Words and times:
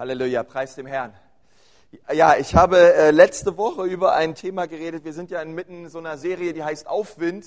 Halleluja, 0.00 0.44
preis 0.44 0.76
dem 0.76 0.86
Herrn. 0.86 1.12
Ja, 2.10 2.34
ich 2.38 2.54
habe 2.54 2.94
äh, 2.94 3.10
letzte 3.10 3.58
Woche 3.58 3.84
über 3.84 4.14
ein 4.14 4.34
Thema 4.34 4.66
geredet. 4.66 5.04
Wir 5.04 5.12
sind 5.12 5.30
ja 5.30 5.42
inmitten 5.42 5.90
so 5.90 5.98
einer 5.98 6.16
Serie, 6.16 6.54
die 6.54 6.64
heißt 6.64 6.86
Aufwind. 6.86 7.44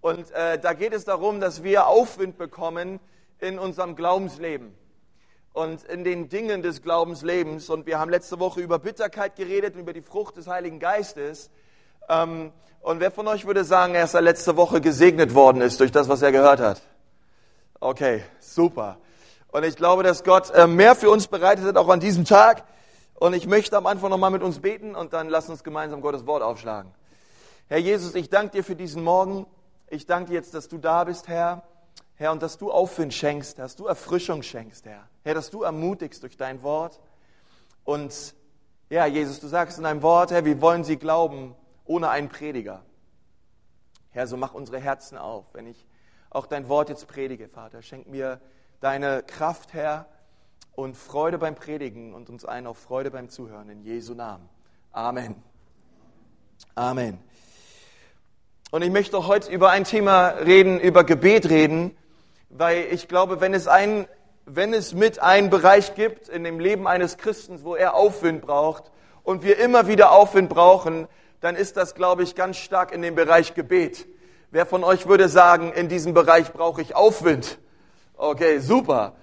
Und 0.00 0.30
äh, 0.30 0.56
da 0.60 0.72
geht 0.72 0.92
es 0.92 1.04
darum, 1.04 1.40
dass 1.40 1.64
wir 1.64 1.88
Aufwind 1.88 2.38
bekommen 2.38 3.00
in 3.40 3.58
unserem 3.58 3.96
Glaubensleben 3.96 4.72
und 5.52 5.82
in 5.82 6.04
den 6.04 6.28
Dingen 6.28 6.62
des 6.62 6.80
Glaubenslebens. 6.80 7.68
Und 7.68 7.86
wir 7.86 7.98
haben 7.98 8.08
letzte 8.12 8.38
Woche 8.38 8.60
über 8.60 8.78
Bitterkeit 8.78 9.34
geredet 9.34 9.74
und 9.74 9.80
über 9.80 9.92
die 9.92 10.02
Frucht 10.02 10.36
des 10.36 10.46
Heiligen 10.46 10.78
Geistes. 10.78 11.50
Ähm, 12.08 12.52
und 12.82 13.00
wer 13.00 13.10
von 13.10 13.26
euch 13.26 13.46
würde 13.46 13.64
sagen, 13.64 13.96
er 13.96 14.04
ist 14.04 14.12
letzte 14.12 14.56
Woche 14.56 14.80
gesegnet 14.80 15.34
worden 15.34 15.60
ist 15.60 15.80
durch 15.80 15.90
das, 15.90 16.08
was 16.08 16.22
er 16.22 16.30
gehört 16.30 16.60
hat? 16.60 16.82
Okay, 17.80 18.22
super. 18.38 18.98
Und 19.54 19.62
ich 19.62 19.76
glaube, 19.76 20.02
dass 20.02 20.24
Gott 20.24 20.50
äh, 20.50 20.66
mehr 20.66 20.96
für 20.96 21.08
uns 21.10 21.28
bereitet 21.28 21.64
hat, 21.64 21.76
auch 21.76 21.88
an 21.88 22.00
diesem 22.00 22.24
Tag. 22.24 22.64
Und 23.14 23.34
ich 23.34 23.46
möchte 23.46 23.76
am 23.76 23.86
Anfang 23.86 24.10
nochmal 24.10 24.32
mit 24.32 24.42
uns 24.42 24.58
beten 24.58 24.96
und 24.96 25.12
dann 25.12 25.28
lass 25.28 25.48
uns 25.48 25.62
gemeinsam 25.62 26.00
Gottes 26.00 26.26
Wort 26.26 26.42
aufschlagen. 26.42 26.90
Herr 27.68 27.78
Jesus, 27.78 28.16
ich 28.16 28.30
danke 28.30 28.50
dir 28.50 28.64
für 28.64 28.74
diesen 28.74 29.04
Morgen. 29.04 29.46
Ich 29.88 30.06
danke 30.06 30.30
dir 30.30 30.34
jetzt, 30.34 30.54
dass 30.54 30.66
du 30.66 30.78
da 30.78 31.04
bist, 31.04 31.28
Herr. 31.28 31.62
Herr, 32.16 32.32
und 32.32 32.42
dass 32.42 32.58
du 32.58 32.72
Aufwind 32.72 33.14
schenkst, 33.14 33.60
dass 33.60 33.76
du 33.76 33.86
Erfrischung 33.86 34.42
schenkst, 34.42 34.86
Herr. 34.86 35.08
Herr, 35.22 35.34
dass 35.34 35.50
du 35.50 35.62
ermutigst 35.62 36.24
durch 36.24 36.36
dein 36.36 36.64
Wort. 36.64 36.98
Und 37.84 38.34
ja, 38.90 39.06
Jesus, 39.06 39.38
du 39.38 39.46
sagst 39.46 39.78
in 39.78 39.84
deinem 39.84 40.02
Wort, 40.02 40.32
Herr, 40.32 40.44
wir 40.44 40.60
wollen 40.60 40.82
sie 40.82 40.96
glauben, 40.96 41.54
ohne 41.84 42.08
einen 42.08 42.28
Prediger. 42.28 42.82
Herr, 44.10 44.26
so 44.26 44.36
mach 44.36 44.52
unsere 44.52 44.80
Herzen 44.80 45.16
auf, 45.16 45.44
wenn 45.52 45.68
ich 45.68 45.86
auch 46.28 46.46
dein 46.46 46.68
Wort 46.68 46.88
jetzt 46.88 47.06
predige, 47.06 47.48
Vater. 47.48 47.82
Schenk 47.82 48.08
mir 48.08 48.40
deine 48.84 49.22
Kraft, 49.22 49.72
Herr, 49.72 50.04
und 50.74 50.94
Freude 50.94 51.38
beim 51.38 51.54
Predigen 51.54 52.12
und 52.12 52.28
uns 52.28 52.44
allen 52.44 52.66
auch 52.66 52.76
Freude 52.76 53.10
beim 53.10 53.30
Zuhören. 53.30 53.70
In 53.70 53.82
Jesu 53.82 54.12
Namen. 54.12 54.46
Amen. 54.92 55.36
Amen. 56.74 57.18
Und 58.70 58.82
ich 58.82 58.90
möchte 58.90 59.26
heute 59.26 59.50
über 59.50 59.70
ein 59.70 59.84
Thema 59.84 60.28
reden, 60.28 60.78
über 60.78 61.02
Gebet 61.02 61.48
reden, 61.48 61.96
weil 62.50 62.84
ich 62.90 63.08
glaube, 63.08 63.40
wenn 63.40 63.54
es, 63.54 63.68
ein, 63.68 64.06
wenn 64.44 64.74
es 64.74 64.92
mit 64.92 65.18
einen 65.18 65.48
Bereich 65.48 65.94
gibt 65.94 66.28
in 66.28 66.44
dem 66.44 66.60
Leben 66.60 66.86
eines 66.86 67.16
Christen, 67.16 67.64
wo 67.64 67.76
er 67.76 67.94
Aufwind 67.94 68.42
braucht 68.42 68.90
und 69.22 69.42
wir 69.42 69.58
immer 69.58 69.88
wieder 69.88 70.12
Aufwind 70.12 70.50
brauchen, 70.50 71.08
dann 71.40 71.56
ist 71.56 71.78
das, 71.78 71.94
glaube 71.94 72.22
ich, 72.22 72.34
ganz 72.34 72.58
stark 72.58 72.92
in 72.92 73.00
dem 73.00 73.14
Bereich 73.14 73.54
Gebet. 73.54 74.06
Wer 74.50 74.66
von 74.66 74.84
euch 74.84 75.06
würde 75.06 75.30
sagen, 75.30 75.72
in 75.72 75.88
diesem 75.88 76.12
Bereich 76.12 76.52
brauche 76.52 76.82
ich 76.82 76.94
Aufwind? 76.94 77.58
Okay, 78.16 78.60
super. 78.60 79.14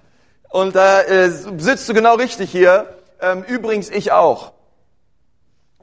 Und 0.50 0.74
da 0.74 1.00
äh, 1.02 1.30
sitzt 1.30 1.88
du 1.88 1.94
genau 1.94 2.16
richtig 2.16 2.50
hier. 2.50 2.94
Ähm, 3.20 3.42
übrigens, 3.44 3.88
ich 3.88 4.12
auch. 4.12 4.52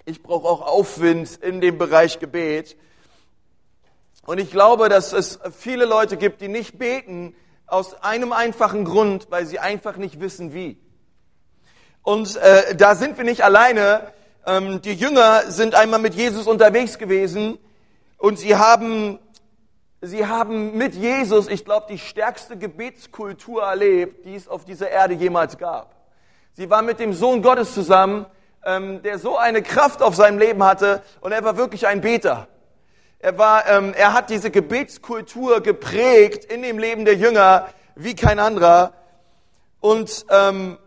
Ich 0.05 0.21
brauche 0.21 0.47
auch 0.47 0.61
Aufwind 0.61 1.37
in 1.37 1.59
dem 1.59 1.77
Bereich 1.79 2.19
Gebet. 2.19 2.77
Und 4.25 4.39
ich 4.39 4.51
glaube, 4.51 4.89
dass 4.89 5.11
es 5.11 5.39
viele 5.57 5.85
Leute 5.85 6.17
gibt, 6.17 6.41
die 6.41 6.49
nicht 6.49 6.77
beten, 6.77 7.35
aus 7.65 7.95
einem 8.03 8.31
einfachen 8.31 8.85
Grund, 8.85 9.27
weil 9.31 9.45
sie 9.47 9.57
einfach 9.57 9.97
nicht 9.97 10.19
wissen, 10.19 10.53
wie. 10.53 10.77
Und 12.03 12.35
äh, 12.37 12.75
da 12.75 12.93
sind 12.93 13.17
wir 13.17 13.23
nicht 13.23 13.43
alleine. 13.43 14.13
Ähm, 14.45 14.81
die 14.81 14.93
Jünger 14.93 15.49
sind 15.51 15.73
einmal 15.73 15.99
mit 15.99 16.13
Jesus 16.13 16.45
unterwegs 16.45 16.99
gewesen 16.99 17.57
und 18.17 18.37
sie 18.37 18.55
haben, 18.55 19.19
sie 20.01 20.25
haben 20.25 20.77
mit 20.77 20.95
Jesus, 20.95 21.47
ich 21.47 21.65
glaube, 21.65 21.87
die 21.89 21.97
stärkste 21.97 22.57
Gebetskultur 22.57 23.63
erlebt, 23.63 24.25
die 24.25 24.35
es 24.35 24.47
auf 24.47 24.65
dieser 24.65 24.89
Erde 24.89 25.13
jemals 25.13 25.57
gab. 25.57 25.95
Sie 26.53 26.69
waren 26.69 26.85
mit 26.85 26.99
dem 26.99 27.13
Sohn 27.13 27.41
Gottes 27.41 27.73
zusammen, 27.73 28.25
ähm, 28.65 29.01
der 29.01 29.19
so 29.19 29.37
eine 29.37 29.61
Kraft 29.61 30.01
auf 30.01 30.15
seinem 30.15 30.39
Leben 30.39 30.63
hatte 30.63 31.01
und 31.21 31.31
er 31.31 31.43
war 31.43 31.57
wirklich 31.57 31.87
ein 31.87 32.01
Beter. 32.01 32.47
Er 33.19 33.37
war, 33.37 33.67
ähm, 33.67 33.93
er 33.95 34.13
hat 34.13 34.29
diese 34.29 34.51
Gebetskultur 34.51 35.61
geprägt 35.61 36.45
in 36.45 36.61
dem 36.61 36.79
Leben 36.79 37.05
der 37.05 37.15
Jünger 37.15 37.67
wie 37.95 38.15
kein 38.15 38.39
anderer. 38.39 38.93
Und 39.81 40.25
ähm, 40.29 40.77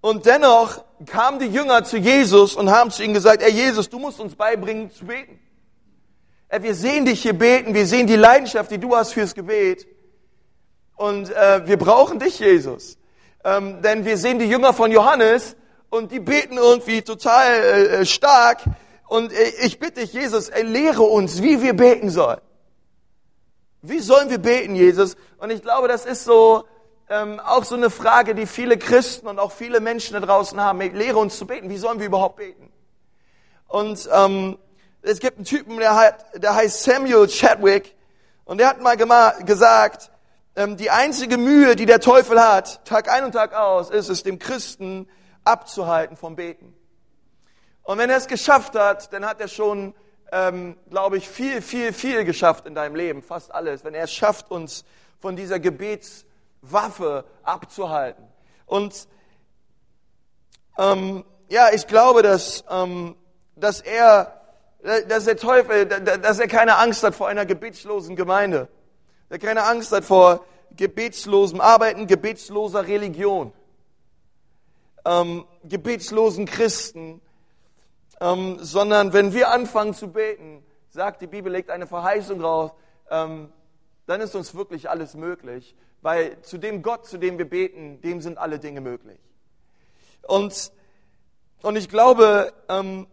und 0.00 0.26
dennoch 0.26 0.84
kamen 1.06 1.38
die 1.38 1.46
Jünger 1.46 1.84
zu 1.84 1.96
Jesus 1.96 2.54
und 2.54 2.70
haben 2.70 2.90
zu 2.90 3.02
ihm 3.02 3.14
gesagt, 3.14 3.42
ey 3.42 3.50
Jesus, 3.50 3.88
du 3.88 3.98
musst 3.98 4.20
uns 4.20 4.34
beibringen 4.36 4.90
zu 4.90 5.06
beten. 5.06 5.40
Ey, 6.50 6.62
wir 6.62 6.74
sehen 6.74 7.04
dich 7.04 7.20
hier 7.22 7.34
beten, 7.34 7.74
wir 7.74 7.86
sehen 7.86 8.06
die 8.06 8.16
Leidenschaft, 8.16 8.70
die 8.70 8.78
du 8.78 8.96
hast 8.96 9.12
fürs 9.12 9.34
Gebet. 9.34 9.86
Und 10.96 11.30
äh, 11.30 11.66
wir 11.66 11.76
brauchen 11.76 12.18
dich, 12.18 12.38
Jesus. 12.38 12.96
Ähm, 13.44 13.82
denn 13.82 14.06
wir 14.06 14.16
sehen 14.16 14.38
die 14.38 14.46
Jünger 14.46 14.72
von 14.72 14.90
Johannes 14.90 15.56
und 15.90 16.10
die 16.10 16.20
beten 16.20 16.56
irgendwie 16.56 17.02
total 17.02 17.52
äh, 17.52 18.06
stark. 18.06 18.62
Und 19.08 19.30
äh, 19.32 19.52
ich 19.62 19.78
bitte 19.78 20.00
dich, 20.00 20.14
Jesus, 20.14 20.50
lehre 20.62 21.02
uns, 21.02 21.42
wie 21.42 21.60
wir 21.62 21.74
beten 21.74 22.08
sollen. 22.08 22.40
Wie 23.82 24.00
sollen 24.00 24.30
wir 24.30 24.38
beten, 24.38 24.74
Jesus? 24.74 25.16
Und 25.36 25.50
ich 25.50 25.62
glaube, 25.62 25.86
das 25.86 26.06
ist 26.06 26.24
so 26.24 26.64
ähm, 27.10 27.40
auch 27.40 27.64
so 27.64 27.74
eine 27.74 27.90
Frage, 27.90 28.34
die 28.34 28.46
viele 28.46 28.78
Christen 28.78 29.28
und 29.28 29.38
auch 29.38 29.52
viele 29.52 29.80
Menschen 29.80 30.14
da 30.14 30.20
draußen 30.20 30.58
haben. 30.60 30.80
Lehre 30.80 31.18
uns 31.18 31.36
zu 31.36 31.46
beten. 31.46 31.68
Wie 31.68 31.76
sollen 31.76 31.98
wir 31.98 32.06
überhaupt 32.06 32.36
beten? 32.36 32.72
Und 33.66 34.08
ähm, 34.12 34.56
es 35.02 35.20
gibt 35.20 35.36
einen 35.36 35.44
Typen, 35.44 35.78
der, 35.78 35.94
hat, 35.94 36.42
der 36.42 36.54
heißt 36.54 36.84
Samuel 36.84 37.28
Chadwick 37.28 37.94
und 38.44 38.58
der 38.58 38.68
hat 38.68 38.80
mal 38.80 38.96
gesagt, 39.44 40.10
ähm, 40.56 40.76
die 40.76 40.90
einzige 40.90 41.38
Mühe, 41.38 41.76
die 41.76 41.86
der 41.86 42.00
Teufel 42.00 42.40
hat, 42.40 42.84
Tag 42.84 43.10
ein 43.10 43.24
und 43.24 43.32
Tag 43.32 43.54
aus, 43.54 43.90
ist 43.90 44.08
es, 44.08 44.22
dem 44.22 44.38
Christen 44.38 45.08
abzuhalten 45.44 46.16
vom 46.16 46.36
Beten. 46.36 46.74
Und 47.82 47.98
wenn 47.98 48.10
er 48.10 48.16
es 48.16 48.26
geschafft 48.26 48.74
hat, 48.74 49.12
dann 49.12 49.24
hat 49.24 49.40
er 49.40 49.48
schon, 49.48 49.94
ähm, 50.32 50.76
glaube 50.90 51.16
ich, 51.16 51.28
viel, 51.28 51.62
viel, 51.62 51.92
viel 51.92 52.24
geschafft 52.24 52.66
in 52.66 52.74
deinem 52.74 52.96
Leben, 52.96 53.22
fast 53.22 53.52
alles. 53.52 53.84
Wenn 53.84 53.94
er 53.94 54.04
es 54.04 54.12
schafft, 54.12 54.50
uns 54.50 54.84
von 55.20 55.36
dieser 55.36 55.58
Gebets 55.58 56.26
Waffe 56.60 57.24
abzuhalten. 57.42 58.24
Und 58.66 59.08
ähm, 60.76 61.24
ja, 61.48 61.70
ich 61.72 61.86
glaube, 61.86 62.22
dass, 62.22 62.64
ähm, 62.68 63.16
dass 63.56 63.80
er, 63.80 64.37
dass 64.82 65.24
der 65.24 65.36
Teufel, 65.36 65.86
dass 65.86 66.38
er 66.38 66.48
keine 66.48 66.76
Angst 66.76 67.02
hat 67.02 67.14
vor 67.14 67.28
einer 67.28 67.46
gebetslosen 67.46 68.16
Gemeinde, 68.16 68.68
dass 69.28 69.38
er 69.40 69.46
keine 69.46 69.64
Angst 69.64 69.92
hat 69.92 70.04
vor 70.04 70.44
gebetslosem 70.76 71.60
Arbeiten, 71.60 72.06
gebetsloser 72.06 72.86
Religion, 72.86 73.52
ähm, 75.04 75.44
gebetslosen 75.64 76.46
Christen, 76.46 77.20
ähm, 78.20 78.58
sondern 78.60 79.12
wenn 79.12 79.32
wir 79.32 79.50
anfangen 79.50 79.94
zu 79.94 80.08
beten, 80.08 80.62
sagt 80.90 81.22
die 81.22 81.26
Bibel, 81.26 81.50
legt 81.50 81.70
eine 81.70 81.86
Verheißung 81.86 82.40
raus, 82.40 82.70
ähm, 83.10 83.52
dann 84.06 84.20
ist 84.20 84.34
uns 84.34 84.54
wirklich 84.54 84.88
alles 84.88 85.14
möglich 85.14 85.74
weil 86.02 86.40
zu 86.42 86.58
dem 86.58 86.82
Gott, 86.82 87.06
zu 87.06 87.18
dem 87.18 87.38
wir 87.38 87.48
beten, 87.48 88.00
dem 88.00 88.20
sind 88.20 88.38
alle 88.38 88.58
Dinge 88.58 88.80
möglich. 88.80 89.18
Und, 90.22 90.72
und 91.62 91.76
ich 91.76 91.88
glaube, 91.88 92.52
ähm, 92.68 93.06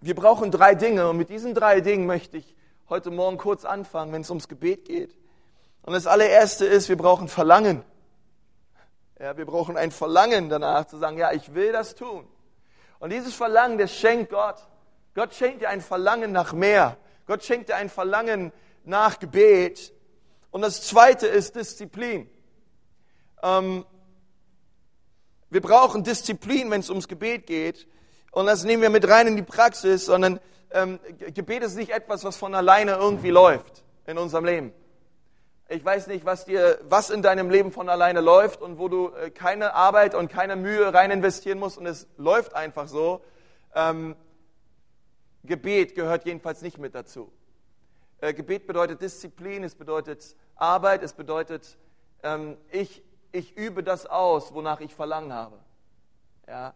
wir 0.00 0.14
brauchen 0.14 0.50
drei 0.50 0.74
Dinge 0.74 1.08
und 1.08 1.16
mit 1.16 1.28
diesen 1.28 1.54
drei 1.54 1.80
Dingen 1.80 2.06
möchte 2.06 2.36
ich 2.36 2.56
heute 2.88 3.10
Morgen 3.10 3.36
kurz 3.36 3.64
anfangen, 3.64 4.12
wenn 4.12 4.22
es 4.22 4.30
ums 4.30 4.48
Gebet 4.48 4.84
geht. 4.84 5.16
Und 5.82 5.92
das 5.92 6.06
allererste 6.06 6.66
ist, 6.66 6.88
wir 6.88 6.96
brauchen 6.96 7.28
Verlangen. 7.28 7.82
Ja, 9.18 9.36
wir 9.36 9.46
brauchen 9.46 9.76
ein 9.76 9.90
Verlangen 9.90 10.48
danach 10.48 10.86
zu 10.86 10.98
sagen, 10.98 11.18
ja, 11.18 11.32
ich 11.32 11.54
will 11.54 11.72
das 11.72 11.94
tun. 11.94 12.26
Und 13.00 13.10
dieses 13.10 13.34
Verlangen, 13.34 13.78
das 13.78 13.92
schenkt 13.92 14.30
Gott. 14.30 14.56
Gott 15.14 15.34
schenkt 15.34 15.62
dir 15.62 15.68
ein 15.68 15.80
Verlangen 15.80 16.30
nach 16.30 16.52
mehr. 16.52 16.96
Gott 17.26 17.42
schenkt 17.42 17.68
dir 17.68 17.76
ein 17.76 17.90
Verlangen 17.90 18.52
nach 18.84 19.18
Gebet. 19.18 19.92
Und 20.50 20.62
das 20.62 20.82
zweite 20.86 21.26
ist 21.26 21.56
Disziplin. 21.56 22.30
Ähm, 23.42 23.84
wir 25.50 25.60
brauchen 25.60 26.04
Disziplin, 26.04 26.70
wenn 26.70 26.80
es 26.80 26.90
ums 26.90 27.08
Gebet 27.08 27.46
geht. 27.46 27.88
Und 28.38 28.46
das 28.46 28.62
nehmen 28.62 28.82
wir 28.82 28.90
mit 28.90 29.08
rein 29.08 29.26
in 29.26 29.34
die 29.34 29.42
Praxis, 29.42 30.06
sondern 30.06 30.38
ähm, 30.70 31.00
Gebet 31.34 31.64
ist 31.64 31.74
nicht 31.74 31.90
etwas, 31.90 32.22
was 32.22 32.36
von 32.36 32.54
alleine 32.54 32.92
irgendwie 32.92 33.30
läuft 33.30 33.82
in 34.06 34.16
unserem 34.16 34.44
Leben. 34.44 34.72
Ich 35.68 35.84
weiß 35.84 36.06
nicht, 36.06 36.24
was 36.24 36.44
dir, 36.44 36.78
was 36.84 37.10
in 37.10 37.20
deinem 37.20 37.50
Leben 37.50 37.72
von 37.72 37.88
alleine 37.88 38.20
läuft 38.20 38.62
und 38.62 38.78
wo 38.78 38.86
du 38.86 39.08
äh, 39.08 39.30
keine 39.30 39.74
Arbeit 39.74 40.14
und 40.14 40.30
keine 40.30 40.54
Mühe 40.54 40.94
rein 40.94 41.10
investieren 41.10 41.58
musst 41.58 41.78
und 41.78 41.86
es 41.86 42.06
läuft 42.16 42.54
einfach 42.54 42.86
so. 42.86 43.24
Ähm, 43.74 44.14
Gebet 45.42 45.96
gehört 45.96 46.24
jedenfalls 46.24 46.62
nicht 46.62 46.78
mit 46.78 46.94
dazu. 46.94 47.32
Äh, 48.20 48.34
Gebet 48.34 48.68
bedeutet 48.68 49.02
Disziplin, 49.02 49.64
es 49.64 49.74
bedeutet 49.74 50.36
Arbeit, 50.54 51.02
es 51.02 51.12
bedeutet, 51.12 51.76
ähm, 52.22 52.56
ich, 52.70 53.02
ich 53.32 53.56
übe 53.56 53.82
das 53.82 54.06
aus, 54.06 54.54
wonach 54.54 54.78
ich 54.78 54.94
Verlangen 54.94 55.32
habe. 55.32 55.58
Ja? 56.46 56.72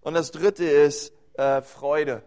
Und 0.00 0.14
das 0.14 0.30
dritte 0.30 0.64
ist 0.64 1.12
äh, 1.34 1.62
Freude. 1.62 2.22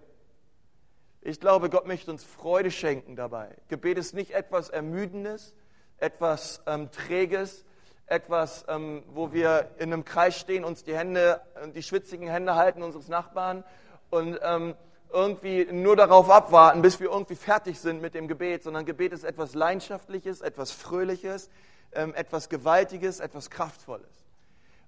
Ich 1.21 1.39
glaube, 1.39 1.69
Gott 1.69 1.87
möchte 1.87 2.11
uns 2.11 2.23
Freude 2.23 2.69
schenken 2.69 3.15
dabei. 3.15 3.55
Gebet 3.69 3.97
ist 3.97 4.13
nicht 4.13 4.31
etwas 4.31 4.69
Ermüdendes, 4.69 5.53
etwas 5.97 6.61
ähm, 6.67 6.91
Träges, 6.91 7.65
etwas, 8.05 8.65
ähm, 8.67 9.03
wo 9.07 9.31
wir 9.31 9.71
in 9.77 9.93
einem 9.93 10.05
Kreis 10.05 10.37
stehen, 10.37 10.65
uns 10.65 10.83
die 10.83 10.95
Hände, 10.95 11.41
die 11.73 11.81
schwitzigen 11.81 12.27
Hände 12.27 12.55
halten 12.55 12.83
unseres 12.83 13.07
Nachbarn 13.07 13.63
und 14.09 14.37
ähm, 14.43 14.75
irgendwie 15.11 15.65
nur 15.71 15.95
darauf 15.95 16.29
abwarten, 16.29 16.81
bis 16.81 16.99
wir 16.99 17.09
irgendwie 17.09 17.35
fertig 17.35 17.79
sind 17.79 18.01
mit 18.01 18.15
dem 18.15 18.27
Gebet, 18.27 18.63
sondern 18.63 18.85
Gebet 18.85 19.13
ist 19.13 19.23
etwas 19.23 19.53
Leidenschaftliches, 19.53 20.41
etwas 20.41 20.71
Fröhliches, 20.71 21.49
ähm, 21.93 22.13
etwas 22.15 22.49
Gewaltiges, 22.49 23.19
etwas 23.19 23.49
Kraftvolles. 23.49 24.22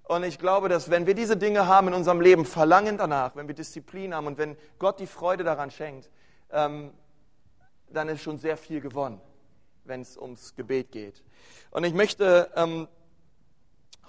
Und 0.08 0.22
ich 0.22 0.38
glaube, 0.38 0.68
dass 0.68 0.88
wenn 0.88 1.06
wir 1.06 1.14
diese 1.14 1.36
Dinge 1.36 1.66
haben 1.66 1.88
in 1.88 1.94
unserem 1.94 2.20
Leben, 2.20 2.44
Verlangen 2.44 2.96
danach, 2.96 3.34
wenn 3.34 3.48
wir 3.48 3.56
Disziplin 3.56 4.14
haben 4.14 4.28
und 4.28 4.38
wenn 4.38 4.56
Gott 4.78 5.00
die 5.00 5.06
Freude 5.08 5.42
daran 5.42 5.72
schenkt, 5.72 6.10
ähm, 6.52 6.92
dann 7.90 8.08
ist 8.08 8.22
schon 8.22 8.38
sehr 8.38 8.56
viel 8.56 8.80
gewonnen, 8.80 9.20
wenn 9.84 10.02
es 10.02 10.16
ums 10.16 10.54
Gebet 10.54 10.92
geht. 10.92 11.24
Und 11.72 11.82
ich 11.82 11.92
möchte 11.92 12.50
ähm, 12.54 12.86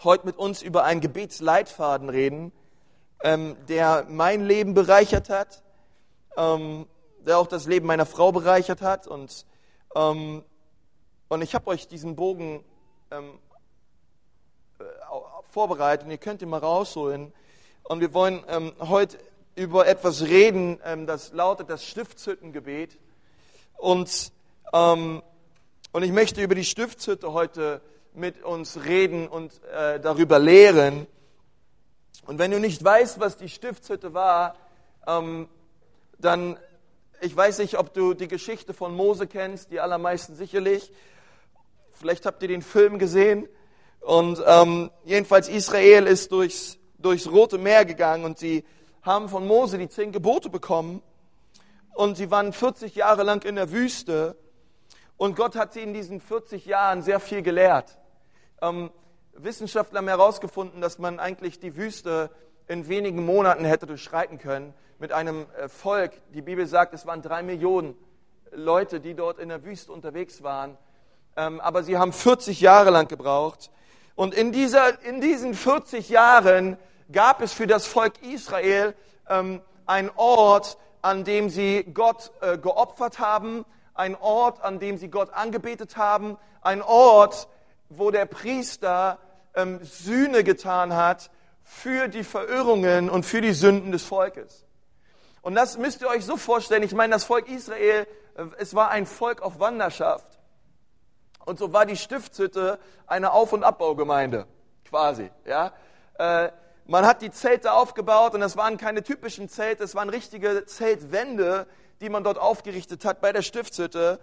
heute 0.04 0.28
mit 0.28 0.38
uns 0.38 0.62
über 0.62 0.84
einen 0.84 1.02
Gebetsleitfaden 1.02 2.10
reden, 2.10 2.52
ähm, 3.24 3.58
der 3.68 4.06
mein 4.08 4.46
Leben 4.46 4.76
bereichert 4.76 5.30
hat, 5.32 5.64
ähm, 6.38 6.86
der 7.26 7.40
auch 7.40 7.48
das 7.48 7.66
Leben 7.66 7.88
meiner 7.88 8.06
Frau 8.06 8.32
bereichert 8.32 8.84
hat. 8.84 9.08
Und, 9.08 9.48
ähm, 9.96 10.44
und 11.28 11.42
ich 11.42 11.56
habe 11.56 11.68
euch 11.68 11.88
diesen 11.88 12.16
Bogen 12.16 12.64
ähm, 13.10 13.40
äh, 13.47 13.47
vorbereitet 15.58 16.06
und 16.06 16.12
ihr 16.12 16.20
könnt 16.20 16.44
ihn 16.44 16.50
mal 16.50 16.60
rausholen. 16.60 17.34
Und 17.82 18.00
wir 18.00 18.14
wollen 18.14 18.44
ähm, 18.48 18.74
heute 18.78 19.18
über 19.56 19.88
etwas 19.88 20.22
reden, 20.22 20.80
ähm, 20.86 21.08
das 21.08 21.34
lautet 21.34 21.68
das 21.68 21.84
Stiftshüttengebet. 21.84 23.00
Und, 23.76 24.32
ähm, 24.72 25.24
und 25.94 26.04
ich 26.04 26.12
möchte 26.12 26.44
über 26.44 26.54
die 26.54 26.64
Stiftshütte 26.64 27.34
heute 27.34 27.82
mit 28.14 28.44
uns 28.44 28.86
reden 28.86 29.28
und 29.28 29.52
äh, 29.74 30.00
darüber 30.00 30.38
lehren. 30.38 31.08
Und 32.28 32.38
wenn 32.38 32.52
du 32.52 32.60
nicht 32.60 32.84
weißt, 32.84 33.20
was 33.20 33.38
die 33.38 33.50
Stiftshütte 33.50 34.14
war, 34.14 34.58
ähm, 35.08 35.50
dann, 36.20 36.60
ich 37.20 37.36
weiß 37.36 37.58
nicht, 37.58 37.80
ob 37.80 37.96
du 37.96 38.14
die 38.14 38.28
Geschichte 38.28 38.76
von 38.76 38.94
Mose 38.94 39.26
kennst, 39.26 39.72
die 39.72 39.80
allermeisten 39.80 40.36
sicherlich. 40.36 40.92
Vielleicht 41.94 42.28
habt 42.28 42.44
ihr 42.44 42.48
den 42.48 42.62
Film 42.62 43.00
gesehen. 43.00 43.50
Und 44.08 44.42
ähm, 44.48 44.90
jedenfalls 45.04 45.50
Israel 45.50 46.08
ist 46.08 46.32
durchs, 46.32 46.78
durchs 46.98 47.30
Rote 47.30 47.58
Meer 47.58 47.84
gegangen 47.84 48.24
und 48.24 48.38
sie 48.38 48.64
haben 49.02 49.28
von 49.28 49.46
Mose 49.46 49.78
die 49.78 49.90
zehn 49.90 50.14
Gebote 50.14 50.50
bekommen. 50.50 51.04
Und 51.94 52.16
sie 52.16 52.32
waren 52.32 52.54
40 52.54 52.96
Jahre 52.96 53.24
lang 53.24 53.44
in 53.44 53.56
der 53.56 53.74
Wüste. 53.74 54.38
Und 55.18 55.36
Gott 55.36 55.58
hat 55.58 55.74
sie 55.74 55.82
in 55.82 55.94
diesen 55.94 56.22
40 56.22 56.66
Jahren 56.66 57.02
sehr 57.02 57.20
viel 57.20 57.42
gelehrt. 57.42 57.98
Ähm, 58.62 58.92
Wissenschaftler 59.34 59.98
haben 59.98 60.08
herausgefunden, 60.08 60.80
dass 60.80 61.00
man 61.00 61.20
eigentlich 61.20 61.60
die 61.60 61.76
Wüste 61.76 62.32
in 62.70 62.88
wenigen 62.88 63.26
Monaten 63.26 63.66
hätte 63.66 63.88
durchschreiten 63.88 64.38
können 64.38 64.74
mit 65.00 65.12
einem 65.12 65.48
äh, 65.58 65.68
Volk. 65.68 66.14
Die 66.34 66.42
Bibel 66.42 66.66
sagt, 66.66 66.94
es 66.94 67.06
waren 67.06 67.22
drei 67.22 67.44
Millionen 67.44 67.94
Leute, 68.54 69.02
die 69.02 69.16
dort 69.16 69.38
in 69.38 69.50
der 69.50 69.66
Wüste 69.66 69.92
unterwegs 69.92 70.44
waren. 70.44 70.78
Ähm, 71.36 71.60
aber 71.60 71.84
sie 71.84 71.98
haben 71.98 72.14
40 72.14 72.62
Jahre 72.62 72.90
lang 72.90 73.10
gebraucht. 73.10 73.70
Und 74.18 74.34
in, 74.34 74.52
dieser, 74.52 75.00
in 75.04 75.22
diesen 75.22 75.54
40 75.54 76.10
Jahren 76.10 76.78
gab 77.12 77.40
es 77.40 77.54
für 77.54 77.68
das 77.68 77.86
Volk 77.86 78.14
Israel 78.24 78.96
ähm, 79.30 79.62
einen 79.86 80.10
Ort, 80.16 80.80
an 81.04 81.24
dem 81.24 81.50
sie 81.50 81.84
Gott 81.94 82.32
äh, 82.42 82.58
geopfert 82.58 83.20
haben, 83.20 83.64
ein 83.94 84.16
Ort, 84.16 84.64
an 84.64 84.80
dem 84.80 84.98
sie 84.98 85.10
Gott 85.10 85.32
angebetet 85.34 85.98
haben, 85.98 86.38
ein 86.62 86.82
Ort, 86.82 87.48
wo 87.90 88.10
der 88.10 88.26
Priester 88.26 89.20
ähm, 89.54 89.80
Sühne 89.84 90.44
getan 90.44 90.96
hat 90.96 91.30
für 91.62 92.08
die 92.08 92.24
Verirrungen 92.24 93.12
und 93.12 93.24
für 93.24 93.42
die 93.42 93.54
Sünden 93.54 93.92
des 93.92 94.02
Volkes. 94.02 94.66
Und 95.44 95.54
das 95.54 95.78
müsst 95.78 96.02
ihr 96.02 96.08
euch 96.08 96.26
so 96.26 96.38
vorstellen. 96.38 96.82
Ich 96.82 96.96
meine, 96.96 97.14
das 97.14 97.24
Volk 97.24 97.48
Israel, 97.48 98.08
äh, 98.36 98.46
es 98.58 98.74
war 98.74 98.90
ein 98.90 99.06
Volk 99.06 99.44
auf 99.44 99.60
Wanderschaft. 99.60 100.37
Und 101.48 101.60
so 101.60 101.72
war 101.72 101.86
die 101.86 101.96
Stiftshütte 101.96 102.78
eine 103.08 103.32
Auf- 103.32 103.54
und 103.54 103.64
Abbaugemeinde, 103.64 104.48
quasi. 104.84 105.32
Ja? 105.46 105.72
Äh, 106.20 106.52
man 106.88 107.06
hat 107.06 107.22
die 107.22 107.32
Zelte 107.32 107.72
aufgebaut 107.72 108.34
und 108.34 108.42
das 108.42 108.58
waren 108.58 108.76
keine 108.76 109.02
typischen 109.02 109.48
Zelte, 109.48 109.86
es 109.86 109.96
waren 109.96 110.10
richtige 110.10 110.66
Zeltwände, 110.66 111.66
die 112.02 112.10
man 112.10 112.26
dort 112.26 112.38
aufgerichtet 112.38 113.06
hat 113.06 113.22
bei 113.22 113.32
der 113.32 113.44
Stiftshütte. 113.44 114.20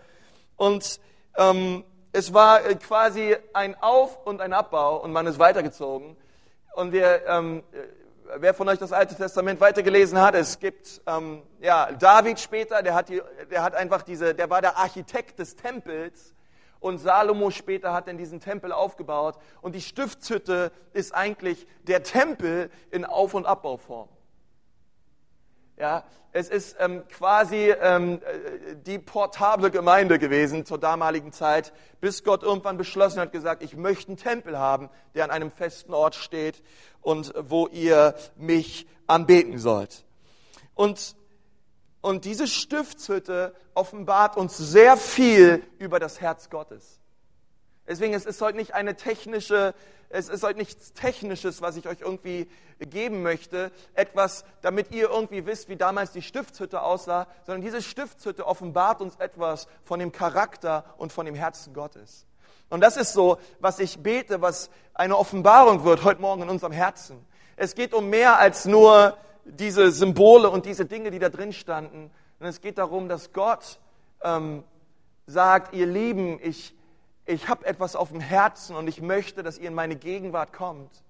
Und 0.57 1.01
ähm, 1.39 1.85
es 2.13 2.35
war 2.35 2.63
äh, 2.67 2.75
quasi 2.75 3.35
ein 3.55 3.75
Auf- 3.81 4.19
und 4.27 4.43
ein 4.43 4.53
Abbau 4.53 4.99
und 4.99 5.11
man 5.11 5.27
ist 5.27 5.39
weitergezogen. 5.39 6.19
Und 6.75 6.93
wir, 6.93 7.27
ähm, 7.27 7.63
äh, 7.73 8.37
wer 8.37 8.53
von 8.53 8.69
euch 8.69 8.79
das 8.79 8.93
Alte 8.93 9.15
Testament 9.15 9.63
weitergelesen 9.63 10.21
hat, 10.21 10.35
es 10.35 10.59
gibt 10.59 11.01
ähm, 11.07 11.41
ja 11.59 11.91
David 11.93 12.39
später, 12.39 12.83
der 12.83 12.95
hat, 12.95 13.09
die, 13.09 13.23
der 13.51 13.63
hat 13.63 13.75
einfach 13.75 14.03
diese, 14.03 14.35
der 14.35 14.51
war 14.51 14.61
der 14.61 14.77
Architekt 14.77 15.39
des 15.39 15.57
Tempels 15.57 16.34
und 16.85 16.99
Salomo 16.99 17.51
später 17.51 17.95
hat 17.95 18.09
dann 18.09 18.19
diesen 18.19 18.41
Tempel 18.41 18.71
aufgebaut 18.71 19.39
und 19.63 19.75
die 19.75 19.81
Stiftshütte 19.81 20.71
ist 20.93 21.15
eigentlich 21.15 21.67
der 21.85 22.03
Tempel 22.03 22.71
in 22.91 23.07
Auf- 23.07 23.33
und 23.33 23.47
Abbauform. 23.47 24.11
Ja, 25.79 26.05
es 26.33 26.51
ist 26.51 26.77
ähm, 26.79 27.09
quasi 27.09 27.71
ähm, 27.81 28.21
äh, 28.23 28.77
die 28.77 28.99
portable 28.99 29.71
Gemeinde 29.71 30.19
gewesen 30.19 30.67
zur 30.67 30.77
damaligen 30.77 31.33
Zeit, 31.33 31.73
bis 32.03 32.23
Gott 32.23 32.43
irgendwann 32.43 32.77
beschlossen 32.77 33.19
hat, 33.19 33.33
gesagt, 33.33 33.63
ich 33.63 33.79
möchte 33.79 34.09
einen 34.09 34.19
Tempel 34.19 34.59
haben, 34.59 34.91
der 35.15 35.25
an 35.25 35.31
einem 35.31 35.51
festen 35.51 35.95
Ort 35.95 36.15
steht 36.15 36.63
und 37.01 37.33
wo 37.39 37.67
ihr 37.69 38.15
mich 38.37 38.87
anbeten 39.07 39.57
sollt. 39.57 40.05
Und, 40.75 41.17
und 42.05 42.27
diese 42.27 42.47
Stiftshütte 42.47 43.55
offenbart 43.73 44.37
uns 44.37 44.59
sehr 44.59 44.99
viel 44.99 45.65
über 45.79 45.99
das 45.99 46.21
Herz 46.21 46.51
Gottes. 46.51 47.01
Deswegen 47.89 48.13
es 48.13 48.27
ist 48.27 48.43
heute 48.43 48.59
nicht 48.59 48.75
eine 48.75 48.95
technische 48.95 49.75
es 50.11 50.29
ist 50.29 50.45
heute 50.45 50.59
nichts 50.59 50.93
Technisches, 50.93 51.61
was 51.61 51.77
ich 51.77 51.89
euch 51.89 52.03
irgendwie 52.03 52.49
geben 52.79 53.23
möchte, 53.23 53.73
etwas, 53.95 54.45
damit 54.61 54.93
ihr 54.93 55.11
irgendwie 55.11 55.45
wisst, 55.45 55.69
wie 55.69 55.75
damals 55.75 56.13
die 56.13 56.23
Stiftshütte 56.23 56.83
aussah, 56.83 57.27
sondern 57.47 57.63
diese 57.63 57.83
Stiftshütte 57.83 58.47
offenbart 58.47 59.01
uns 59.01 59.17
etwas 59.17 59.67
von 59.83 59.99
dem 59.99 60.13
Charakter 60.13 60.85
und 60.99 61.11
von 61.11 61.27
dem 61.27 61.35
Herzen 61.35 61.75
Gottes. 61.75 62.27
Und 62.71 62.81
das 62.81 62.97
ist 62.97 63.13
so, 63.13 63.39
was 63.59 63.81
ich 63.81 64.05
bete, 64.05 64.41
was 64.41 64.71
eine 64.93 65.17
Offenbarung 65.17 65.85
wird 65.85 66.05
heute 66.05 66.21
Morgen 66.21 66.43
in 66.43 66.49
unserem 66.49 66.73
Herzen. 66.73 67.27
Es 67.57 67.75
geht 67.75 67.93
um 67.93 68.09
mehr 68.09 68.39
als 68.39 68.67
nur 68.67 69.17
diese 69.45 69.91
Symbole 69.91 70.51
und 70.51 70.67
diese 70.67 70.87
Dinge, 70.87 71.11
die 71.11 71.19
da 71.19 71.29
drin 71.29 71.53
standen. 71.53 72.11
Und 72.41 72.47
es 72.47 72.61
geht 72.61 72.79
darum, 72.79 73.09
dass 73.09 73.33
Gott 73.33 73.79
ähm, 74.23 74.65
sagt, 75.27 75.75
ihr 75.75 75.87
Lieben, 75.87 76.39
ich, 76.43 76.75
ich 77.27 77.49
habe 77.49 77.67
etwas 77.67 77.97
auf 77.97 78.11
dem 78.11 78.21
Herzen 78.21 78.77
und 78.77 78.89
ich 78.89 79.01
möchte, 79.01 79.43
dass 79.43 79.59
ihr 79.59 79.69
in 79.69 79.75
meine 79.75 79.97
Gegenwart 79.97 80.53
kommt. 80.53 81.05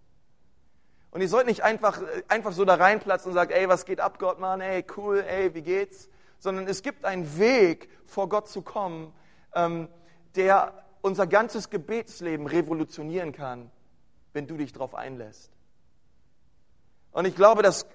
Und 1.10 1.20
ihr 1.20 1.28
sollt 1.28 1.46
nicht 1.46 1.62
einfach, 1.62 2.00
einfach 2.26 2.52
so 2.52 2.64
da 2.64 2.74
reinplatzen 2.74 3.30
und 3.30 3.34
sagen, 3.34 3.52
ey, 3.52 3.68
was 3.68 3.84
geht 3.84 4.00
ab, 4.00 4.18
Gott, 4.18 4.40
Mann, 4.40 4.60
ey, 4.60 4.84
cool, 4.96 5.20
ey, 5.20 5.54
wie 5.54 5.62
geht's? 5.62 6.08
Sondern 6.38 6.66
es 6.66 6.82
gibt 6.82 7.04
einen 7.04 7.38
Weg, 7.38 7.88
vor 8.06 8.28
Gott 8.28 8.48
zu 8.48 8.62
kommen, 8.62 9.12
ähm, 9.54 9.88
der 10.34 10.72
unser 11.02 11.26
ganzes 11.26 11.70
Gebetsleben 11.70 12.46
revolutionieren 12.46 13.32
kann, 13.32 13.70
wenn 14.32 14.46
du 14.46 14.56
dich 14.56 14.72
darauf 14.72 14.94
einlässt. 14.94 15.53
Und 17.14 17.26
ich 17.26 17.36
glaube, 17.36 17.62
dass 17.62 17.86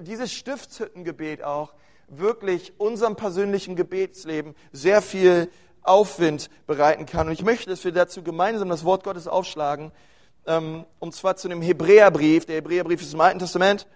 dieses 0.00 0.32
Stiftshüttengebet 0.32 1.42
auch 1.42 1.72
wirklich 2.08 2.78
unserem 2.78 3.16
persönlichen 3.16 3.74
Gebetsleben 3.74 4.54
sehr 4.70 5.00
viel 5.00 5.50
Aufwind 5.80 6.50
bereiten 6.66 7.06
kann. 7.06 7.26
Und 7.26 7.32
ich 7.32 7.42
möchte, 7.42 7.70
dass 7.70 7.84
wir 7.84 7.92
dazu 7.92 8.22
gemeinsam 8.22 8.68
das 8.68 8.84
Wort 8.84 9.02
Gottes 9.02 9.26
aufschlagen, 9.26 9.92
ähm, 10.46 10.84
und 10.98 11.14
zwar 11.14 11.36
zu 11.36 11.48
dem 11.48 11.62
Hebräerbrief. 11.62 12.44
Der 12.44 12.56
Hebräerbrief 12.56 13.00
ist 13.00 13.14
im 13.14 13.20
Alten 13.22 13.38
Testament, 13.38 13.86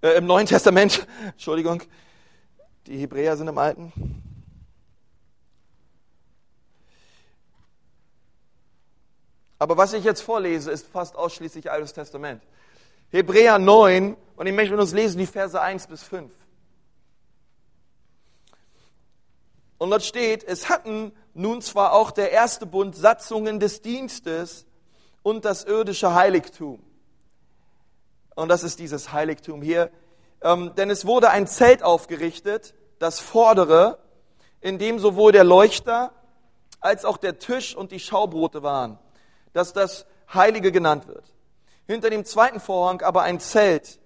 äh, 0.00 0.16
im 0.16 0.24
Neuen 0.24 0.46
Testament, 0.46 1.06
Entschuldigung, 1.26 1.82
die 2.86 2.96
Hebräer 2.96 3.36
sind 3.36 3.48
im 3.48 3.58
Alten. 3.58 3.92
Aber 9.58 9.76
was 9.76 9.92
ich 9.92 10.04
jetzt 10.04 10.22
vorlese, 10.22 10.70
ist 10.70 10.86
fast 10.86 11.14
ausschließlich 11.14 11.70
Altes 11.70 11.92
Testament. 11.92 12.42
Hebräer 13.10 13.58
9, 13.58 14.16
und 14.36 14.46
ich 14.46 14.52
möchte 14.52 14.72
mit 14.72 14.80
uns 14.80 14.92
lesen 14.92 15.18
die 15.18 15.26
Verse 15.26 15.60
1 15.60 15.86
bis 15.86 16.02
5. 16.02 16.32
Und 19.78 19.90
dort 19.90 20.02
steht, 20.02 20.44
es 20.44 20.68
hatten 20.68 21.12
nun 21.34 21.62
zwar 21.62 21.92
auch 21.92 22.10
der 22.10 22.32
erste 22.32 22.66
Bund 22.66 22.96
Satzungen 22.96 23.60
des 23.60 23.80
Dienstes 23.80 24.66
und 25.22 25.44
das 25.44 25.64
irdische 25.64 26.14
Heiligtum. 26.14 26.82
Und 28.34 28.48
das 28.48 28.64
ist 28.64 28.78
dieses 28.78 29.12
Heiligtum 29.12 29.62
hier. 29.62 29.90
Ähm, 30.42 30.72
denn 30.76 30.90
es 30.90 31.06
wurde 31.06 31.30
ein 31.30 31.46
Zelt 31.46 31.82
aufgerichtet, 31.82 32.74
das 32.98 33.20
vordere, 33.20 33.98
in 34.60 34.78
dem 34.78 34.98
sowohl 34.98 35.32
der 35.32 35.44
Leuchter 35.44 36.12
als 36.80 37.04
auch 37.04 37.16
der 37.16 37.38
Tisch 37.38 37.74
und 37.74 37.92
die 37.92 38.00
Schaubrote 38.00 38.62
waren. 38.62 38.98
dass 39.52 39.72
das 39.72 40.06
Heilige 40.32 40.70
genannt 40.70 41.08
wird. 41.08 41.32
Hinter 41.88 42.10
dem 42.10 42.26
zweiten 42.26 42.60
Vorhang 42.60 43.00
aber 43.00 43.22
ein 43.22 43.40
Zelt, 43.40 43.98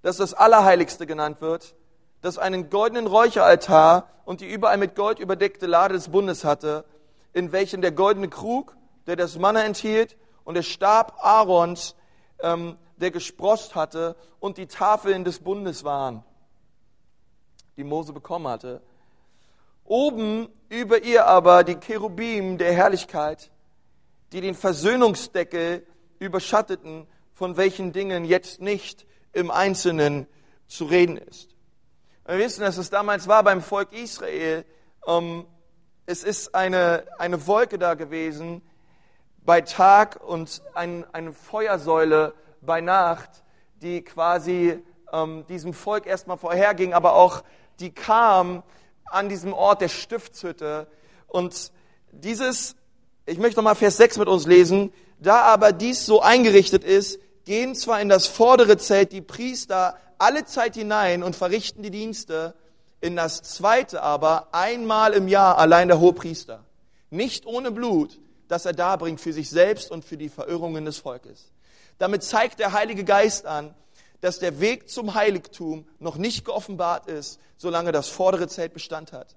das 0.00 0.16
das 0.16 0.32
Allerheiligste 0.32 1.06
genannt 1.06 1.42
wird, 1.42 1.74
das 2.22 2.38
einen 2.38 2.70
goldenen 2.70 3.06
Räucheraltar 3.06 4.08
und 4.24 4.40
die 4.40 4.50
überall 4.50 4.78
mit 4.78 4.96
Gold 4.96 5.18
überdeckte 5.18 5.66
Lade 5.66 5.92
des 5.92 6.08
Bundes 6.08 6.42
hatte, 6.42 6.86
in 7.34 7.52
welchen 7.52 7.82
der 7.82 7.92
goldene 7.92 8.28
Krug, 8.28 8.76
der 9.06 9.16
das 9.16 9.38
Manna 9.38 9.62
enthielt, 9.62 10.16
und 10.44 10.54
der 10.54 10.62
Stab 10.62 11.18
Aarons, 11.22 11.96
ähm, 12.40 12.78
der 12.96 13.10
gesprost 13.10 13.74
hatte, 13.74 14.16
und 14.38 14.56
die 14.56 14.66
Tafeln 14.66 15.24
des 15.24 15.40
Bundes 15.40 15.84
waren, 15.84 16.24
die 17.76 17.84
Mose 17.84 18.14
bekommen 18.14 18.48
hatte. 18.48 18.80
Oben 19.84 20.48
über 20.70 21.02
ihr 21.02 21.26
aber 21.26 21.62
die 21.62 21.76
Cherubim 21.76 22.56
der 22.56 22.72
Herrlichkeit, 22.72 23.50
die 24.32 24.40
den 24.40 24.54
Versöhnungsdeckel 24.54 25.86
überschatteten, 26.20 27.08
von 27.32 27.56
welchen 27.56 27.92
Dingen 27.92 28.24
jetzt 28.24 28.60
nicht 28.60 29.06
im 29.32 29.50
Einzelnen 29.50 30.28
zu 30.68 30.84
reden 30.84 31.16
ist. 31.16 31.56
Wir 32.26 32.38
wissen, 32.38 32.60
dass 32.60 32.76
es 32.76 32.90
damals 32.90 33.26
war 33.26 33.42
beim 33.42 33.60
Volk 33.60 33.92
Israel. 33.92 34.64
Ähm, 35.06 35.46
es 36.06 36.22
ist 36.22 36.54
eine, 36.54 37.04
eine 37.18 37.46
Wolke 37.46 37.78
da 37.78 37.94
gewesen 37.94 38.62
bei 39.44 39.62
Tag 39.62 40.20
und 40.22 40.62
ein, 40.74 41.04
eine 41.12 41.32
Feuersäule 41.32 42.34
bei 42.60 42.80
Nacht, 42.80 43.42
die 43.76 44.02
quasi 44.02 44.82
ähm, 45.12 45.46
diesem 45.48 45.72
Volk 45.72 46.06
erstmal 46.06 46.36
vorherging, 46.36 46.92
aber 46.92 47.14
auch 47.14 47.42
die 47.80 47.92
kam 47.92 48.62
an 49.06 49.28
diesem 49.28 49.52
Ort 49.52 49.80
der 49.80 49.88
Stiftshütte. 49.88 50.86
Und 51.26 51.72
dieses, 52.12 52.76
ich 53.30 53.38
möchte 53.38 53.58
nochmal 53.58 53.76
Vers 53.76 53.96
6 53.96 54.18
mit 54.18 54.28
uns 54.28 54.46
lesen, 54.46 54.92
da 55.20 55.42
aber 55.42 55.72
dies 55.72 56.04
so 56.04 56.20
eingerichtet 56.20 56.82
ist, 56.82 57.20
gehen 57.44 57.76
zwar 57.76 58.00
in 58.00 58.08
das 58.08 58.26
vordere 58.26 58.76
Zelt 58.76 59.12
die 59.12 59.20
Priester 59.20 59.96
alle 60.18 60.44
Zeit 60.44 60.74
hinein 60.74 61.22
und 61.22 61.36
verrichten 61.36 61.82
die 61.82 61.92
Dienste, 61.92 62.54
in 63.00 63.16
das 63.16 63.42
zweite 63.42 64.02
aber 64.02 64.48
einmal 64.52 65.12
im 65.14 65.28
Jahr 65.28 65.58
allein 65.58 65.88
der 65.88 66.00
Hohepriester. 66.00 66.64
Nicht 67.10 67.46
ohne 67.46 67.70
Blut, 67.70 68.20
das 68.48 68.66
er 68.66 68.72
darbringt 68.72 69.20
für 69.20 69.32
sich 69.32 69.48
selbst 69.48 69.90
und 69.90 70.04
für 70.04 70.16
die 70.16 70.28
Verirrungen 70.28 70.84
des 70.84 70.98
Volkes. 70.98 71.52
Damit 71.98 72.24
zeigt 72.24 72.58
der 72.58 72.72
Heilige 72.72 73.04
Geist 73.04 73.46
an, 73.46 73.74
dass 74.20 74.40
der 74.40 74.60
Weg 74.60 74.90
zum 74.90 75.14
Heiligtum 75.14 75.86
noch 75.98 76.16
nicht 76.16 76.44
geoffenbart 76.44 77.06
ist, 77.06 77.38
solange 77.56 77.92
das 77.92 78.08
vordere 78.08 78.48
Zelt 78.48 78.74
Bestand 78.74 79.12
hat. 79.12 79.36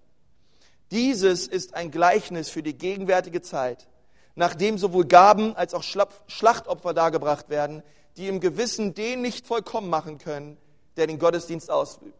Dieses 0.93 1.47
ist 1.47 1.73
ein 1.73 1.89
Gleichnis 1.89 2.49
für 2.49 2.61
die 2.61 2.77
gegenwärtige 2.77 3.41
Zeit, 3.41 3.87
nachdem 4.35 4.77
sowohl 4.77 5.05
Gaben 5.05 5.55
als 5.55 5.73
auch 5.73 5.81
Schlachtopfer 5.81 6.93
dargebracht 6.93 7.49
werden, 7.49 7.81
die 8.15 8.27
im 8.27 8.39
Gewissen 8.39 8.93
den 8.93 9.23
nicht 9.23 9.47
vollkommen 9.47 9.89
machen 9.89 10.19
können, 10.19 10.55
der 10.95 11.07
den 11.07 11.17
Gottesdienst 11.17 11.71
ausübt. 11.71 12.13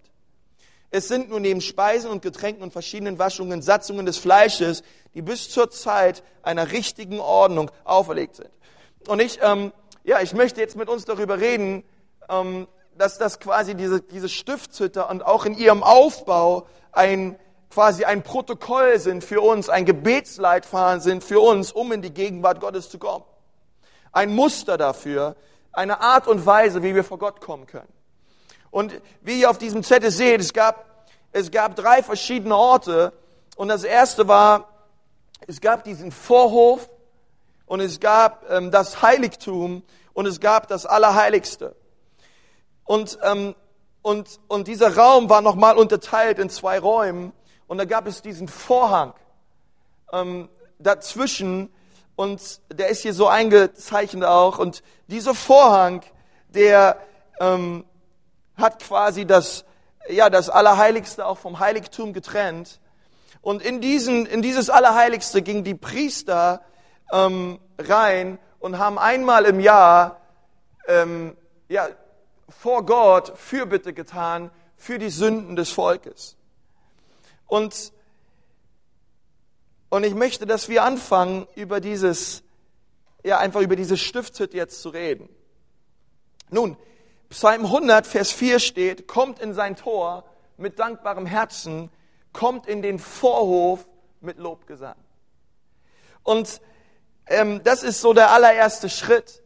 Es 0.90 1.08
sind 1.08 1.30
nur 1.30 1.40
neben 1.40 1.62
Speisen 1.62 2.10
und 2.10 2.24
Getränken 2.24 2.64
und 2.64 2.74
verschiedenen 2.74 3.20
Waschungen 3.20 3.62
Satzungen 3.62 4.08
des 4.08 4.18
Fleisches, 4.18 4.82
die 5.14 5.22
bis 5.22 5.52
zur 5.52 5.70
Zeit 5.70 6.24
einer 6.42 6.72
richtigen 6.72 7.20
Ordnung 7.20 7.70
auferlegt 7.84 8.38
sind. 8.38 8.50
Und 9.08 9.22
ich, 9.22 9.38
ähm, 9.44 9.72
ja, 10.04 10.20
ich 10.22 10.34
möchte 10.34 10.62
jetzt 10.62 10.76
mit 10.76 10.90
uns 10.90 11.06
darüber 11.06 11.40
reden, 11.40 11.84
ähm, 12.28 12.68
dass 12.98 13.20
das 13.20 13.40
quasi 13.40 13.76
diese, 13.76 14.02
diese 14.02 14.30
Stiftshütte 14.30 15.06
und 15.06 15.24
auch 15.24 15.46
in 15.46 15.56
ihrem 15.56 15.84
Aufbau 15.84 16.66
ein 16.92 17.38
quasi 17.74 18.06
ein 18.06 18.22
Protokoll 18.22 19.00
sind 19.00 19.24
für 19.24 19.42
uns, 19.42 19.68
ein 19.68 19.86
Gebetsleitfaden 19.86 21.02
sind 21.02 21.24
für 21.24 21.40
uns, 21.40 21.72
um 21.72 21.92
in 21.92 22.04
die 22.04 22.14
Gegenwart 22.14 22.62
Gottes 22.62 22.90
zu 22.90 23.00
kommen. 23.00 23.26
Ein 24.12 24.36
Muster 24.36 24.78
dafür, 24.78 25.36
eine 25.72 26.00
Art 26.00 26.28
und 26.28 26.46
Weise, 26.46 26.84
wie 26.84 26.94
wir 26.94 27.04
vor 27.04 27.18
Gott 27.18 27.42
kommen 27.42 27.66
können. 27.66 27.92
Und 28.70 29.02
wie 29.22 29.42
ihr 29.42 29.50
auf 29.50 29.58
diesem 29.58 29.84
Zettel 29.84 30.12
seht, 30.12 30.40
es 30.40 30.54
gab, 30.54 31.08
es 31.32 31.50
gab 31.50 31.76
drei 31.76 32.04
verschiedene 32.04 32.56
Orte. 32.56 33.12
Und 33.56 33.70
das 33.70 33.84
erste 33.84 34.28
war, 34.28 34.70
es 35.48 35.60
gab 35.60 35.84
diesen 35.84 36.12
Vorhof 36.12 36.90
und 37.66 37.80
es 37.80 38.00
gab 38.00 38.50
ähm, 38.52 38.70
das 38.70 39.02
Heiligtum 39.02 39.82
und 40.14 40.28
es 40.28 40.40
gab 40.40 40.68
das 40.68 40.86
Allerheiligste. 40.86 41.76
Und, 42.86 43.18
ähm, 43.24 43.56
und, 44.04 44.40
und 44.48 44.68
dieser 44.68 44.96
Raum 44.96 45.30
war 45.30 45.42
nochmal 45.42 45.76
unterteilt 45.76 46.38
in 46.38 46.52
zwei 46.52 46.78
Räumen. 46.78 47.34
Und 47.68 47.78
da 47.78 47.86
gab 47.86 48.08
es 48.08 48.22
diesen 48.22 48.48
Vorhang 48.48 49.14
ähm, 50.12 50.50
dazwischen. 50.80 51.74
Und 52.16 52.62
der 52.72 52.90
ist 52.90 53.02
hier 53.02 53.14
so 53.14 53.28
eingezeichnet 53.28 54.26
auch. 54.26 54.60
Und 54.60 54.84
dieser 55.08 55.34
Vorhang, 55.34 56.04
der 56.50 56.98
ähm, 57.40 57.86
hat 58.56 58.84
quasi 58.84 59.26
das, 59.26 59.66
ja, 60.10 60.30
das 60.30 60.50
Allerheiligste 60.50 61.26
auch 61.26 61.38
vom 61.38 61.60
Heiligtum 61.60 62.14
getrennt. 62.14 62.80
Und 63.42 63.62
in, 63.62 63.82
diesen, 63.82 64.26
in 64.26 64.42
dieses 64.42 64.70
Allerheiligste 64.70 65.42
gingen 65.42 65.64
die 65.64 65.76
Priester 65.76 66.62
ähm, 67.12 67.60
rein 67.78 68.40
und 68.60 68.78
haben 68.78 68.98
einmal 68.98 69.46
im 69.46 69.60
Jahr 69.60 70.22
ähm, 70.88 71.36
ja, 71.68 71.88
vor 72.48 72.86
Gott 72.86 73.34
Fürbitte 73.38 73.94
getan 73.94 74.52
für 74.78 75.00
die 75.00 75.10
Sünden 75.10 75.56
des 75.56 75.72
Volkes. 75.72 76.38
Und, 77.54 77.94
und 79.92 80.04
ich 80.04 80.16
möchte, 80.16 80.48
dass 80.48 80.70
wir 80.70 80.84
anfangen, 80.84 81.46
über 81.54 81.82
dieses, 81.82 82.42
ja, 83.24 83.38
einfach 83.38 83.62
über 83.62 83.76
diese 83.76 83.96
Stiftshütte 83.96 84.58
jetzt 84.58 84.82
zu 84.82 84.90
reden. 84.90 85.30
Nun, 86.50 86.78
Psalm 87.30 87.66
100, 87.66 88.08
Vers 88.08 88.32
4 88.32 88.58
steht, 88.58 89.08
kommt 89.08 89.38
in 89.38 89.54
sein 89.54 89.76
Tor 89.76 90.24
mit 90.58 90.80
dankbarem 90.80 91.28
Herzen, 91.28 91.92
kommt 92.32 92.66
in 92.66 92.82
den 92.82 92.98
Vorhof 92.98 93.88
mit 94.20 94.40
Lobgesang. 94.40 94.98
Und 96.24 96.60
ähm, 97.28 97.62
das 97.64 97.84
ist 97.84 98.02
so 98.02 98.14
der 98.14 98.32
allererste 98.32 98.90
Schritt 98.90 99.44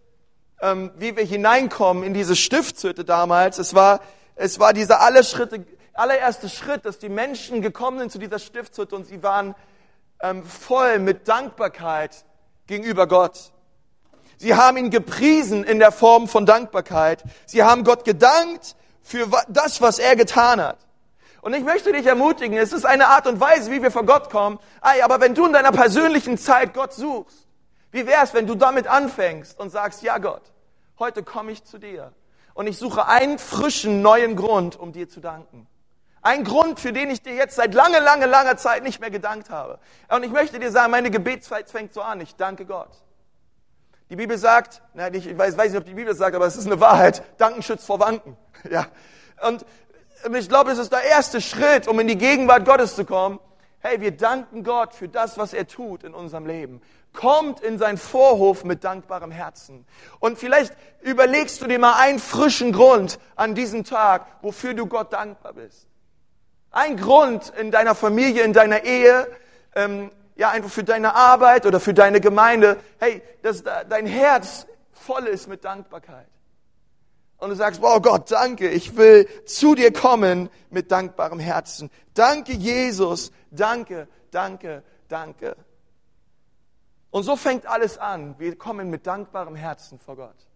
ähm, 0.61 0.91
wie 0.95 1.17
wir 1.17 1.25
hineinkommen 1.25 2.03
in 2.03 2.13
diese 2.13 2.37
Stiftshütte 2.37 3.03
damals. 3.03 3.57
Es 3.59 3.73
war, 3.73 3.99
es 4.35 4.59
war 4.59 4.71
dieser 4.71 5.01
alle 5.01 5.25
Schritte, 5.25 5.65
allererste 5.97 6.49
Schritt, 6.49 6.85
dass 6.85 6.99
die 6.99 7.09
Menschen 7.09 7.61
gekommen 7.61 7.99
sind 7.99 8.11
zu 8.11 8.19
dieser 8.19 8.39
Stiftshütte 8.39 8.95
und 8.95 9.05
sie 9.05 9.23
waren 9.23 9.55
ähm, 10.21 10.43
voll 10.43 10.99
mit 10.99 11.27
Dankbarkeit 11.27 12.25
gegenüber 12.67 13.07
Gott. 13.07 13.51
Sie 14.37 14.55
haben 14.55 14.77
ihn 14.77 14.91
gepriesen 14.91 15.63
in 15.63 15.79
der 15.79 15.91
Form 15.91 16.27
von 16.27 16.45
Dankbarkeit. 16.45 17.23
Sie 17.45 17.63
haben 17.63 17.83
Gott 17.83 18.05
gedankt 18.05 18.75
für 19.01 19.27
das, 19.47 19.81
was 19.81 19.99
er 19.99 20.15
getan 20.15 20.61
hat. 20.61 20.77
Und 21.41 21.53
ich 21.53 21.63
möchte 21.63 21.91
dich 21.91 22.05
ermutigen, 22.05 22.57
es 22.57 22.73
ist 22.73 22.85
eine 22.85 23.07
Art 23.07 23.25
und 23.25 23.39
Weise, 23.39 23.71
wie 23.71 23.81
wir 23.81 23.91
vor 23.91 24.05
Gott 24.05 24.29
kommen. 24.29 24.59
aber 24.81 25.21
wenn 25.21 25.33
du 25.33 25.45
in 25.45 25.53
deiner 25.53 25.71
persönlichen 25.71 26.37
Zeit 26.37 26.73
Gott 26.73 26.93
suchst, 26.93 27.47
wie 27.91 28.05
wär's, 28.05 28.33
wenn 28.33 28.45
du 28.47 28.55
damit 28.55 28.85
anfängst 28.85 29.59
und 29.59 29.69
sagst, 29.69 30.03
ja 30.03 30.17
Gott, 30.17 30.41
heute 30.99 31.23
komme 31.23 31.51
ich 31.51 31.63
zu 31.63 31.77
dir 31.77 32.11
und 32.53 32.67
ich 32.67 32.77
suche 32.77 33.07
einen 33.07 33.39
frischen, 33.39 34.01
neuen 34.01 34.35
Grund, 34.35 34.77
um 34.77 34.91
dir 34.91 35.07
zu 35.07 35.19
danken. 35.21 35.67
Ein 36.27 36.43
Grund, 36.43 36.77
für 36.77 36.91
den 36.91 37.09
ich 37.09 37.21
dir 37.21 37.33
jetzt 37.35 37.55
seit 37.55 37.73
lange, 37.73 37.99
lange, 37.99 38.25
langer 38.25 38.57
Zeit 38.57 38.83
nicht 38.83 38.99
mehr 38.99 39.09
gedankt 39.09 39.49
habe. 39.49 39.79
Und 40.09 40.23
ich 40.23 40.31
möchte 40.31 40.59
dir 40.59 40.71
sagen, 40.71 40.91
meine 40.91 41.09
Gebetszeit 41.09 41.69
fängt 41.69 41.93
so 41.93 42.01
an. 42.01 42.19
Ich 42.19 42.35
danke 42.35 42.65
Gott. 42.65 42.89
Die 44.09 44.17
Bibel 44.17 44.37
sagt, 44.37 44.81
nein, 44.93 45.13
ich 45.13 45.37
weiß, 45.37 45.57
weiß 45.57 45.71
nicht, 45.71 45.79
ob 45.79 45.85
die 45.85 45.93
Bibel 45.93 46.13
sagt, 46.13 46.35
aber 46.35 46.45
es 46.45 46.57
ist 46.57 46.65
eine 46.65 46.81
Wahrheit. 46.81 47.23
Danken 47.37 47.63
schützt 47.63 47.85
vor 47.85 48.01
Wanken. 48.01 48.35
Ja. 48.69 48.87
Und 49.47 49.65
ich 50.37 50.49
glaube, 50.49 50.71
es 50.71 50.79
ist 50.79 50.91
der 50.91 51.03
erste 51.03 51.39
Schritt, 51.39 51.87
um 51.87 51.97
in 52.01 52.07
die 52.07 52.17
Gegenwart 52.17 52.65
Gottes 52.65 52.97
zu 52.97 53.05
kommen. 53.05 53.39
Hey, 53.79 54.01
wir 54.01 54.11
danken 54.11 54.65
Gott 54.65 54.93
für 54.93 55.07
das, 55.07 55.37
was 55.37 55.53
er 55.53 55.65
tut 55.65 56.03
in 56.03 56.13
unserem 56.13 56.45
Leben 56.45 56.81
kommt 57.13 57.61
in 57.61 57.79
sein 57.79 57.97
Vorhof 57.97 58.63
mit 58.63 58.83
dankbarem 58.83 59.31
Herzen. 59.31 59.85
Und 60.19 60.37
vielleicht 60.37 60.73
überlegst 61.01 61.61
du 61.61 61.67
dir 61.67 61.79
mal 61.79 61.93
einen 61.93 62.19
frischen 62.19 62.73
Grund 62.73 63.17
an 63.35 63.55
diesem 63.55 63.85
Tag, 63.85 64.27
wofür 64.43 64.75
du 64.75 64.85
Gott 64.85 65.13
dankbar 65.13 65.53
bist. 65.53 65.87
Ein 66.77 66.95
Grund 66.95 67.51
in 67.59 67.71
deiner 67.71 67.95
Familie, 67.95 68.43
in 68.43 68.53
deiner 68.53 68.83
Ehe, 68.83 69.27
ähm, 69.73 70.11
ja, 70.35 70.51
einfach 70.51 70.69
für 70.69 70.83
deine 70.83 71.15
Arbeit 71.15 71.65
oder 71.65 71.79
für 71.79 71.95
deine 71.95 72.21
Gemeinde. 72.21 72.77
Hey, 72.99 73.23
dass 73.41 73.63
dein 73.63 74.05
Herz 74.05 74.67
voll 74.91 75.25
ist 75.25 75.47
mit 75.47 75.65
Dankbarkeit. 75.65 76.27
Und 77.37 77.49
du 77.49 77.55
sagst, 77.55 77.81
wow 77.81 77.99
Gott, 77.99 78.29
danke, 78.29 78.69
ich 78.69 78.95
will 78.95 79.27
zu 79.47 79.73
dir 79.73 79.91
kommen 79.91 80.51
mit 80.69 80.91
dankbarem 80.91 81.39
Herzen. 81.39 81.89
Danke 82.13 82.53
Jesus, 82.53 83.31
danke, 83.49 84.07
danke, 84.29 84.83
danke. 85.07 85.55
Und 87.09 87.23
so 87.23 87.35
fängt 87.37 87.65
alles 87.65 87.97
an. 87.97 88.35
Wir 88.37 88.55
kommen 88.55 88.91
mit 88.91 89.07
dankbarem 89.07 89.55
Herzen 89.55 89.97
vor 89.97 90.15
Gott. 90.15 90.47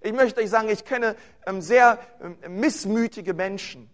Ich 0.00 0.14
möchte 0.14 0.40
euch 0.40 0.48
sagen, 0.48 0.70
ich 0.70 0.86
kenne 0.86 1.16
ähm, 1.44 1.60
sehr 1.60 1.98
ähm, 2.22 2.38
missmütige 2.48 3.34
Menschen. 3.34 3.90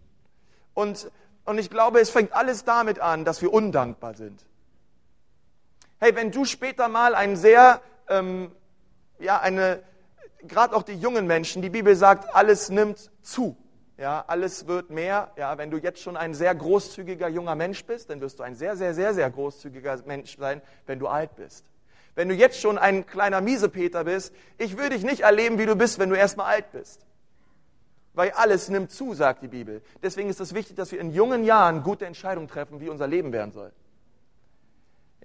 Und, 0.75 1.11
und 1.45 1.59
ich 1.59 1.71
glaube, 1.71 2.01
es 2.01 2.11
fängt 2.11 2.33
alles 2.33 2.65
damit 2.65 2.99
an, 2.99 3.25
dass 3.25 3.43
wir 3.43 3.53
undankbar 3.53 4.15
sind. 4.15 4.45
Hey, 5.99 6.15
wenn 6.15 6.31
du 6.31 6.45
später 6.45 6.89
mal 6.89 7.15
ein 7.15 7.37
sehr 7.37 7.81
ähm, 8.09 8.53
ja, 9.21 9.41
eine, 9.41 9.83
gerade 10.43 10.75
auch 10.75 10.83
die 10.83 10.95
jungen 10.95 11.27
Menschen, 11.27 11.63
die 11.63 11.71
Bibel 11.71 11.95
sagt, 11.95 12.35
alles 12.35 12.71
nimmt 12.71 13.11
zu. 13.23 13.57
Ja, 13.97 14.25
alles 14.27 14.67
wird 14.67 14.91
mehr. 14.91 15.31
Ja, 15.37 15.59
wenn 15.59 15.71
du 15.71 15.77
jetzt 15.77 16.01
schon 16.01 16.17
ein 16.17 16.33
sehr 16.33 16.55
großzügiger 16.55 17.29
junger 17.29 17.55
Mensch 17.55 17.85
bist, 17.85 18.09
dann 18.09 18.21
wirst 18.23 18.39
du 18.39 18.43
ein 18.43 18.55
sehr, 18.55 18.77
sehr, 18.77 18.95
sehr, 18.95 19.13
sehr 19.13 19.31
großzügiger 19.31 19.99
Mensch 20.07 20.39
sein, 20.39 20.63
wenn 20.87 20.99
du 20.99 21.07
alt 21.07 21.37
bist. 21.37 21.67
Wenn 22.15 22.29
du 22.29 22.35
jetzt 22.35 22.59
schon 22.59 22.79
ein 22.79 23.07
kleiner 23.07 23.41
Miesepeter 23.41 24.05
bist, 24.05 24.35
ich 24.57 24.79
will 24.79 24.89
dich 24.89 25.05
nicht 25.05 25.21
erleben, 25.21 25.59
wie 25.59 25.67
du 25.67 25.77
bist, 25.77 25.99
wenn 25.99 26.09
du 26.09 26.17
erstmal 26.17 26.47
alt 26.47 26.73
bist. 26.73 27.07
Weil 28.13 28.33
alles 28.33 28.69
nimmt 28.69 28.91
zu, 28.91 29.15
sagt 29.15 29.43
die 29.43 29.49
Bibel. 29.49 29.83
Deswegen 30.03 30.29
ist 30.29 30.41
es 30.41 30.55
wichtig, 30.55 30.77
dass 30.77 30.91
wir 30.93 31.01
in 31.01 31.13
jungen 31.13 31.45
Jahren 31.45 31.83
gute 31.83 32.07
Entscheidungen 32.07 32.49
treffen, 32.49 32.81
wie 32.81 32.89
unser 32.89 33.07
Leben 33.07 33.33
werden 33.33 33.53
soll. 33.53 33.73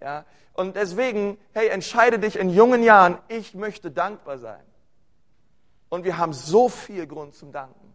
Ja, 0.02 0.26
und 0.54 0.76
deswegen, 0.76 1.38
hey, 1.54 1.68
entscheide 1.70 2.20
dich 2.20 2.38
in 2.38 2.50
jungen 2.50 2.84
Jahren, 2.84 3.18
ich 3.28 3.56
möchte 3.56 3.92
dankbar 3.92 4.38
sein. 4.38 4.64
Und 5.90 6.04
wir 6.04 6.18
haben 6.18 6.34
so 6.34 6.70
viel 6.70 7.08
Grund 7.08 7.36
zum 7.36 7.52
Danken. 7.52 7.94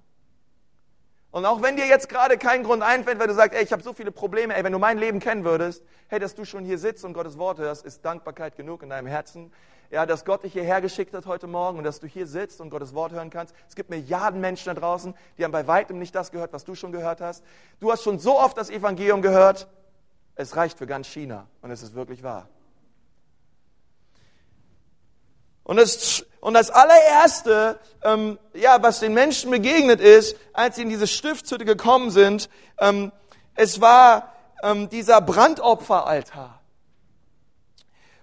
Und 1.31 1.47
auch 1.47 1.63
wenn 1.63 1.77
dir 1.77 1.87
jetzt 1.87 2.09
gerade 2.09 2.39
kein 2.39 2.65
Grund 2.65 2.83
einfällt, 2.83 3.21
weil 3.21 3.29
du 3.29 3.35
sagst, 3.35 3.57
ey, 3.57 3.63
ich 3.63 3.73
habe 3.73 3.83
so 3.83 3.93
viele 3.93 4.11
Probleme, 4.11 4.57
ey, 4.57 4.65
wenn 4.65 4.73
du 4.73 4.79
mein 4.79 4.99
Leben 4.99 5.21
kennen 5.21 5.45
würdest, 5.45 5.85
hey, 6.09 6.19
dass 6.19 6.35
du 6.35 6.45
schon 6.45 6.65
hier 6.65 6.79
sitzt 6.79 7.05
und 7.05 7.13
Gottes 7.13 7.39
Wort 7.39 7.59
hörst, 7.59 7.85
ist 7.85 8.05
Dankbarkeit 8.05 8.57
genug 8.57 8.83
in 8.83 8.91
deinem 8.91 9.07
Herzen. 9.07 9.53
Ja, 9.91 10.07
dass 10.07 10.25
Gott 10.25 10.45
dich 10.45 10.53
hierher 10.53 10.81
geschickt 10.81 11.15
hat 11.15 11.27
heute 11.27 11.49
Morgen 11.49 11.79
und 11.79 11.85
dass 11.85 11.99
du 11.99 12.07
hier 12.07 12.29
sitzt 12.29 12.61
und 12.61 12.71
Gottes 12.71 12.95
Wort 12.95 13.11
hören 13.11 13.29
kannst. 13.29 13.55
Es 13.69 13.75
gibt 13.75 13.91
Milliarden 13.91 14.41
Menschen 14.41 14.73
da 14.73 14.81
draußen, 14.81 15.15
die 15.37 15.45
haben 15.45 15.51
bei 15.51 15.67
weitem 15.67 15.99
nicht 15.99 16.15
das 16.15 16.31
gehört, 16.31 16.53
was 16.53 16.65
du 16.65 16.77
schon 16.77 16.93
gehört 16.93 17.21
hast. 17.21 17.43
Du 17.81 17.91
hast 17.91 18.05
schon 18.05 18.21
so 18.21 18.39
oft 18.39 18.57
das 18.57 18.71
Evangelium 18.71 19.21
gehört, 19.21 19.67
es 20.37 20.55
reicht 20.55 20.79
für 20.79 20.87
ganz 20.87 21.09
China 21.09 21.49
und 21.61 21.73
es 21.73 21.83
ist 21.83 21.95
wirklich 21.97 22.23
wahr. 22.23 22.49
Und 25.65 25.77
das, 25.77 26.25
und 26.41 26.55
das 26.55 26.71
allererste, 26.71 27.79
ähm, 28.03 28.39
ja, 28.55 28.81
was 28.83 29.01
den 29.01 29.13
Menschen 29.13 29.51
begegnet 29.51 30.01
ist, 30.01 30.37
als 30.53 30.77
sie 30.77 30.83
in 30.83 30.89
diese 30.89 31.09
Stiftshütte 31.09 31.65
gekommen 31.65 32.11
sind, 32.11 32.49
ähm, 32.79 33.11
es 33.57 33.81
war 33.81 34.33
ähm, 34.63 34.89
dieser 34.89 35.21
Brandopferaltar. 35.21 36.60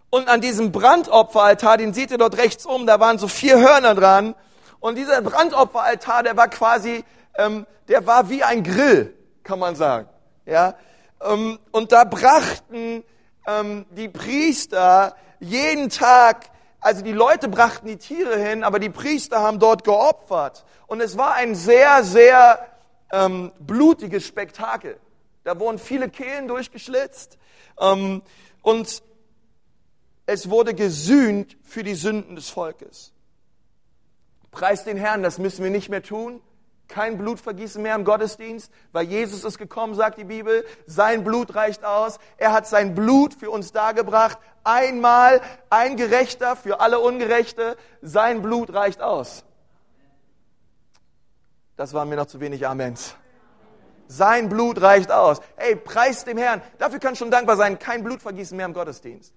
Und 0.10 0.30
an 0.30 0.42
diesem 0.42 0.72
Brandopferaltar, 0.72 1.78
den 1.78 1.94
seht 1.94 2.12
ihr 2.12 2.18
dort 2.18 2.38
rechts 2.38 2.66
um, 2.66 2.86
da 2.86 3.00
waren 3.00 3.18
so 3.18 3.28
vier 3.28 3.60
Hörner 3.60 3.96
dran. 3.96 4.36
Und 4.80 4.96
dieser 4.96 5.22
Brandopferaltar, 5.22 6.24
der 6.24 6.38
war 6.38 6.48
quasi, 6.48 7.04
ähm, 7.38 7.66
der 7.88 8.06
war 8.06 8.30
wie 8.30 8.44
ein 8.44 8.64
Grill, 8.64 9.14
kann 9.44 9.60
man 9.60 9.76
sagen. 9.76 10.08
Ja, 10.46 10.76
ähm, 11.22 11.60
und 11.72 11.92
da 11.92 12.04
brachten 12.04 13.04
ähm, 13.46 13.86
die 13.92 14.08
Priester 14.08 15.16
jeden 15.40 15.90
Tag 15.90 16.50
also 16.80 17.02
die 17.02 17.12
Leute 17.12 17.50
brachten 17.50 17.88
die 17.88 17.98
Tiere 17.98 18.38
hin, 18.38 18.64
aber 18.64 18.80
die 18.80 18.90
Priester 18.90 19.42
haben 19.42 19.60
dort 19.60 19.84
geopfert. 19.84 20.64
Und 20.86 21.02
es 21.02 21.18
war 21.18 21.34
ein 21.34 21.56
sehr, 21.56 22.04
sehr 22.04 22.66
ähm, 23.12 23.52
blutiges 23.60 24.26
Spektakel. 24.26 24.98
Da 25.44 25.60
wurden 25.60 25.80
viele 25.80 26.10
Kehlen 26.10 26.48
durchgeschlitzt 26.48 27.38
ähm, 27.80 28.22
und 28.62 29.04
es 30.28 30.50
wurde 30.50 30.76
gesühnt 30.76 31.58
für 31.64 31.84
die 31.84 31.96
Sünden 31.96 32.36
des 32.36 32.50
Volkes. 32.50 33.14
Preis 34.52 34.84
den 34.84 34.98
Herrn, 34.98 35.24
das 35.24 35.40
müssen 35.40 35.64
wir 35.64 35.72
nicht 35.72 35.90
mehr 35.90 36.04
tun. 36.04 36.42
Kein 36.90 37.18
Blutvergießen 37.18 37.82
mehr 37.82 37.96
im 37.96 38.04
Gottesdienst, 38.04 38.72
weil 38.92 39.06
Jesus 39.06 39.44
ist 39.44 39.58
gekommen, 39.58 39.96
sagt 39.96 40.18
die 40.18 40.26
Bibel. 40.26 40.66
Sein 40.86 41.24
Blut 41.24 41.56
reicht 41.56 41.84
aus. 41.86 42.20
Er 42.38 42.52
hat 42.52 42.68
sein 42.68 42.94
Blut 42.94 43.34
für 43.34 43.50
uns 43.50 43.72
dargebracht. 43.72 44.38
Einmal 44.64 45.42
ein 45.70 45.96
Gerechter 45.96 46.56
für 46.56 46.82
alle 46.82 47.00
Ungerechte. 47.00 47.78
Sein 48.02 48.42
Blut 48.42 48.74
reicht 48.74 49.02
aus. 49.02 49.46
Das 51.78 51.94
waren 51.94 52.10
mir 52.10 52.16
noch 52.18 52.28
zu 52.28 52.42
wenig 52.42 52.68
Amens. 52.68 53.16
Sein 54.08 54.50
Blut 54.50 54.82
reicht 54.82 55.12
aus. 55.12 55.40
Ey, 55.56 55.76
preis 55.76 56.26
dem 56.26 56.38
Herrn. 56.38 56.62
Dafür 56.80 57.00
kann 57.00 57.16
schon 57.16 57.32
dankbar 57.32 57.56
sein. 57.56 57.80
Kein 57.80 58.04
Blutvergießen 58.04 58.58
mehr 58.58 58.66
im 58.66 58.74
Gottesdienst. 58.74 59.34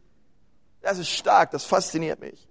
Das 0.83 0.99
ist 0.99 1.11
stark. 1.11 1.51
Das 1.51 1.65
fasziniert 1.65 2.21
mich. 2.21 2.49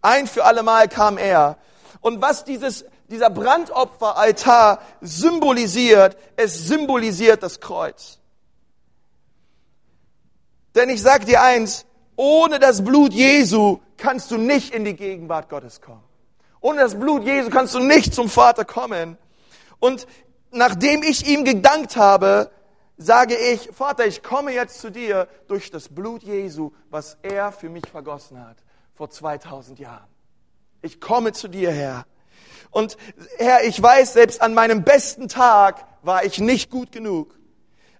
Ein 0.00 0.26
für 0.26 0.44
alle 0.44 0.62
Mal 0.62 0.88
kam 0.88 1.18
er. 1.18 1.58
Und 2.00 2.22
was 2.22 2.44
dieses 2.44 2.84
dieser 3.08 3.30
Brandopferaltar 3.30 4.80
symbolisiert, 5.00 6.16
es 6.36 6.66
symbolisiert 6.66 7.42
das 7.42 7.60
Kreuz. 7.60 8.18
Denn 10.74 10.90
ich 10.90 11.02
sage 11.02 11.24
dir 11.24 11.42
eins, 11.42 11.86
ohne 12.16 12.58
das 12.58 12.84
Blut 12.84 13.12
Jesu 13.12 13.80
kannst 13.96 14.30
du 14.30 14.36
nicht 14.36 14.74
in 14.74 14.84
die 14.84 14.94
Gegenwart 14.94 15.48
Gottes 15.48 15.80
kommen. 15.80 16.02
Ohne 16.60 16.80
das 16.80 16.98
Blut 16.98 17.24
Jesu 17.24 17.50
kannst 17.50 17.74
du 17.74 17.80
nicht 17.80 18.14
zum 18.14 18.28
Vater 18.28 18.64
kommen. 18.64 19.16
Und 19.78 20.06
nachdem 20.50 21.02
ich 21.02 21.26
ihm 21.26 21.44
gedankt 21.44 21.96
habe, 21.96 22.50
sage 22.98 23.36
ich, 23.36 23.70
Vater, 23.72 24.06
ich 24.06 24.22
komme 24.22 24.52
jetzt 24.52 24.80
zu 24.80 24.90
dir 24.90 25.28
durch 25.46 25.70
das 25.70 25.88
Blut 25.88 26.22
Jesu, 26.22 26.72
was 26.90 27.16
er 27.22 27.52
für 27.52 27.70
mich 27.70 27.88
vergossen 27.88 28.44
hat 28.44 28.56
vor 28.94 29.08
2000 29.08 29.78
Jahren. 29.78 30.08
Ich 30.82 31.00
komme 31.00 31.32
zu 31.32 31.48
dir, 31.48 31.70
Herr. 31.70 32.04
Und 32.70 32.98
Herr, 33.38 33.64
ich 33.64 33.80
weiß, 33.80 34.12
selbst 34.12 34.42
an 34.42 34.52
meinem 34.52 34.82
besten 34.82 35.28
Tag 35.28 35.86
war 36.02 36.24
ich 36.24 36.38
nicht 36.40 36.70
gut 36.70 36.92
genug. 36.92 37.34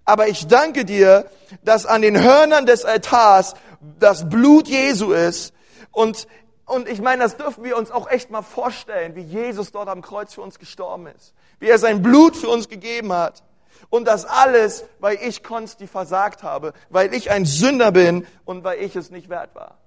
Aber 0.05 0.27
ich 0.27 0.47
danke 0.47 0.85
dir, 0.85 1.29
dass 1.63 1.85
an 1.85 2.01
den 2.01 2.21
Hörnern 2.21 2.65
des 2.65 2.83
Altars 2.85 3.53
das 3.99 4.29
Blut 4.29 4.67
Jesu 4.67 5.11
ist. 5.13 5.53
Und, 5.91 6.27
und 6.65 6.89
ich 6.89 7.01
meine, 7.01 7.23
das 7.23 7.37
dürfen 7.37 7.63
wir 7.63 7.77
uns 7.77 7.91
auch 7.91 8.09
echt 8.09 8.29
mal 8.29 8.41
vorstellen, 8.41 9.15
wie 9.15 9.21
Jesus 9.21 9.71
dort 9.71 9.87
am 9.87 10.01
Kreuz 10.01 10.33
für 10.33 10.41
uns 10.41 10.59
gestorben 10.59 11.07
ist. 11.07 11.33
Wie 11.59 11.67
er 11.67 11.79
sein 11.79 12.01
Blut 12.01 12.35
für 12.35 12.49
uns 12.49 12.69
gegeben 12.69 13.13
hat. 13.13 13.43
Und 13.89 14.05
das 14.05 14.25
alles, 14.25 14.85
weil 14.99 15.17
ich 15.21 15.43
Konsti 15.43 15.87
versagt 15.87 16.43
habe, 16.43 16.73
weil 16.89 17.13
ich 17.13 17.31
ein 17.31 17.45
Sünder 17.45 17.91
bin 17.91 18.27
und 18.45 18.63
weil 18.63 18.79
ich 18.81 18.95
es 18.95 19.09
nicht 19.09 19.29
wert 19.29 19.55
war. 19.55 19.77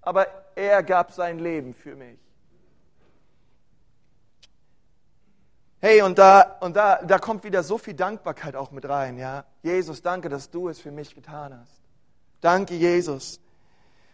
Aber 0.00 0.26
er 0.56 0.82
gab 0.82 1.12
sein 1.12 1.38
Leben 1.38 1.74
für 1.74 1.94
mich. 1.94 2.18
Hey, 5.82 6.02
und 6.02 6.18
da, 6.18 6.58
und 6.60 6.76
da, 6.76 6.96
da 7.02 7.18
kommt 7.18 7.42
wieder 7.42 7.62
so 7.62 7.78
viel 7.78 7.94
Dankbarkeit 7.94 8.54
auch 8.54 8.70
mit 8.70 8.86
rein, 8.86 9.16
ja. 9.16 9.44
Jesus, 9.62 10.02
danke, 10.02 10.28
dass 10.28 10.50
du 10.50 10.68
es 10.68 10.78
für 10.78 10.90
mich 10.90 11.14
getan 11.14 11.58
hast. 11.58 11.80
Danke, 12.42 12.74
Jesus. 12.74 13.40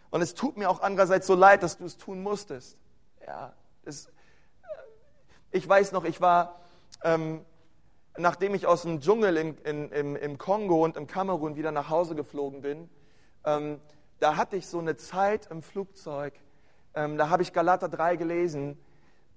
Und 0.09 0.21
es 0.21 0.33
tut 0.33 0.55
mir 0.55 0.69
auch 0.69 0.81
andererseits 0.81 1.27
so 1.27 1.35
leid, 1.35 1.63
dass 1.63 1.77
du 1.77 1.85
es 1.85 1.97
tun 1.97 2.23
musstest. 2.23 2.77
Ja, 3.25 3.51
das, 3.83 4.07
ich 5.51 5.67
weiß 5.67 5.91
noch, 5.91 6.05
ich 6.05 6.21
war, 6.21 6.55
ähm, 7.03 7.43
nachdem 8.17 8.55
ich 8.55 8.67
aus 8.67 8.83
dem 8.83 8.99
Dschungel 8.99 9.37
in, 9.37 9.57
in, 9.59 9.91
im, 9.91 10.15
im 10.15 10.37
Kongo 10.37 10.83
und 10.83 10.97
im 10.97 11.07
Kamerun 11.07 11.55
wieder 11.55 11.71
nach 11.71 11.89
Hause 11.89 12.15
geflogen 12.15 12.61
bin, 12.61 12.89
ähm, 13.45 13.79
da 14.19 14.35
hatte 14.37 14.55
ich 14.55 14.67
so 14.67 14.79
eine 14.79 14.97
Zeit 14.97 15.47
im 15.51 15.61
Flugzeug, 15.61 16.33
ähm, 16.95 17.17
da 17.17 17.29
habe 17.29 17.43
ich 17.43 17.53
Galater 17.53 17.89
3 17.89 18.15
gelesen, 18.15 18.77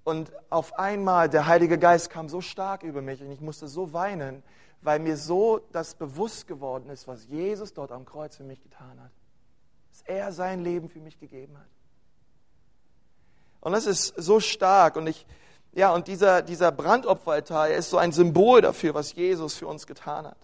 und 0.05 0.33
auf 0.49 0.79
einmal, 0.79 1.29
der 1.29 1.47
Heilige 1.47 1.79
Geist 1.79 2.11
kam 2.11 2.29
so 2.29 2.41
stark 2.41 2.83
über 2.83 3.03
mich 3.03 3.23
und 3.23 3.31
ich 3.31 3.41
musste 3.41 3.69
so 3.69 3.93
weinen, 3.93 4.43
weil 4.83 4.99
mir 4.99 5.17
so 5.17 5.61
das 5.73 5.95
bewusst 5.95 6.47
geworden 6.47 6.89
ist, 6.89 7.07
was 7.07 7.27
Jesus 7.27 7.75
dort 7.75 7.93
am 7.93 8.07
Kreuz 8.07 8.37
für 8.37 8.45
mich 8.45 8.63
getan 8.63 8.99
hat. 9.01 9.11
Dass 9.91 10.03
er 10.03 10.33
sein 10.33 10.61
Leben 10.61 10.89
für 10.89 11.01
mich 11.01 11.19
gegeben 11.19 11.59
hat. 11.59 11.69
Und 13.61 13.73
das 13.73 13.87
ist 13.87 14.15
so 14.17 14.41
stark 14.41 14.97
und 14.97 15.07
ich, 15.07 15.27
ja, 15.73 15.95
und 15.95 16.09
dieser, 16.09 16.43
dieser 16.43 16.73
Brandopferaltar 16.73 17.69
ist 17.69 17.91
so 17.91 17.99
ein 17.99 18.13
Symbol 18.13 18.61
dafür, 18.61 18.95
was 18.95 19.15
Jesus 19.15 19.55
für 19.55 19.67
uns 19.67 19.87
getan 19.87 20.27
hat. 20.27 20.39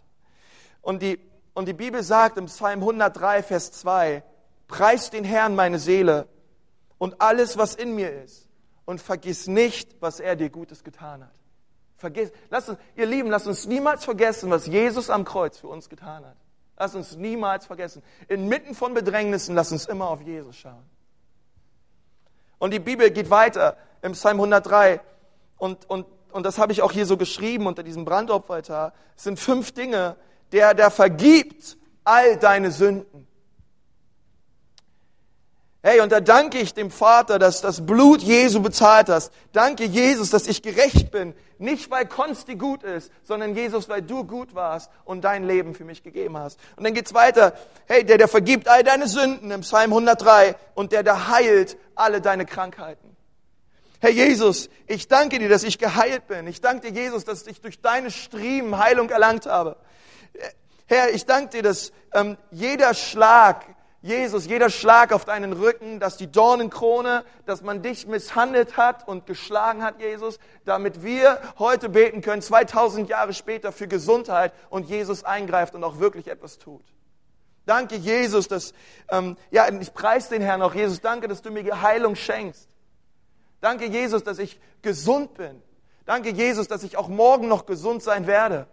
Und 0.82 1.02
die, 1.02 1.18
und 1.54 1.66
die 1.66 1.72
Bibel 1.72 2.02
sagt 2.02 2.38
im 2.38 2.46
Psalm 2.46 2.80
103, 2.80 3.42
Vers 3.42 3.72
2, 3.72 4.22
Preist 4.68 5.12
den 5.12 5.24
Herrn 5.24 5.54
meine 5.54 5.78
Seele 5.78 6.28
und 6.98 7.20
alles, 7.20 7.56
was 7.56 7.74
in 7.74 7.94
mir 7.94 8.22
ist 8.22 8.48
und 8.84 9.00
vergiss 9.00 9.46
nicht, 9.46 9.96
was 10.00 10.20
er 10.20 10.36
dir 10.36 10.50
Gutes 10.50 10.84
getan 10.84 11.24
hat. 11.24 11.32
Vergiss, 11.96 12.30
lass 12.50 12.68
uns, 12.68 12.78
ihr 12.94 13.06
Lieben, 13.06 13.30
lasst 13.30 13.46
uns 13.46 13.66
niemals 13.66 14.04
vergessen, 14.04 14.50
was 14.50 14.66
Jesus 14.66 15.08
am 15.08 15.24
Kreuz 15.24 15.58
für 15.58 15.68
uns 15.68 15.88
getan 15.88 16.24
hat. 16.24 16.36
Lass 16.78 16.94
uns 16.94 17.16
niemals 17.16 17.66
vergessen. 17.66 18.02
Inmitten 18.28 18.74
von 18.74 18.92
Bedrängnissen, 18.92 19.54
lass 19.54 19.72
uns 19.72 19.86
immer 19.86 20.08
auf 20.08 20.20
Jesus 20.20 20.56
schauen. 20.56 20.84
Und 22.58 22.72
die 22.72 22.80
Bibel 22.80 23.10
geht 23.10 23.30
weiter 23.30 23.76
im 24.02 24.12
Psalm 24.12 24.36
103 24.36 25.00
und, 25.58 25.88
und, 25.88 26.06
und 26.32 26.44
das 26.44 26.58
habe 26.58 26.72
ich 26.72 26.82
auch 26.82 26.92
hier 26.92 27.06
so 27.06 27.16
geschrieben 27.16 27.66
unter 27.66 27.82
diesem 27.82 28.04
Brandopferaltar. 28.04 28.92
Es 29.16 29.24
sind 29.24 29.38
fünf 29.38 29.72
Dinge, 29.72 30.16
der, 30.52 30.74
der 30.74 30.90
vergibt 30.90 31.76
all 32.04 32.36
deine 32.36 32.70
Sünden. 32.70 33.26
Hey, 35.82 36.00
und 36.00 36.10
da 36.10 36.18
danke 36.18 36.58
ich 36.58 36.74
dem 36.74 36.90
Vater, 36.90 37.38
dass 37.38 37.60
das 37.60 37.86
Blut 37.86 38.20
Jesu 38.20 38.60
bezahlt 38.60 39.08
hast. 39.08 39.32
Danke 39.52 39.84
Jesus, 39.84 40.30
dass 40.30 40.48
ich 40.48 40.60
gerecht 40.60 41.12
bin. 41.12 41.32
Nicht 41.58 41.92
weil 41.92 42.06
Konsti 42.06 42.56
gut 42.56 42.82
ist, 42.82 43.12
sondern 43.22 43.54
Jesus, 43.54 43.88
weil 43.88 44.02
du 44.02 44.24
gut 44.24 44.56
warst 44.56 44.90
und 45.04 45.22
dein 45.22 45.44
Leben 45.44 45.76
für 45.76 45.84
mich 45.84 46.02
gegeben 46.02 46.36
hast. 46.38 46.58
Und 46.74 46.82
dann 46.82 46.92
geht's 46.92 47.14
weiter. 47.14 47.52
Hey, 47.86 48.04
der, 48.04 48.18
der 48.18 48.26
vergibt 48.26 48.66
all 48.66 48.82
deine 48.82 49.06
Sünden 49.06 49.52
im 49.52 49.60
Psalm 49.60 49.92
103 49.92 50.56
und 50.74 50.90
der, 50.90 51.04
der 51.04 51.28
heilt 51.28 51.76
alle 51.94 52.20
deine 52.20 52.46
Krankheiten. 52.46 53.05
Herr 54.00 54.10
Jesus, 54.10 54.68
ich 54.86 55.08
danke 55.08 55.38
dir, 55.38 55.48
dass 55.48 55.62
ich 55.62 55.78
geheilt 55.78 56.26
bin. 56.26 56.46
Ich 56.46 56.60
danke 56.60 56.90
dir, 56.90 57.02
Jesus, 57.02 57.24
dass 57.24 57.46
ich 57.46 57.60
durch 57.60 57.80
deine 57.80 58.10
Striemen 58.10 58.78
Heilung 58.78 59.08
erlangt 59.10 59.46
habe. 59.46 59.76
Herr, 60.86 61.10
ich 61.12 61.26
danke 61.26 61.50
dir, 61.50 61.62
dass 61.62 61.92
ähm, 62.12 62.36
jeder 62.50 62.94
Schlag, 62.94 63.64
Jesus, 64.02 64.46
jeder 64.46 64.70
Schlag 64.70 65.12
auf 65.12 65.24
deinen 65.24 65.52
Rücken, 65.52 65.98
dass 65.98 66.16
die 66.16 66.30
Dornenkrone, 66.30 67.24
dass 67.44 67.62
man 67.62 67.82
dich 67.82 68.06
misshandelt 68.06 68.76
hat 68.76 69.08
und 69.08 69.26
geschlagen 69.26 69.82
hat, 69.82 69.98
Jesus, 69.98 70.38
damit 70.64 71.02
wir 71.02 71.40
heute 71.58 71.88
beten 71.88 72.20
können, 72.20 72.40
2000 72.40 73.08
Jahre 73.08 73.32
später, 73.32 73.72
für 73.72 73.88
Gesundheit 73.88 74.52
und 74.70 74.88
Jesus 74.88 75.24
eingreift 75.24 75.74
und 75.74 75.82
auch 75.82 75.98
wirklich 75.98 76.28
etwas 76.28 76.58
tut. 76.58 76.84
Danke, 77.64 77.96
Jesus, 77.96 78.46
dass, 78.46 78.74
ähm, 79.10 79.36
ja, 79.50 79.66
ich 79.68 79.92
preise 79.92 80.30
den 80.30 80.42
Herrn 80.42 80.62
auch, 80.62 80.74
Jesus, 80.74 81.00
danke, 81.00 81.26
dass 81.26 81.42
du 81.42 81.50
mir 81.50 81.82
Heilung 81.82 82.14
schenkst. 82.14 82.68
Danke, 83.60 83.86
Jesus, 83.86 84.24
dass 84.24 84.38
ich 84.38 84.60
gesund 84.82 85.34
bin. 85.34 85.62
Danke, 86.04 86.30
Jesus, 86.30 86.68
dass 86.68 86.82
ich 86.82 86.96
auch 86.96 87.08
morgen 87.08 87.48
noch 87.48 87.66
gesund 87.66 88.02
sein 88.02 88.26
werde. 88.26 88.66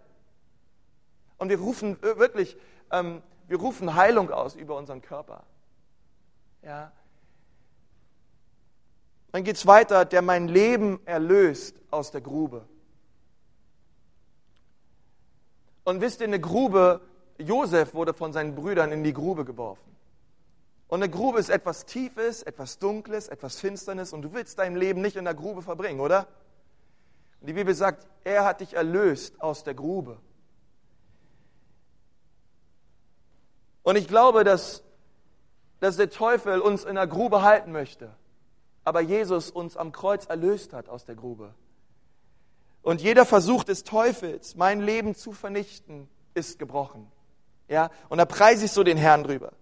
Und 1.38 1.48
wir 1.48 1.58
rufen 1.58 2.00
wirklich, 2.00 2.56
ähm, 2.90 3.22
wir 3.48 3.58
rufen 3.58 3.94
Heilung 3.94 4.30
aus 4.30 4.54
über 4.54 4.76
unseren 4.76 5.02
Körper. 5.02 5.44
Ja. 6.62 6.92
Dann 9.32 9.42
geht 9.42 9.56
es 9.56 9.66
weiter, 9.66 10.04
der 10.04 10.22
mein 10.22 10.48
Leben 10.48 11.00
erlöst 11.06 11.76
aus 11.90 12.12
der 12.12 12.20
Grube. 12.20 12.64
Und 15.82 16.00
wisst 16.00 16.20
ihr, 16.20 16.28
eine 16.28 16.40
Grube, 16.40 17.00
Josef 17.38 17.94
wurde 17.94 18.14
von 18.14 18.32
seinen 18.32 18.54
Brüdern 18.54 18.92
in 18.92 19.04
die 19.04 19.12
Grube 19.12 19.44
geworfen. 19.44 19.93
Und 20.94 21.02
eine 21.02 21.10
Grube 21.10 21.40
ist 21.40 21.48
etwas 21.48 21.86
Tiefes, 21.86 22.44
etwas 22.44 22.78
Dunkles, 22.78 23.26
etwas 23.26 23.58
Finsternes 23.58 24.12
und 24.12 24.22
du 24.22 24.32
willst 24.32 24.60
dein 24.60 24.76
Leben 24.76 25.02
nicht 25.02 25.16
in 25.16 25.24
der 25.24 25.34
Grube 25.34 25.60
verbringen, 25.60 25.98
oder? 25.98 26.28
Und 27.40 27.48
die 27.48 27.52
Bibel 27.52 27.74
sagt, 27.74 28.06
er 28.22 28.44
hat 28.44 28.60
dich 28.60 28.74
erlöst 28.74 29.42
aus 29.42 29.64
der 29.64 29.74
Grube. 29.74 30.20
Und 33.82 33.96
ich 33.96 34.06
glaube, 34.06 34.44
dass, 34.44 34.84
dass 35.80 35.96
der 35.96 36.10
Teufel 36.10 36.60
uns 36.60 36.84
in 36.84 36.94
der 36.94 37.08
Grube 37.08 37.42
halten 37.42 37.72
möchte. 37.72 38.14
Aber 38.84 39.00
Jesus 39.00 39.50
uns 39.50 39.76
am 39.76 39.90
Kreuz 39.90 40.26
erlöst 40.26 40.72
hat 40.72 40.88
aus 40.88 41.04
der 41.04 41.16
Grube. 41.16 41.56
Und 42.82 43.00
jeder 43.00 43.26
Versuch 43.26 43.64
des 43.64 43.82
Teufels, 43.82 44.54
mein 44.54 44.80
Leben 44.80 45.16
zu 45.16 45.32
vernichten, 45.32 46.08
ist 46.34 46.60
gebrochen. 46.60 47.10
Ja, 47.66 47.90
und 48.08 48.18
da 48.18 48.26
preise 48.26 48.66
ich 48.66 48.70
so 48.70 48.84
den 48.84 48.96
Herrn 48.96 49.24
drüber. 49.24 49.54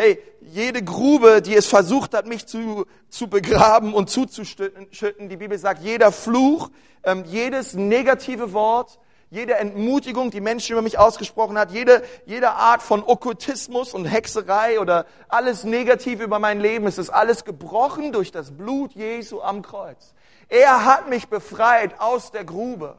Hey, 0.00 0.22
jede 0.40 0.84
Grube, 0.84 1.42
die 1.42 1.56
es 1.56 1.66
versucht 1.66 2.14
hat, 2.14 2.24
mich 2.24 2.46
zu, 2.46 2.86
zu 3.08 3.26
begraben 3.26 3.94
und 3.94 4.08
zuzuschütten, 4.08 5.28
die 5.28 5.36
Bibel 5.36 5.58
sagt, 5.58 5.82
jeder 5.82 6.12
Fluch, 6.12 6.70
ähm, 7.02 7.24
jedes 7.26 7.74
negative 7.74 8.52
Wort, 8.52 9.00
jede 9.28 9.56
Entmutigung, 9.56 10.30
die 10.30 10.40
Menschen 10.40 10.74
über 10.74 10.82
mich 10.82 11.00
ausgesprochen 11.00 11.58
hat, 11.58 11.72
jede, 11.72 12.04
jede 12.26 12.50
Art 12.50 12.80
von 12.80 13.02
Okkultismus 13.02 13.92
und 13.92 14.04
Hexerei 14.04 14.78
oder 14.78 15.04
alles 15.28 15.64
Negative 15.64 16.22
über 16.22 16.38
mein 16.38 16.60
Leben, 16.60 16.86
es 16.86 16.98
ist 16.98 17.10
alles 17.10 17.44
gebrochen 17.44 18.12
durch 18.12 18.30
das 18.30 18.52
Blut 18.52 18.92
Jesu 18.92 19.40
am 19.40 19.62
Kreuz. 19.62 20.14
Er 20.48 20.84
hat 20.84 21.08
mich 21.08 21.26
befreit 21.26 21.98
aus 21.98 22.30
der 22.30 22.44
Grube. 22.44 22.98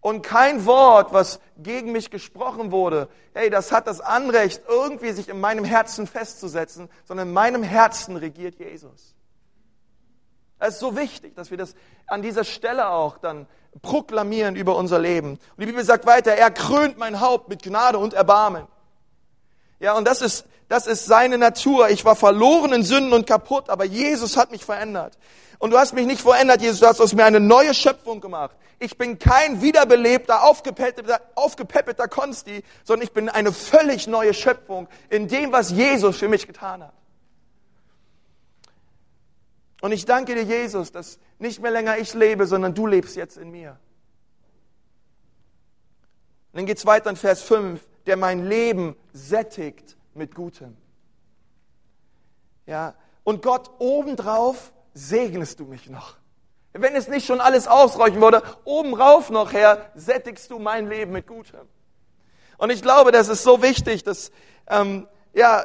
Und 0.00 0.22
kein 0.22 0.66
Wort, 0.66 1.12
was 1.12 1.40
gegen 1.56 1.92
mich 1.92 2.10
gesprochen 2.10 2.70
wurde, 2.70 3.08
hey, 3.34 3.50
das 3.50 3.72
hat 3.72 3.86
das 3.86 4.00
Anrecht, 4.00 4.62
irgendwie 4.68 5.12
sich 5.12 5.28
in 5.28 5.40
meinem 5.40 5.64
Herzen 5.64 6.06
festzusetzen, 6.06 6.88
sondern 7.04 7.28
in 7.28 7.34
meinem 7.34 7.62
Herzen 7.62 8.16
regiert 8.16 8.58
Jesus. 8.58 9.14
Es 10.58 10.74
ist 10.74 10.80
so 10.80 10.96
wichtig, 10.96 11.34
dass 11.34 11.50
wir 11.50 11.58
das 11.58 11.74
an 12.06 12.22
dieser 12.22 12.44
Stelle 12.44 12.88
auch 12.88 13.18
dann 13.18 13.46
proklamieren 13.82 14.56
über 14.56 14.76
unser 14.76 14.98
Leben. 14.98 15.32
Und 15.32 15.60
die 15.60 15.66
Bibel 15.66 15.84
sagt 15.84 16.06
weiter, 16.06 16.32
er 16.32 16.50
krönt 16.50 16.98
mein 16.98 17.20
Haupt 17.20 17.48
mit 17.48 17.62
Gnade 17.62 17.98
und 17.98 18.14
Erbarmen. 18.14 18.66
Ja, 19.78 19.94
und 19.94 20.06
das 20.06 20.22
ist, 20.22 20.46
das 20.68 20.86
ist 20.86 21.06
seine 21.06 21.38
Natur. 21.38 21.90
Ich 21.90 22.04
war 22.04 22.16
verloren 22.16 22.72
in 22.72 22.82
Sünden 22.82 23.12
und 23.12 23.26
kaputt, 23.26 23.68
aber 23.68 23.84
Jesus 23.84 24.36
hat 24.36 24.50
mich 24.50 24.64
verändert. 24.64 25.18
Und 25.58 25.70
du 25.70 25.78
hast 25.78 25.94
mich 25.94 26.06
nicht 26.06 26.20
verändert, 26.20 26.60
Jesus, 26.60 26.80
du 26.80 26.86
hast 26.86 27.00
aus 27.00 27.14
mir 27.14 27.24
eine 27.24 27.40
neue 27.40 27.74
Schöpfung 27.74 28.20
gemacht. 28.20 28.56
Ich 28.78 28.98
bin 28.98 29.18
kein 29.18 29.62
wiederbelebter, 29.62 30.44
aufgepäppelter, 30.44 31.20
aufgepäppelter 31.34 32.08
Konsti, 32.08 32.62
sondern 32.84 33.06
ich 33.06 33.12
bin 33.12 33.28
eine 33.30 33.52
völlig 33.52 34.06
neue 34.06 34.34
Schöpfung 34.34 34.88
in 35.08 35.28
dem, 35.28 35.52
was 35.52 35.70
Jesus 35.70 36.18
für 36.18 36.28
mich 36.28 36.46
getan 36.46 36.82
hat. 36.82 36.92
Und 39.80 39.92
ich 39.92 40.04
danke 40.04 40.34
dir, 40.34 40.42
Jesus, 40.42 40.92
dass 40.92 41.18
nicht 41.38 41.60
mehr 41.60 41.70
länger 41.70 41.98
ich 41.98 42.12
lebe, 42.12 42.46
sondern 42.46 42.74
du 42.74 42.86
lebst 42.86 43.16
jetzt 43.16 43.36
in 43.36 43.50
mir. 43.50 43.78
Und 46.52 46.60
dann 46.60 46.66
geht 46.66 46.78
es 46.78 46.86
weiter 46.86 47.10
in 47.10 47.16
Vers 47.16 47.42
5, 47.42 47.80
der 48.06 48.16
mein 48.16 48.46
Leben 48.46 48.96
sättigt 49.12 49.96
mit 50.14 50.34
Gutem. 50.34 50.76
Ja, 52.66 52.94
und 53.24 53.42
Gott 53.42 53.70
obendrauf 53.78 54.72
segnest 54.94 55.60
du 55.60 55.64
mich 55.64 55.88
noch. 55.90 56.16
Wenn 56.72 56.94
es 56.94 57.08
nicht 57.08 57.26
schon 57.26 57.40
alles 57.40 57.68
ausreichen 57.68 58.20
würde, 58.20 58.42
obenrauf 58.64 59.30
noch, 59.30 59.52
Herr, 59.52 59.90
sättigst 59.94 60.50
du 60.50 60.58
mein 60.58 60.88
Leben 60.88 61.12
mit 61.12 61.26
Gutem. 61.26 61.68
Und 62.58 62.70
ich 62.70 62.82
glaube, 62.82 63.12
das 63.12 63.28
ist 63.28 63.42
so 63.42 63.62
wichtig, 63.62 64.04
dass, 64.04 64.30
ähm, 64.68 65.06
ja, 65.32 65.64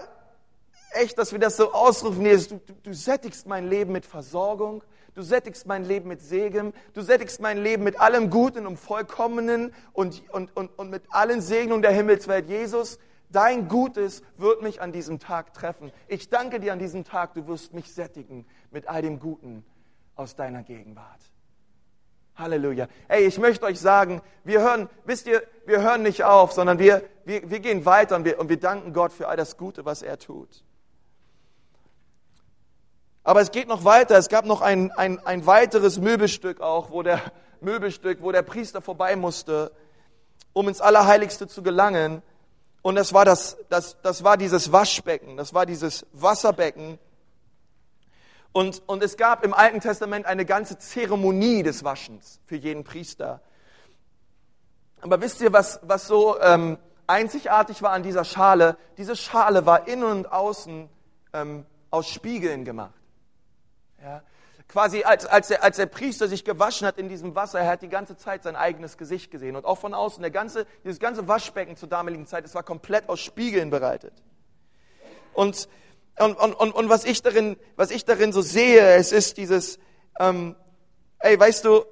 echt, 0.92 1.18
dass 1.18 1.32
wir 1.32 1.40
das 1.40 1.58
so 1.58 1.74
ausrufen, 1.74 2.24
du, 2.24 2.38
du, 2.38 2.74
du 2.84 2.94
sättigst 2.94 3.48
mein 3.48 3.68
Leben 3.68 3.92
mit 3.92 4.06
Versorgung, 4.06 4.84
du 5.16 5.22
sättigst 5.22 5.66
mein 5.66 5.84
Leben 5.86 6.08
mit 6.08 6.22
Segen, 6.22 6.74
du 6.94 7.02
sättigst 7.02 7.42
mein 7.42 7.62
Leben 7.62 7.84
mit 7.84 8.00
allem 8.00 8.30
Guten 8.30 8.66
und 8.66 8.78
Vollkommenen 8.78 9.74
und, 9.94 10.24
und, 10.30 10.56
und, 10.56 10.78
und 10.78 10.90
mit 10.90 11.04
allen 11.10 11.42
Segnungen 11.42 11.82
der 11.82 11.92
Himmelswelt. 11.92 12.48
Jesus, 12.50 13.00
dein 13.30 13.68
Gutes 13.68 14.24
wird 14.38 14.62
mich 14.62 14.82
an 14.82 14.92
diesem 14.92 15.20
Tag 15.20 15.54
treffen. 15.54 15.92
Ich 16.08 16.30
danke 16.30 16.60
dir 16.60 16.74
an 16.74 16.80
diesem 16.80 17.04
Tag, 17.04 17.34
du 17.34 17.48
wirst 17.48 17.74
mich 17.74 17.94
sättigen 17.94 18.46
mit 18.72 18.88
all 18.88 19.02
dem 19.02 19.20
Guten 19.20 19.66
aus 20.16 20.36
deiner 20.36 20.64
Gegenwart. 20.64 21.32
Halleluja. 22.36 22.88
Hey, 23.08 23.26
ich 23.26 23.38
möchte 23.40 23.66
euch 23.66 23.80
sagen, 23.80 24.22
wir 24.44 24.62
hören, 24.62 24.90
wisst 25.06 25.28
ihr, 25.28 25.44
wir 25.66 25.82
hören 25.82 26.02
nicht 26.02 26.24
auf, 26.24 26.54
sondern 26.54 26.80
wir, 26.80 27.04
wir, 27.26 27.50
wir 27.50 27.60
gehen 27.60 27.86
weiter 27.86 28.16
und 28.16 28.26
wir, 28.26 28.40
und 28.40 28.50
wir 28.50 28.60
danken 28.60 28.94
Gott 28.94 29.12
für 29.12 29.28
all 29.28 29.38
das 29.38 29.58
Gute, 29.58 29.86
was 29.86 30.02
er 30.02 30.18
tut. 30.18 30.64
Aber 33.24 33.42
es 33.42 33.52
geht 33.52 33.68
noch 33.68 33.86
weiter. 33.86 34.18
Es 34.18 34.30
gab 34.30 34.46
noch 34.46 34.62
ein, 34.62 34.92
ein, 34.92 35.20
ein 35.26 35.46
weiteres 35.46 36.00
Möbelstück 36.00 36.62
auch, 36.62 36.92
wo 36.92 37.04
der 37.04 37.22
Möbelstück, 37.62 38.22
wo 38.22 38.32
der 38.32 38.42
Priester 38.42 38.82
vorbei 38.82 39.16
musste, 39.16 39.72
um 40.54 40.68
ins 40.68 40.82
Allerheiligste 40.82 41.48
zu 41.48 41.62
gelangen. 41.62 42.22
Und 42.82 42.96
das 42.96 43.14
war 43.14 43.26
das, 43.26 43.58
das, 43.70 43.98
das 44.02 44.24
war 44.24 44.38
dieses 44.38 44.72
Waschbecken, 44.72 45.38
das 45.38 45.54
war 45.54 45.68
dieses 45.68 46.06
Wasserbecken. 46.14 46.98
Und, 48.54 48.82
und 48.88 49.04
es 49.04 49.16
gab 49.18 49.46
im 49.46 49.54
Alten 49.54 49.80
Testament 49.80 50.26
eine 50.26 50.46
ganze 50.46 50.78
Zeremonie 50.78 51.64
des 51.64 51.84
Waschens 51.84 52.42
für 52.46 52.56
jeden 52.56 52.84
Priester. 52.84 53.42
Aber 55.00 55.22
wisst 55.22 55.42
ihr, 55.42 55.54
was, 55.54 55.80
was 55.84 56.08
so 56.08 56.40
ähm, 56.42 56.78
einzigartig 57.08 57.82
war 57.82 57.92
an 57.92 58.04
dieser 58.04 58.26
Schale? 58.26 58.78
Diese 58.98 59.16
Schale 59.16 59.66
war 59.66 59.88
innen 59.88 60.04
und 60.04 60.32
außen 60.32 60.90
ähm, 61.34 61.66
aus 61.92 62.08
Spiegeln 62.08 62.66
gemacht. 62.66 63.01
Ja. 64.04 64.24
Quasi 64.68 65.04
als, 65.04 65.26
als, 65.26 65.50
der, 65.50 65.64
als 65.64 65.78
der 65.78 65.86
Priester 65.86 66.28
sich 66.28 66.46
gewaschen 66.46 66.88
hat 66.88 66.98
in 66.98 67.10
diesem 67.10 67.36
Wasser, 67.36 67.60
er 67.60 67.68
hat 67.68 67.82
die 67.82 67.90
ganze 67.90 68.16
Zeit 68.16 68.44
sein 68.44 68.56
eigenes 68.56 68.98
Gesicht 68.98 69.30
gesehen. 69.30 69.56
Und 69.56 69.66
auch 69.66 69.78
von 69.78 69.94
außen, 69.94 70.22
der 70.22 70.32
ganze, 70.32 70.66
dieses 70.86 71.00
ganze 71.00 71.28
Waschbecken 71.28 71.76
zur 71.76 71.90
damaligen 71.90 72.26
Zeit, 72.26 72.46
es 72.46 72.56
war 72.56 72.64
komplett 72.64 73.10
aus 73.10 73.20
Spiegeln 73.20 73.70
bereitet. 73.70 74.14
Und, 75.34 75.68
und, 76.18 76.38
und, 76.38 76.54
und, 76.54 76.72
und 76.72 76.90
was, 76.90 77.04
ich 77.04 77.22
darin, 77.22 77.58
was 77.76 77.92
ich 77.92 78.06
darin 78.06 78.32
so 78.32 78.42
sehe, 78.42 78.96
es 78.96 79.12
ist 79.12 79.38
dieses, 79.38 79.78
ähm, 80.20 80.56
ey, 81.20 81.38
weißt 81.38 81.66
du, 81.66 81.84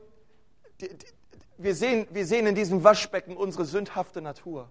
wir 1.57 1.75
sehen, 1.75 2.07
wir 2.11 2.25
sehen 2.25 2.47
in 2.47 2.55
diesem 2.55 2.83
Waschbecken 2.83 3.35
unsere 3.35 3.65
sündhafte 3.65 4.21
Natur. 4.21 4.69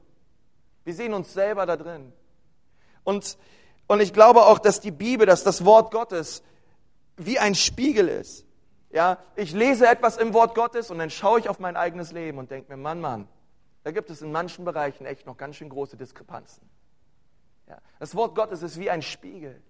Wir 0.84 0.94
sehen 0.94 1.12
uns 1.12 1.34
selber 1.34 1.66
da 1.66 1.76
drin. 1.76 2.12
Und, 3.04 3.36
und 3.86 4.00
ich 4.00 4.14
glaube 4.14 4.46
auch, 4.46 4.58
dass 4.58 4.80
die 4.80 4.90
Bibel, 4.90 5.26
dass 5.26 5.44
das 5.44 5.66
Wort 5.66 5.90
Gottes 5.90 6.42
wie 7.18 7.38
ein 7.38 7.54
Spiegel 7.54 8.08
ist. 8.08 8.44
Ja, 8.90 9.18
ich 9.36 9.52
lese 9.52 9.86
etwas 9.86 10.16
im 10.16 10.32
Wort 10.32 10.54
Gottes 10.54 10.90
und 10.90 10.98
dann 10.98 11.10
schaue 11.10 11.40
ich 11.40 11.48
auf 11.48 11.58
mein 11.58 11.76
eigenes 11.76 12.12
Leben 12.12 12.38
und 12.38 12.50
denke 12.50 12.70
mir, 12.70 12.78
Mann, 12.78 13.00
Mann, 13.00 13.28
da 13.84 13.90
gibt 13.90 14.08
es 14.08 14.22
in 14.22 14.32
manchen 14.32 14.64
Bereichen 14.64 15.04
echt 15.04 15.26
noch 15.26 15.36
ganz 15.36 15.56
schön 15.56 15.68
große 15.68 15.96
Diskrepanzen. 15.96 16.68
Ja, 17.68 17.78
das 17.98 18.14
Wort 18.14 18.34
Gottes 18.34 18.62
ist 18.62 18.78
wie 18.78 18.88
ein 18.88 19.02
Spiegel. 19.02 19.62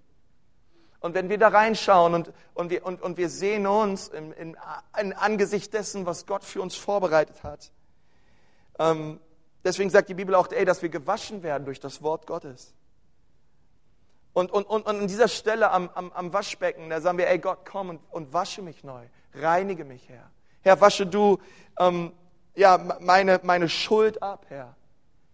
Und 1.00 1.14
wenn 1.14 1.28
wir 1.28 1.38
da 1.38 1.48
reinschauen 1.48 2.14
und, 2.14 2.32
und, 2.54 2.70
wir, 2.70 2.84
und, 2.84 3.00
und 3.02 3.16
wir 3.16 3.28
sehen 3.28 3.66
uns 3.66 4.08
im, 4.08 4.32
in, 4.32 4.56
in 5.00 5.12
Angesicht 5.12 5.72
dessen, 5.72 6.06
was 6.06 6.26
Gott 6.26 6.44
für 6.44 6.60
uns 6.60 6.76
vorbereitet 6.76 7.42
hat, 7.42 7.72
ähm, 8.78 9.20
deswegen 9.64 9.90
sagt 9.90 10.08
die 10.08 10.14
Bibel 10.14 10.34
auch, 10.34 10.50
ey, 10.50 10.64
dass 10.64 10.82
wir 10.82 10.88
gewaschen 10.88 11.42
werden 11.42 11.64
durch 11.64 11.80
das 11.80 12.02
Wort 12.02 12.26
Gottes. 12.26 12.74
Und, 14.32 14.52
und, 14.52 14.64
und, 14.64 14.86
und 14.86 15.00
an 15.00 15.08
dieser 15.08 15.28
Stelle 15.28 15.70
am, 15.70 15.90
am, 15.94 16.12
am 16.12 16.32
Waschbecken, 16.32 16.90
da 16.90 17.00
sagen 17.00 17.18
wir, 17.18 17.28
ey 17.28 17.38
Gott, 17.38 17.60
komm 17.64 17.90
und, 17.90 18.00
und 18.10 18.32
wasche 18.32 18.62
mich 18.62 18.84
neu, 18.84 19.04
reinige 19.34 19.84
mich, 19.84 20.08
Herr. 20.08 20.30
Herr, 20.62 20.80
wasche 20.80 21.06
du 21.06 21.38
ähm, 21.78 22.12
ja, 22.54 22.78
meine, 23.00 23.40
meine 23.42 23.68
Schuld 23.68 24.22
ab, 24.22 24.46
Herr. 24.48 24.76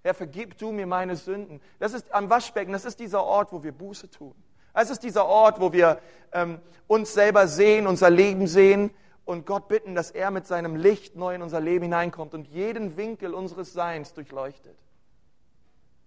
Herr, 0.03 0.15
vergib 0.15 0.59
du 0.59 0.71
mir 0.71 0.87
meine 0.87 1.17
Sünden. 1.17 1.61
Das 1.79 1.95
ist 1.95 2.13
am 2.13 2.29
Waschbecken, 2.29 2.73
das 2.73 2.85
ist 2.85 3.01
dieser 3.01 3.25
Ort, 3.25 3.53
wo 3.53 3.63
wir 3.63 3.73
Buße 3.73 4.11
tun. 4.11 4.35
Es 4.75 4.91
ist 4.91 5.03
dieser 5.03 5.25
Ort, 5.25 5.61
wo 5.61 5.73
wir 5.73 6.01
ähm, 6.33 6.61
uns 6.87 7.15
selber 7.15 7.49
sehen, 7.49 7.87
unser 7.87 8.11
Leben 8.11 8.47
sehen 8.47 8.91
und 9.25 9.47
Gott 9.47 9.69
bitten, 9.69 9.95
dass 9.95 10.11
er 10.11 10.31
mit 10.31 10.47
seinem 10.47 10.77
Licht 10.77 11.17
neu 11.17 11.35
in 11.35 11.43
unser 11.43 11.61
Leben 11.61 11.85
hineinkommt 11.85 12.35
und 12.35 12.49
jeden 12.49 12.97
Winkel 12.97 13.33
unseres 13.33 13.73
Seins 13.73 14.13
durchleuchtet. 14.13 14.77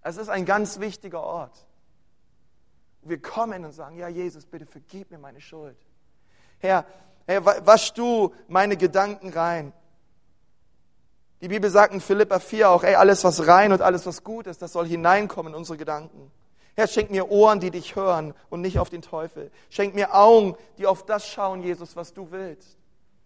Es 0.04 0.18
ist 0.18 0.30
ein 0.30 0.46
ganz 0.46 0.80
wichtiger 0.80 1.24
Ort 1.24 1.67
wir 3.10 3.22
kommen 3.22 3.66
und 3.66 3.72
sagen, 3.72 3.98
ja 3.98 4.08
Jesus, 4.08 4.46
bitte 4.46 4.66
vergib 4.66 5.12
mir 5.12 5.18
meine 5.18 5.42
Schuld. 5.42 5.78
Herr, 6.60 6.86
Herr, 7.26 7.46
wasch 7.46 7.94
du 7.94 8.34
meine 8.48 8.78
Gedanken 8.78 9.30
rein. 9.30 9.74
Die 11.42 11.50
Bibel 11.50 11.70
sagt 11.70 11.94
in 11.94 12.02
Philippa 12.02 12.40
4 12.40 12.70
auch, 12.70 12.84
ey, 12.84 12.96
alles 12.96 13.24
was 13.24 13.46
rein 13.48 13.72
und 13.72 13.82
alles 13.82 14.06
was 14.06 14.24
gut 14.24 14.48
ist, 14.48 14.62
das 14.62 14.74
soll 14.74 14.88
hineinkommen 14.88 15.54
in 15.54 15.58
unsere 15.58 15.78
Gedanken. 15.78 16.32
Herr, 16.76 16.88
schenk 16.88 17.12
mir 17.12 17.30
Ohren, 17.30 17.60
die 17.60 17.72
dich 17.72 17.96
hören 17.96 18.34
und 18.50 18.62
nicht 18.62 18.80
auf 18.80 18.90
den 18.90 19.02
Teufel. 19.02 19.52
Schenk 19.70 19.94
mir 19.94 20.16
Augen, 20.16 20.56
die 20.78 20.88
auf 20.88 21.06
das 21.06 21.28
schauen, 21.28 21.62
Jesus, 21.62 21.96
was 21.96 22.14
du 22.14 22.32
willst. 22.32 22.78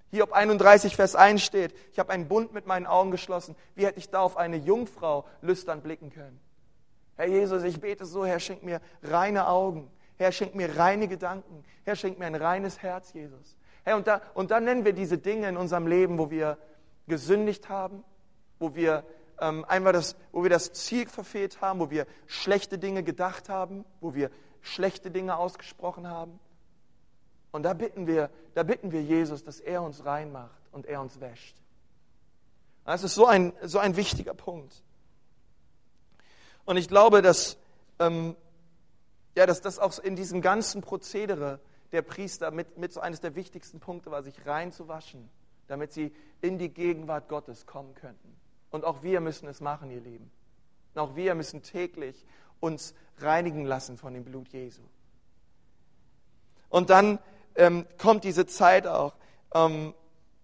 Hier 0.09 0.23
ob 0.23 0.33
31 0.33 0.95
Vers 0.95 1.15
1 1.15 1.41
steht, 1.41 1.73
ich 1.93 1.99
habe 1.99 2.11
einen 2.11 2.27
Bund 2.27 2.53
mit 2.53 2.65
meinen 2.65 2.85
Augen 2.85 3.11
geschlossen. 3.11 3.55
Wie 3.75 3.85
hätte 3.85 3.99
ich 3.99 4.09
da 4.09 4.19
auf 4.19 4.35
eine 4.35 4.57
Jungfrau 4.57 5.25
lüstern 5.41 5.81
blicken 5.81 6.09
können? 6.09 6.39
Herr 7.21 7.27
Jesus, 7.27 7.61
ich 7.61 7.79
bete 7.79 8.03
so, 8.07 8.25
Herr, 8.25 8.39
schenk 8.39 8.63
mir 8.63 8.81
reine 9.03 9.47
Augen. 9.47 9.91
Herr, 10.17 10.31
schenk 10.31 10.55
mir 10.55 10.75
reine 10.75 11.07
Gedanken. 11.07 11.63
Herr, 11.83 11.95
schenk 11.95 12.17
mir 12.17 12.25
ein 12.25 12.33
reines 12.33 12.81
Herz, 12.81 13.13
Jesus. 13.13 13.59
Herr, 13.83 13.95
und, 13.95 14.07
da, 14.07 14.23
und 14.33 14.49
dann 14.49 14.63
nennen 14.63 14.85
wir 14.85 14.93
diese 14.93 15.19
Dinge 15.19 15.47
in 15.47 15.55
unserem 15.55 15.85
Leben, 15.85 16.17
wo 16.17 16.31
wir 16.31 16.57
gesündigt 17.07 17.69
haben, 17.69 18.03
wo 18.57 18.73
wir 18.73 19.03
ähm, 19.39 19.63
einmal 19.65 19.93
das, 19.93 20.15
wo 20.31 20.41
wir 20.41 20.49
das 20.49 20.73
Ziel 20.73 21.07
verfehlt 21.07 21.61
haben, 21.61 21.79
wo 21.79 21.91
wir 21.91 22.07
schlechte 22.25 22.79
Dinge 22.79 23.03
gedacht 23.03 23.49
haben, 23.49 23.85
wo 23.99 24.15
wir 24.15 24.31
schlechte 24.61 25.11
Dinge 25.11 25.37
ausgesprochen 25.37 26.07
haben. 26.07 26.39
Und 27.51 27.61
da 27.61 27.73
bitten 27.73 28.07
wir, 28.07 28.31
da 28.55 28.63
bitten 28.63 28.91
wir 28.91 29.03
Jesus, 29.03 29.43
dass 29.43 29.59
er 29.59 29.83
uns 29.83 30.05
reinmacht 30.05 30.59
und 30.71 30.87
er 30.87 30.99
uns 30.99 31.21
wäscht. 31.21 31.55
Das 32.83 33.03
ist 33.03 33.13
so 33.13 33.27
ein, 33.27 33.53
so 33.61 33.77
ein 33.77 33.95
wichtiger 33.95 34.33
Punkt. 34.33 34.81
Und 36.71 36.77
ich 36.77 36.87
glaube, 36.87 37.21
dass, 37.21 37.57
ähm, 37.99 38.33
ja, 39.35 39.45
dass 39.45 39.59
das 39.59 39.77
auch 39.77 39.99
in 39.99 40.15
diesem 40.15 40.39
ganzen 40.39 40.79
Prozedere 40.79 41.59
der 41.91 42.01
Priester 42.01 42.49
mit, 42.49 42.77
mit 42.77 42.93
so 42.93 43.01
eines 43.01 43.19
der 43.19 43.35
wichtigsten 43.35 43.81
Punkte 43.81 44.09
war, 44.09 44.23
sich 44.23 44.45
reinzuwaschen, 44.45 45.29
damit 45.67 45.91
sie 45.91 46.13
in 46.39 46.57
die 46.57 46.69
Gegenwart 46.69 47.27
Gottes 47.27 47.65
kommen 47.65 47.93
könnten. 47.93 48.37
Und 48.69 48.85
auch 48.85 49.03
wir 49.03 49.19
müssen 49.19 49.49
es 49.49 49.59
machen, 49.59 49.91
ihr 49.91 49.99
Lieben. 49.99 50.31
Und 50.93 51.01
auch 51.01 51.17
wir 51.17 51.35
müssen 51.35 51.61
täglich 51.61 52.25
uns 52.61 52.93
reinigen 53.17 53.65
lassen 53.65 53.97
von 53.97 54.13
dem 54.13 54.23
Blut 54.23 54.47
Jesu. 54.53 54.83
Und 56.69 56.89
dann 56.89 57.19
ähm, 57.55 57.85
kommt 57.97 58.23
diese 58.23 58.45
Zeit 58.45 58.87
auch, 58.87 59.13
ähm, 59.53 59.93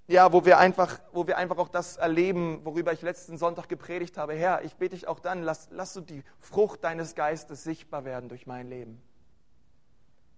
ja, 0.08 0.32
wo 0.32 0.46
wir 0.46 0.58
einfach, 0.58 1.00
wo 1.12 1.28
wir 1.28 1.38
einfach 1.38 1.58
auch 1.58 1.68
das 1.68 1.98
erleben, 1.98 2.62
worüber 2.64 2.94
ich 2.94 3.02
letzten 3.02 3.38
Sonntag 3.38 3.68
gepredigt 3.68 4.18
habe. 4.18 4.34
Herr, 4.34 4.64
ich 4.64 4.76
bete 4.76 4.96
dich 4.96 5.08
auch 5.08 5.20
dann, 5.20 5.44
lass, 5.44 5.68
lass 5.72 5.94
du 5.94 6.02
die 6.02 6.24
Frucht 6.40 6.84
deines 6.84 7.14
Geistes 7.14 7.64
sichtbar 7.64 8.06
werden 8.06 8.30
durch 8.30 8.48
mein 8.48 8.70
Leben. 8.70 9.02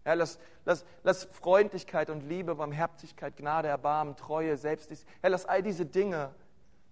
Herr, 0.04 0.16
lass, 0.16 0.40
lass, 0.66 0.86
lass 1.04 1.26
Freundlichkeit 1.26 2.10
und 2.10 2.22
Liebe, 2.22 2.56
Barmherzigkeit, 2.56 3.38
Gnade, 3.38 3.68
Erbarmen, 3.68 4.16
Treue, 4.16 4.58
Selbst, 4.58 4.92
Herr, 5.22 5.30
lass 5.30 5.46
all 5.46 5.62
diese 5.62 5.86
Dinge 5.86 6.34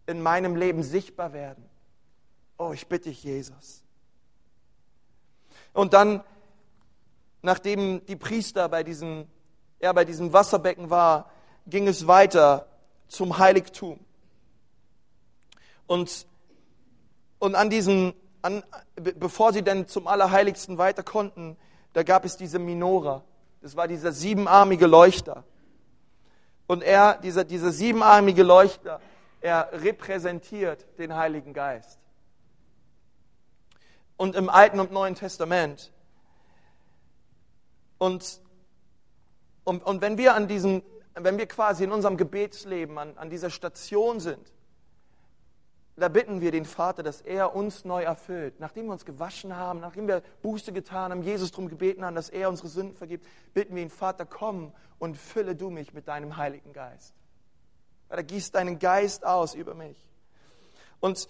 in 0.06 0.22
meinem 0.22 0.56
Leben 0.56 0.84
sichtbar 0.84 1.34
werden. 1.34 1.68
Oh, 2.60 2.74
ich 2.74 2.88
bitte 2.88 3.10
dich, 3.10 3.24
Jesus. 3.24 3.84
Und 5.74 5.94
dann, 5.94 6.24
nachdem 7.42 8.06
die 8.06 8.16
Priester 8.16 8.70
bei 8.70 8.84
diesem, 8.84 9.28
ja, 9.80 9.94
bei 9.94 10.06
diesem 10.06 10.32
Wasserbecken 10.32 10.92
war, 10.92 11.32
ging 11.68 11.88
es 11.88 12.08
weiter 12.08 12.66
zum 13.08 13.38
Heiligtum. 13.38 14.00
Und, 15.86 16.26
und 17.40 17.56
an 17.56 17.70
diesen, 17.70 18.14
an, 18.42 18.64
bevor 18.96 19.54
sie 19.54 19.62
denn 19.62 19.88
zum 19.88 20.08
Allerheiligsten 20.08 20.78
weiter 20.78 21.04
konnten, 21.04 21.58
da 21.94 22.04
gab 22.04 22.26
es 22.26 22.38
diese 22.38 22.60
Minora. 22.60 23.24
Das 23.62 23.76
war 23.76 23.88
dieser 23.88 24.12
siebenarmige 24.12 24.88
Leuchter. 24.88 25.44
Und 26.68 26.84
er, 26.84 27.18
dieser, 27.18 27.44
dieser 27.44 27.72
siebenarmige 27.72 28.44
Leuchter, 28.44 29.00
er 29.42 29.70
repräsentiert 29.72 30.86
den 30.98 31.16
Heiligen 31.16 31.54
Geist. 31.54 32.00
Und 34.18 34.36
im 34.36 34.50
Alten 34.50 34.80
und 34.80 34.92
Neuen 34.92 35.16
Testament. 35.16 35.92
Und, 37.98 38.42
und, 39.64 39.84
und 39.86 40.02
wenn 40.02 40.18
wir 40.18 40.36
an 40.36 40.48
diesen 40.48 40.82
wenn 41.24 41.38
wir 41.38 41.48
quasi 41.48 41.84
in 41.84 41.92
unserem 41.92 42.18
Gebetsleben 42.18 42.98
an, 42.98 43.18
an 43.18 43.30
dieser 43.30 43.50
Station 43.50 44.20
sind, 44.20 44.52
da 45.98 46.10
bitten 46.10 46.42
wir 46.42 46.52
den 46.52 46.66
Vater, 46.66 47.02
dass 47.02 47.22
er 47.22 47.56
uns 47.56 47.84
neu 47.84 48.04
erfüllt. 48.04 48.60
Nachdem 48.60 48.86
wir 48.86 48.94
uns 48.94 49.04
gewaschen 49.04 49.56
haben, 49.56 49.80
nachdem 49.80 50.08
wir 50.08 50.22
Buße 50.44 50.72
getan 50.72 51.12
haben, 51.12 51.24
Jesus 51.24 51.50
darum 51.50 51.70
gebeten 51.70 52.06
haben, 52.06 52.14
dass 52.14 52.30
er 52.30 52.50
unsere 52.50 52.68
Sünden 52.68 52.96
vergibt, 52.96 53.26
bitten 53.56 53.76
wir 53.76 53.82
ihn, 53.82 53.90
Vater, 53.90 54.26
komm 54.26 54.74
und 55.00 55.18
fülle 55.18 55.56
du 55.56 55.72
mich 55.72 55.94
mit 55.94 56.08
deinem 56.08 56.38
Heiligen 56.38 56.72
Geist. 56.72 57.16
Da 58.10 58.22
gießt 58.22 58.54
deinen 58.54 58.78
Geist 58.78 59.26
aus 59.26 59.56
über 59.56 59.74
mich. 59.74 59.98
Und, 61.00 61.28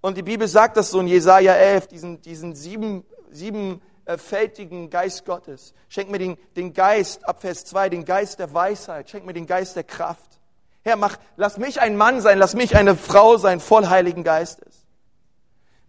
und 0.00 0.16
die 0.16 0.22
Bibel 0.22 0.46
sagt 0.46 0.76
das 0.76 0.90
so 0.90 1.00
in 1.00 1.08
Jesaja 1.08 1.54
11, 1.54 1.88
diesen, 1.88 2.22
diesen 2.22 2.54
sieben, 2.54 3.04
sieben 3.30 3.82
fältigen 4.16 4.88
Geist 4.88 5.26
Gottes. 5.26 5.74
Schenk 5.88 6.08
mir 6.10 6.18
den, 6.18 6.38
den 6.56 6.72
Geist, 6.72 7.28
ab 7.28 7.42
Vers 7.42 7.66
2, 7.66 7.90
den 7.90 8.06
Geist 8.06 8.38
der 8.38 8.54
Weisheit. 8.54 9.10
Schenk 9.10 9.26
mir 9.26 9.34
den 9.34 9.46
Geist 9.46 9.76
der 9.76 9.84
Kraft. 9.84 10.40
Herr, 10.82 10.96
mach, 10.96 11.18
lass 11.36 11.58
mich 11.58 11.82
ein 11.82 11.96
Mann 11.96 12.22
sein, 12.22 12.38
lass 12.38 12.54
mich 12.54 12.74
eine 12.74 12.96
Frau 12.96 13.36
sein, 13.36 13.60
voll 13.60 13.88
Heiligen 13.88 14.24
Geistes. 14.24 14.86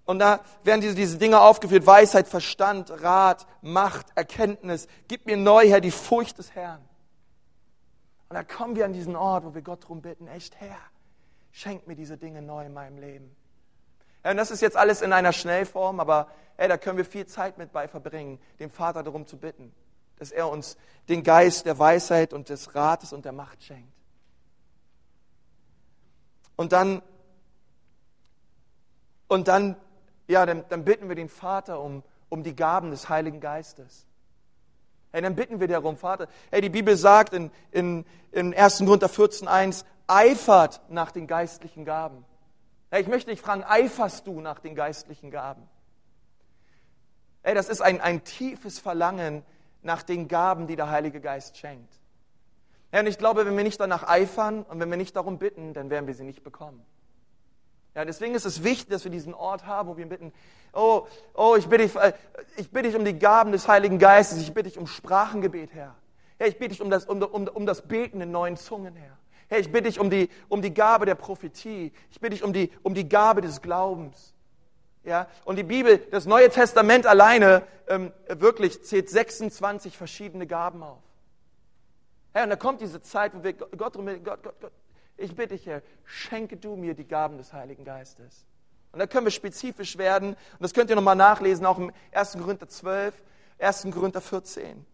Und 0.03 0.19
da 0.19 0.41
werden 0.63 0.81
diese, 0.81 0.95
diese 0.95 1.17
Dinge 1.17 1.39
aufgeführt. 1.39 1.85
Weisheit, 1.85 2.27
Verstand, 2.27 2.91
Rat, 3.03 3.45
Macht, 3.61 4.07
Erkenntnis. 4.15 4.87
Gib 5.07 5.25
mir 5.25 5.37
neu, 5.37 5.69
Herr, 5.69 5.81
die 5.81 5.91
Furcht 5.91 6.39
des 6.39 6.55
Herrn. 6.55 6.81
Und 8.27 8.35
da 8.35 8.43
kommen 8.43 8.75
wir 8.75 8.85
an 8.85 8.93
diesen 8.93 9.15
Ort, 9.15 9.45
wo 9.45 9.53
wir 9.53 9.61
Gott 9.61 9.83
darum 9.83 10.01
bitten, 10.01 10.27
echt 10.27 10.59
Herr, 10.59 10.77
schenk 11.51 11.87
mir 11.87 11.95
diese 11.95 12.17
Dinge 12.17 12.41
neu 12.41 12.65
in 12.65 12.73
meinem 12.73 12.97
Leben. 12.97 13.35
Und 14.23 14.37
das 14.37 14.51
ist 14.51 14.61
jetzt 14.61 14.75
alles 14.77 15.01
in 15.01 15.13
einer 15.13 15.33
Schnellform, 15.33 15.99
aber 15.99 16.27
Ey, 16.59 16.67
da 16.67 16.77
können 16.77 16.97
wir 16.97 17.05
viel 17.05 17.25
Zeit 17.25 17.57
mit 17.57 17.71
bei 17.71 17.87
verbringen, 17.87 18.37
dem 18.59 18.69
Vater 18.69 19.01
darum 19.01 19.25
zu 19.25 19.37
bitten, 19.37 19.71
dass 20.17 20.29
er 20.29 20.49
uns 20.49 20.75
den 21.07 21.23
Geist 21.23 21.65
der 21.65 21.79
Weisheit 21.79 22.33
und 22.33 22.49
des 22.49 22.75
Rates 22.75 23.13
und 23.13 23.23
der 23.23 23.31
Macht 23.31 23.63
schenkt. 23.63 23.93
Und 26.57 26.73
dann, 26.73 27.01
und 29.29 29.47
dann, 29.47 29.77
ja, 30.27 30.45
dann, 30.45 30.65
dann 30.67 30.83
bitten 30.83 31.07
wir 31.07 31.15
den 31.15 31.29
Vater 31.29 31.79
um, 31.79 32.03
um 32.27 32.43
die 32.43 32.57
Gaben 32.57 32.91
des 32.91 33.07
Heiligen 33.07 33.39
Geistes. 33.39 34.05
Hey, 35.13 35.21
dann 35.21 35.37
bitten 35.37 35.61
wir 35.61 35.69
darum, 35.69 35.95
Vater. 35.95 36.27
Hey, 36.51 36.59
die 36.59 36.69
Bibel 36.69 36.97
sagt 36.97 37.33
in, 37.33 37.51
in, 37.71 38.05
in 38.33 38.53
1. 38.53 38.79
Korinther 38.79 39.07
14,1, 39.07 39.85
eifert 40.07 40.81
nach 40.89 41.11
den 41.11 41.25
geistlichen 41.25 41.85
Gaben. 41.85 42.25
Ich 42.91 43.07
möchte 43.07 43.29
dich 43.29 43.41
fragen, 43.41 43.63
eiferst 43.63 44.25
du 44.25 44.41
nach 44.41 44.59
den 44.59 44.75
geistlichen 44.75 45.29
Gaben? 45.29 45.67
Ey, 47.43 47.53
das 47.53 47.69
ist 47.69 47.81
ein, 47.81 48.01
ein 48.01 48.23
tiefes 48.23 48.79
Verlangen 48.79 49.43
nach 49.81 50.03
den 50.03 50.27
Gaben, 50.27 50.67
die 50.67 50.75
der 50.75 50.89
Heilige 50.89 51.21
Geist 51.21 51.57
schenkt. 51.57 51.93
Ja, 52.91 53.01
und 53.01 53.07
ich 53.07 53.19
glaube, 53.19 53.45
wenn 53.45 53.55
wir 53.55 53.63
nicht 53.63 53.79
danach 53.79 54.07
eifern 54.07 54.63
und 54.63 54.79
wenn 54.79 54.89
wir 54.89 54.97
nicht 54.97 55.15
darum 55.15 55.37
bitten, 55.37 55.73
dann 55.73 55.89
werden 55.89 56.07
wir 56.07 56.15
sie 56.15 56.23
nicht 56.23 56.43
bekommen. 56.43 56.83
Ja, 57.95 58.05
deswegen 58.05 58.33
ist 58.33 58.45
es 58.45 58.63
wichtig, 58.63 58.89
dass 58.89 59.03
wir 59.03 59.11
diesen 59.11 59.33
Ort 59.33 59.65
haben, 59.67 59.89
wo 59.89 59.97
wir 59.97 60.07
bitten, 60.07 60.33
oh, 60.73 61.05
oh, 61.33 61.55
ich 61.57 61.67
bitte 61.67 61.83
dich, 61.83 61.95
äh, 61.95 62.13
ich 62.57 62.71
bitte 62.71 62.87
dich 62.89 62.95
um 62.95 63.05
die 63.05 63.17
Gaben 63.17 63.51
des 63.51 63.67
Heiligen 63.67 63.99
Geistes, 63.99 64.39
ich 64.39 64.53
bitte 64.53 64.69
dich 64.69 64.77
um 64.77 64.87
Sprachengebet, 64.87 65.73
Herr. 65.73 65.95
Herr, 66.37 66.47
ich 66.47 66.57
bitte 66.57 66.69
dich 66.69 66.81
um 66.81 66.89
das, 66.89 67.05
um, 67.05 67.21
um, 67.21 67.47
um 67.47 67.65
das 67.65 67.87
Beten 67.87 68.21
in 68.21 68.31
neuen 68.31 68.57
Zungen, 68.57 68.95
Herr. 68.95 69.18
Herr, 69.49 69.59
ich 69.59 69.71
bitte 69.71 69.89
dich 69.89 69.99
um 69.99 70.09
die, 70.09 70.29
um 70.47 70.61
die 70.61 70.73
Gabe 70.73 71.05
der 71.05 71.15
Prophetie. 71.15 71.91
Ich 72.11 72.19
bitte 72.19 72.35
dich 72.35 72.43
um 72.43 72.53
die, 72.53 72.71
um 72.83 72.93
die 72.93 73.09
Gabe 73.09 73.41
des 73.41 73.61
Glaubens. 73.61 74.33
Ja, 75.03 75.27
und 75.43 75.57
die 75.57 75.63
Bibel, 75.63 75.97
das 75.97 76.25
Neue 76.25 76.49
Testament 76.49 77.07
alleine, 77.07 77.63
ähm, 77.87 78.13
wirklich 78.27 78.83
zählt 78.83 79.09
26 79.09 79.97
verschiedene 79.97 80.45
Gaben 80.45 80.83
auf. 80.83 81.01
Herr, 82.31 82.43
und 82.43 82.51
da 82.51 82.55
kommt 82.55 82.79
diese 82.79 83.01
Zeit, 83.01 83.33
wo 83.33 83.43
wir 83.43 83.53
Gott, 83.53 83.75
Gott, 83.75 83.95
Gott, 84.23 84.43
Gott, 84.61 84.71
ich 85.17 85.35
bitte 85.35 85.55
dich, 85.55 85.65
Herr, 85.65 85.81
schenke 86.05 86.55
du 86.55 86.75
mir 86.75 86.93
die 86.93 87.07
Gaben 87.07 87.37
des 87.37 87.51
Heiligen 87.51 87.83
Geistes. 87.83 88.45
Und 88.91 88.99
da 88.99 89.07
können 89.07 89.25
wir 89.25 89.31
spezifisch 89.31 89.97
werden. 89.97 90.29
Und 90.29 90.61
das 90.61 90.73
könnt 90.73 90.91
ihr 90.91 90.95
nochmal 90.95 91.15
nachlesen, 91.15 91.65
auch 91.65 91.77
im 91.79 91.91
1. 92.11 92.37
Korinther 92.37 92.67
12, 92.67 93.13
1. 93.57 93.87
Korinther 93.91 94.21
14. 94.21 94.85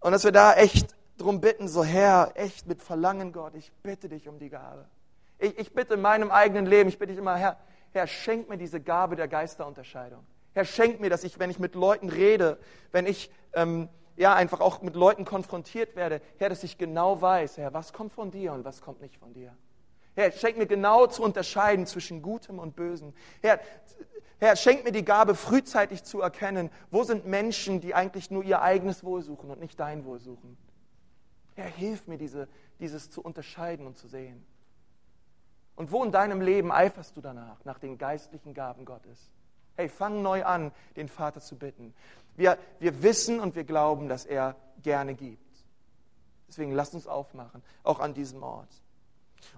Und 0.00 0.12
dass 0.12 0.24
wir 0.24 0.32
da 0.32 0.54
echt 0.54 0.94
drum 1.16 1.40
bitten, 1.40 1.68
so 1.68 1.84
Herr, 1.84 2.32
echt 2.34 2.66
mit 2.66 2.82
Verlangen, 2.82 3.32
Gott, 3.32 3.54
ich 3.54 3.72
bitte 3.82 4.08
dich 4.08 4.28
um 4.28 4.38
die 4.38 4.50
Gabe. 4.50 4.86
Ich, 5.38 5.58
ich 5.58 5.72
bitte 5.74 5.94
in 5.94 6.00
meinem 6.00 6.30
eigenen 6.30 6.66
Leben, 6.66 6.88
ich 6.88 6.98
bitte 6.98 7.12
dich 7.12 7.18
immer, 7.18 7.36
Herr, 7.36 7.56
Herr, 7.92 8.06
schenk 8.06 8.48
mir 8.48 8.58
diese 8.58 8.80
Gabe 8.80 9.16
der 9.16 9.28
Geisterunterscheidung. 9.28 10.24
Herr, 10.52 10.64
schenk 10.64 11.00
mir, 11.00 11.10
dass 11.10 11.24
ich, 11.24 11.38
wenn 11.38 11.50
ich 11.50 11.58
mit 11.58 11.74
Leuten 11.74 12.08
rede, 12.08 12.58
wenn 12.92 13.06
ich 13.06 13.30
ähm, 13.54 13.88
ja 14.16 14.34
einfach 14.34 14.60
auch 14.60 14.82
mit 14.82 14.94
Leuten 14.94 15.24
konfrontiert 15.24 15.96
werde, 15.96 16.20
Herr, 16.38 16.48
dass 16.48 16.62
ich 16.62 16.78
genau 16.78 17.20
weiß, 17.20 17.58
Herr, 17.58 17.74
was 17.74 17.92
kommt 17.92 18.12
von 18.12 18.30
dir 18.30 18.52
und 18.52 18.64
was 18.64 18.80
kommt 18.80 19.00
nicht 19.00 19.16
von 19.18 19.32
dir. 19.34 19.54
Herr, 20.14 20.32
schenk 20.32 20.56
mir 20.56 20.66
genau 20.66 21.06
zu 21.06 21.22
unterscheiden 21.22 21.86
zwischen 21.86 22.22
Gutem 22.22 22.58
und 22.58 22.74
Bösem. 22.74 23.12
Herr, 23.42 23.60
Herr, 24.38 24.56
schenk 24.56 24.84
mir 24.84 24.92
die 24.92 25.04
Gabe, 25.04 25.34
frühzeitig 25.34 26.04
zu 26.04 26.20
erkennen, 26.20 26.70
wo 26.90 27.02
sind 27.02 27.26
Menschen, 27.26 27.80
die 27.80 27.94
eigentlich 27.94 28.30
nur 28.30 28.44
ihr 28.44 28.60
eigenes 28.60 29.04
Wohl 29.04 29.22
suchen 29.22 29.50
und 29.50 29.60
nicht 29.60 29.80
dein 29.80 30.04
Wohl 30.04 30.20
suchen. 30.20 30.58
Herr, 31.56 31.66
hilf 31.66 32.06
mir, 32.06 32.18
diese, 32.18 32.48
dieses 32.78 33.10
zu 33.10 33.22
unterscheiden 33.22 33.86
und 33.86 33.96
zu 33.96 34.08
sehen. 34.08 34.44
Und 35.74 35.90
wo 35.90 36.04
in 36.04 36.12
deinem 36.12 36.40
Leben 36.40 36.70
eiferst 36.70 37.16
du 37.16 37.20
danach, 37.20 37.64
nach 37.64 37.78
den 37.78 37.98
geistlichen 37.98 38.54
Gaben 38.54 38.84
Gottes? 38.84 39.30
Hey, 39.74 39.88
fang 39.88 40.22
neu 40.22 40.44
an, 40.44 40.72
den 40.96 41.08
Vater 41.08 41.40
zu 41.40 41.56
bitten. 41.56 41.94
Wir, 42.34 42.58
wir 42.78 43.02
wissen 43.02 43.40
und 43.40 43.56
wir 43.56 43.64
glauben, 43.64 44.08
dass 44.08 44.24
er 44.24 44.56
gerne 44.82 45.14
gibt. 45.14 45.42
Deswegen 46.48 46.72
lasst 46.72 46.94
uns 46.94 47.06
aufmachen, 47.06 47.62
auch 47.82 48.00
an 48.00 48.14
diesem 48.14 48.42
Ort. 48.42 48.68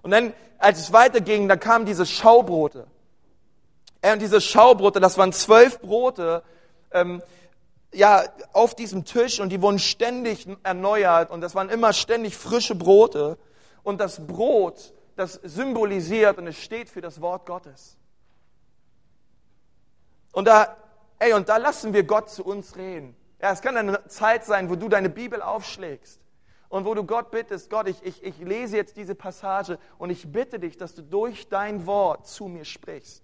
Und 0.01 0.11
dann, 0.11 0.33
als 0.57 0.79
es 0.79 0.93
weiterging, 0.93 1.47
da 1.47 1.55
kamen 1.55 1.85
diese 1.85 2.05
Schaubrote. 2.05 2.87
Und 4.01 4.21
diese 4.21 4.39
Schaubrote, 4.39 4.99
das 4.99 5.17
waren 5.17 5.33
zwölf 5.33 5.79
Brote, 5.79 6.43
ähm, 6.91 7.21
ja, 7.93 8.23
auf 8.53 8.75
diesem 8.75 9.05
Tisch 9.05 9.39
und 9.39 9.49
die 9.49 9.61
wurden 9.61 9.79
ständig 9.79 10.47
erneuert 10.63 11.31
und 11.31 11.41
das 11.41 11.55
waren 11.55 11.69
immer 11.69 11.93
ständig 11.93 12.37
frische 12.37 12.75
Brote. 12.75 13.37
Und 13.83 13.99
das 13.99 14.25
Brot, 14.27 14.93
das 15.15 15.33
symbolisiert 15.43 16.37
und 16.37 16.47
es 16.47 16.57
steht 16.57 16.89
für 16.89 17.01
das 17.01 17.21
Wort 17.21 17.45
Gottes. 17.45 17.97
Und 20.33 20.47
da, 20.47 20.75
ey, 21.17 21.33
und 21.33 21.49
da 21.49 21.57
lassen 21.57 21.93
wir 21.93 22.03
Gott 22.03 22.29
zu 22.29 22.45
uns 22.45 22.75
reden. 22.75 23.15
Ja, 23.41 23.51
es 23.51 23.61
kann 23.61 23.75
eine 23.77 24.05
Zeit 24.07 24.45
sein, 24.45 24.69
wo 24.69 24.75
du 24.75 24.89
deine 24.89 25.09
Bibel 25.09 25.41
aufschlägst 25.41 26.19
und 26.67 26.85
wo 26.85 26.93
du 26.93 27.03
Gott 27.03 27.31
bittest, 27.31 27.69
Gott, 27.69 27.87
ich, 27.87 28.03
ich, 28.03 28.23
ich 28.23 28.37
lese 28.39 28.75
jetzt 28.75 28.97
diese 28.97 29.15
Passage 29.15 29.79
und 29.97 30.09
ich 30.09 30.31
bitte 30.31 30.59
dich, 30.59 30.77
dass 30.77 30.93
du 30.93 31.01
durch 31.01 31.49
dein 31.49 31.85
Wort 31.85 32.27
zu 32.27 32.45
mir 32.45 32.65
sprichst. 32.65 33.23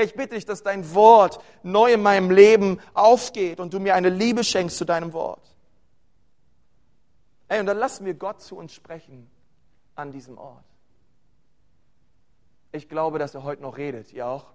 Ich 0.00 0.14
bitte 0.14 0.36
dich, 0.36 0.44
dass 0.46 0.62
dein 0.62 0.94
Wort 0.94 1.42
neu 1.64 1.92
in 1.92 2.02
meinem 2.02 2.30
Leben 2.30 2.80
aufgeht 2.94 3.58
und 3.58 3.74
du 3.74 3.80
mir 3.80 3.96
eine 3.96 4.10
Liebe 4.10 4.44
schenkst 4.44 4.76
zu 4.76 4.84
deinem 4.84 5.12
Wort. 5.12 5.42
Ey, 7.48 7.58
und 7.58 7.66
dann 7.66 7.78
lassen 7.78 8.06
wir 8.06 8.14
Gott 8.14 8.40
zu 8.40 8.56
uns 8.56 8.72
sprechen 8.72 9.28
an 9.96 10.12
diesem 10.12 10.38
Ort. 10.38 10.64
Ich 12.70 12.88
glaube, 12.88 13.18
dass 13.18 13.34
er 13.34 13.42
heute 13.42 13.62
noch 13.62 13.76
redet. 13.76 14.12
Ihr 14.12 14.26
auch? 14.28 14.46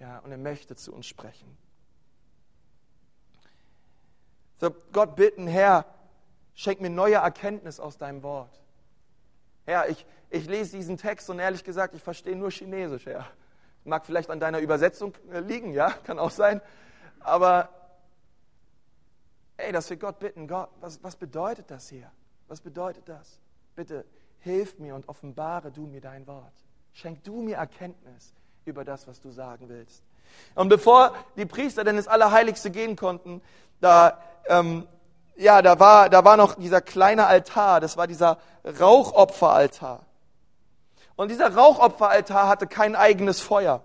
Ja, 0.00 0.20
und 0.20 0.30
er 0.30 0.38
möchte 0.38 0.74
zu 0.74 0.94
uns 0.94 1.06
sprechen. 1.06 1.58
So, 4.58 4.70
Gott 4.92 5.16
bitten, 5.16 5.46
Herr, 5.46 5.84
schenk 6.54 6.80
mir 6.80 6.88
neue 6.88 7.16
Erkenntnis 7.16 7.78
aus 7.78 7.98
deinem 7.98 8.22
Wort. 8.22 8.62
Herr, 9.66 9.90
ich, 9.90 10.06
ich 10.30 10.46
lese 10.46 10.76
diesen 10.76 10.96
Text 10.96 11.28
und 11.28 11.40
ehrlich 11.40 11.62
gesagt, 11.62 11.94
ich 11.94 12.02
verstehe 12.02 12.36
nur 12.36 12.50
Chinesisch, 12.50 13.04
Herr. 13.04 13.26
Mag 13.84 14.06
vielleicht 14.06 14.30
an 14.30 14.40
deiner 14.40 14.60
Übersetzung 14.60 15.14
äh, 15.32 15.40
liegen, 15.40 15.72
ja, 15.72 15.90
kann 16.04 16.18
auch 16.18 16.30
sein. 16.30 16.60
Aber, 17.20 17.68
ey, 19.56 19.72
dass 19.72 19.90
wir 19.90 19.96
Gott 19.96 20.18
bitten, 20.18 20.48
Gott, 20.48 20.68
was, 20.80 21.02
was 21.02 21.16
bedeutet 21.16 21.70
das 21.70 21.88
hier? 21.88 22.10
Was 22.48 22.60
bedeutet 22.60 23.08
das? 23.08 23.40
Bitte, 23.74 24.04
hilf 24.40 24.78
mir 24.78 24.94
und 24.94 25.08
offenbare 25.08 25.70
du 25.70 25.86
mir 25.86 26.00
dein 26.00 26.26
Wort. 26.26 26.52
Schenk 26.92 27.24
du 27.24 27.40
mir 27.40 27.56
Erkenntnis 27.56 28.34
über 28.64 28.84
das, 28.84 29.08
was 29.08 29.20
du 29.20 29.30
sagen 29.30 29.68
willst. 29.68 30.02
Und 30.54 30.68
bevor 30.68 31.14
die 31.36 31.46
Priester 31.46 31.84
denn 31.84 31.96
ins 31.96 32.08
Allerheiligste 32.08 32.70
gehen 32.70 32.96
konnten, 32.96 33.42
da, 33.80 34.18
ähm, 34.46 34.86
ja, 35.36 35.62
da 35.62 35.78
war, 35.78 36.08
da 36.08 36.24
war 36.24 36.36
noch 36.36 36.54
dieser 36.54 36.80
kleine 36.80 37.26
Altar, 37.26 37.80
das 37.80 37.96
war 37.96 38.06
dieser 38.06 38.38
Rauchopferaltar. 38.64 40.04
Und 41.16 41.30
dieser 41.30 41.54
Rauchopferaltar 41.54 42.48
hatte 42.48 42.66
kein 42.66 42.96
eigenes 42.96 43.40
Feuer, 43.40 43.84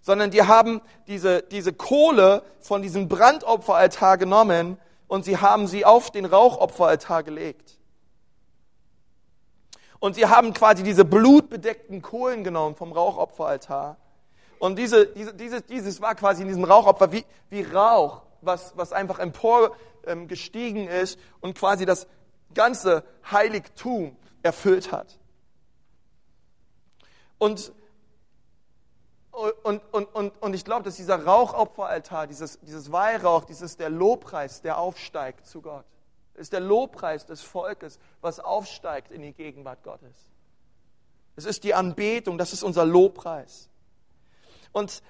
sondern 0.00 0.30
die 0.30 0.42
haben 0.42 0.80
diese, 1.06 1.42
diese 1.42 1.72
Kohle 1.72 2.42
von 2.60 2.82
diesem 2.82 3.08
Brandopferaltar 3.08 4.18
genommen 4.18 4.78
und 5.06 5.24
sie 5.24 5.38
haben 5.38 5.66
sie 5.66 5.84
auf 5.84 6.10
den 6.10 6.24
Rauchopferaltar 6.24 7.22
gelegt. 7.22 7.78
Und 9.98 10.14
sie 10.14 10.26
haben 10.26 10.52
quasi 10.52 10.82
diese 10.82 11.04
blutbedeckten 11.04 12.02
Kohlen 12.02 12.44
genommen 12.44 12.74
vom 12.74 12.92
Rauchopferaltar. 12.92 13.96
Und 14.58 14.78
diese, 14.78 15.06
diese, 15.06 15.34
dieses, 15.34 15.64
dieses 15.64 16.00
war 16.00 16.14
quasi 16.14 16.42
in 16.42 16.48
diesem 16.48 16.64
Rauchopfer 16.64 17.12
wie, 17.12 17.24
wie 17.50 17.62
Rauch, 17.62 18.22
was, 18.40 18.76
was 18.76 18.92
einfach 18.92 19.18
emporgestiegen 19.18 20.88
ähm, 20.88 21.02
ist 21.02 21.18
und 21.40 21.56
quasi 21.58 21.86
das 21.86 22.06
ganze 22.54 23.04
Heiligtum 23.30 24.16
erfüllt 24.42 24.92
hat. 24.92 25.18
Und, 27.44 27.72
und, 29.64 29.82
und, 29.92 30.14
und, 30.14 30.42
und 30.42 30.54
ich 30.54 30.64
glaube, 30.64 30.82
dass 30.84 30.96
dieser 30.96 31.22
Rauchopferaltar, 31.22 32.26
dieses, 32.26 32.58
dieses 32.60 32.90
Weihrauch, 32.90 33.44
dieses 33.44 33.76
der 33.76 33.90
Lobpreis, 33.90 34.62
der 34.62 34.78
aufsteigt 34.78 35.46
zu 35.46 35.60
Gott, 35.60 35.84
ist 36.32 36.54
der 36.54 36.60
Lobpreis 36.60 37.26
des 37.26 37.42
Volkes, 37.42 37.98
was 38.22 38.40
aufsteigt 38.40 39.10
in 39.10 39.20
die 39.20 39.34
Gegenwart 39.34 39.82
Gottes. 39.82 40.30
Es 41.36 41.44
ist 41.44 41.64
die 41.64 41.74
Anbetung, 41.74 42.38
das 42.38 42.54
ist 42.54 42.62
unser 42.62 42.86
Lobpreis. 42.86 43.68
Und 44.72 45.02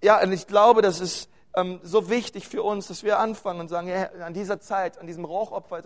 ja, 0.00 0.22
und 0.22 0.30
ich 0.30 0.46
glaube, 0.46 0.80
das 0.80 1.00
ist 1.00 1.28
ähm, 1.56 1.80
so 1.82 2.08
wichtig 2.08 2.46
für 2.46 2.62
uns, 2.62 2.86
dass 2.86 3.02
wir 3.02 3.18
anfangen 3.18 3.58
und 3.58 3.66
sagen, 3.66 3.88
ja, 3.88 4.10
an 4.24 4.32
dieser 4.32 4.60
Zeit, 4.60 4.98
an 4.98 5.08
diesem 5.08 5.24
Rauchopfer, 5.24 5.82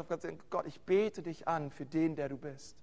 Gott, 0.51 0.67
ich 0.67 0.83
bete 0.83 1.23
dich 1.23 1.49
an 1.49 1.71
für 1.71 1.87
den, 1.87 2.15
der 2.15 2.29
du 2.29 2.37
bist. 2.37 2.77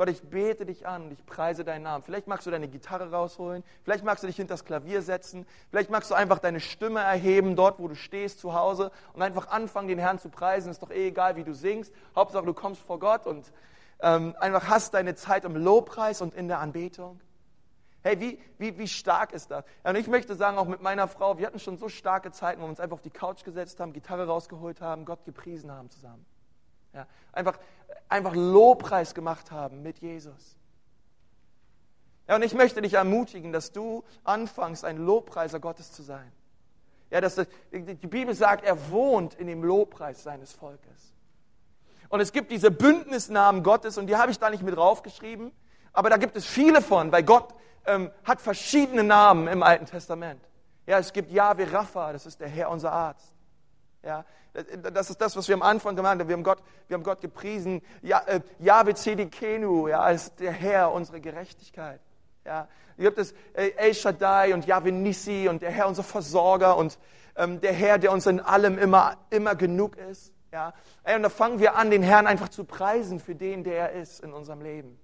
Gott, 0.00 0.08
ich 0.08 0.22
bete 0.22 0.64
dich 0.64 0.86
an 0.86 1.02
und 1.02 1.12
ich 1.12 1.26
preise 1.26 1.62
deinen 1.62 1.82
Namen. 1.82 2.02
Vielleicht 2.02 2.26
magst 2.26 2.46
du 2.46 2.50
deine 2.50 2.68
Gitarre 2.68 3.10
rausholen, 3.10 3.62
vielleicht 3.82 4.02
magst 4.02 4.22
du 4.22 4.28
dich 4.28 4.36
hinter 4.36 4.54
das 4.54 4.64
Klavier 4.64 5.02
setzen, 5.02 5.46
vielleicht 5.68 5.90
magst 5.90 6.10
du 6.10 6.14
einfach 6.14 6.38
deine 6.38 6.58
Stimme 6.58 7.00
erheben, 7.00 7.54
dort, 7.54 7.78
wo 7.78 7.86
du 7.86 7.94
stehst, 7.94 8.40
zu 8.40 8.54
Hause, 8.54 8.92
und 9.12 9.20
einfach 9.20 9.48
anfangen, 9.48 9.88
den 9.88 9.98
Herrn 9.98 10.18
zu 10.18 10.30
preisen. 10.30 10.70
Ist 10.70 10.82
doch 10.82 10.90
eh 10.90 11.08
egal, 11.08 11.36
wie 11.36 11.44
du 11.44 11.52
singst. 11.52 11.92
Hauptsache, 12.16 12.46
du 12.46 12.54
kommst 12.54 12.80
vor 12.80 12.98
Gott 12.98 13.26
und 13.26 13.52
ähm, 14.00 14.34
einfach 14.40 14.68
hast 14.68 14.94
deine 14.94 15.16
Zeit 15.16 15.44
im 15.44 15.54
Lobpreis 15.54 16.22
und 16.22 16.32
in 16.32 16.48
der 16.48 16.60
Anbetung. 16.60 17.20
Hey, 18.02 18.18
wie, 18.20 18.40
wie, 18.56 18.78
wie 18.78 18.88
stark 18.88 19.34
ist 19.34 19.50
das? 19.50 19.66
Und 19.82 19.96
ich 19.96 20.06
möchte 20.06 20.34
sagen, 20.34 20.56
auch 20.56 20.66
mit 20.66 20.80
meiner 20.80 21.08
Frau, 21.08 21.36
wir 21.36 21.46
hatten 21.46 21.58
schon 21.58 21.76
so 21.76 21.90
starke 21.90 22.32
Zeiten, 22.32 22.62
wo 22.62 22.64
wir 22.64 22.70
uns 22.70 22.80
einfach 22.80 22.94
auf 22.94 23.02
die 23.02 23.10
Couch 23.10 23.44
gesetzt 23.44 23.78
haben, 23.80 23.92
Gitarre 23.92 24.26
rausgeholt 24.26 24.80
haben, 24.80 25.04
Gott 25.04 25.26
gepriesen 25.26 25.70
haben 25.70 25.90
zusammen. 25.90 26.24
Ja, 26.94 27.06
einfach, 27.32 27.58
einfach 28.10 28.34
Lobpreis 28.34 29.14
gemacht 29.14 29.50
haben 29.50 29.82
mit 29.82 29.98
Jesus. 29.98 30.56
Ja, 32.28 32.36
und 32.36 32.42
ich 32.42 32.54
möchte 32.54 32.82
dich 32.82 32.94
ermutigen, 32.94 33.52
dass 33.52 33.72
du 33.72 34.04
anfängst, 34.24 34.84
ein 34.84 34.98
Lobpreiser 34.98 35.58
Gottes 35.58 35.92
zu 35.92 36.02
sein. 36.02 36.30
Ja, 37.10 37.20
dass 37.20 37.34
die 37.72 38.06
Bibel 38.06 38.34
sagt, 38.34 38.64
er 38.64 38.90
wohnt 38.90 39.34
in 39.34 39.48
dem 39.48 39.64
Lobpreis 39.64 40.22
seines 40.22 40.52
Volkes. 40.52 41.12
Und 42.08 42.20
es 42.20 42.32
gibt 42.32 42.52
diese 42.52 42.70
Bündnisnamen 42.70 43.62
Gottes 43.62 43.98
und 43.98 44.06
die 44.06 44.16
habe 44.16 44.30
ich 44.30 44.38
da 44.38 44.50
nicht 44.50 44.62
mit 44.62 44.76
draufgeschrieben, 44.76 45.52
aber 45.92 46.10
da 46.10 46.18
gibt 46.18 46.36
es 46.36 46.46
viele 46.46 46.82
von, 46.82 47.10
weil 47.10 47.22
Gott 47.24 47.52
ähm, 47.86 48.10
hat 48.24 48.40
verschiedene 48.40 49.02
Namen 49.02 49.48
im 49.48 49.62
Alten 49.62 49.86
Testament. 49.86 50.40
Ja, 50.86 50.98
es 50.98 51.12
gibt 51.12 51.30
Yahweh 51.30 51.64
Rapha, 51.64 52.12
das 52.12 52.26
ist 52.26 52.40
der 52.40 52.48
Herr, 52.48 52.70
unser 52.70 52.92
Arzt. 52.92 53.32
Ja, 54.02 54.24
das 54.92 55.10
ist 55.10 55.20
das, 55.20 55.36
was 55.36 55.46
wir 55.48 55.54
am 55.54 55.62
Anfang 55.62 55.94
gemacht 55.94 56.18
haben. 56.18 56.28
Wir 56.28 56.34
haben 56.34 56.42
Gott, 56.42 56.62
wir 56.88 56.94
haben 56.94 57.02
Gott 57.02 57.20
gepriesen. 57.20 57.82
Ja, 58.02 58.20
äh, 58.20 58.40
Yahweh 58.58 58.94
Tzedikenu, 58.94 59.88
ja, 59.88 60.00
als 60.00 60.34
der 60.36 60.52
Herr, 60.52 60.92
unsere 60.92 61.20
Gerechtigkeit. 61.20 62.00
Ja, 62.44 62.68
hier 62.96 63.06
gibt 63.06 63.18
es 63.18 63.32
äh, 63.52 63.70
El 63.76 63.94
Shaddai 63.94 64.54
und 64.54 64.66
Yahweh 64.66 64.90
Nissi 64.90 65.48
und 65.48 65.62
der 65.62 65.70
Herr, 65.70 65.86
unser 65.86 66.02
Versorger 66.02 66.76
und 66.76 66.98
ähm, 67.36 67.60
der 67.60 67.72
Herr, 67.72 67.98
der 67.98 68.12
uns 68.12 68.26
in 68.26 68.40
allem 68.40 68.78
immer, 68.78 69.18
immer 69.30 69.54
genug 69.54 69.96
ist. 69.96 70.32
Ja, 70.52 70.74
Ey, 71.04 71.14
und 71.14 71.22
da 71.22 71.28
fangen 71.28 71.60
wir 71.60 71.76
an, 71.76 71.90
den 71.90 72.02
Herrn 72.02 72.26
einfach 72.26 72.48
zu 72.48 72.64
preisen 72.64 73.20
für 73.20 73.34
den, 73.34 73.62
der 73.62 73.90
er 73.90 74.02
ist 74.02 74.20
in 74.20 74.32
unserem 74.32 74.62
Leben. 74.62 74.98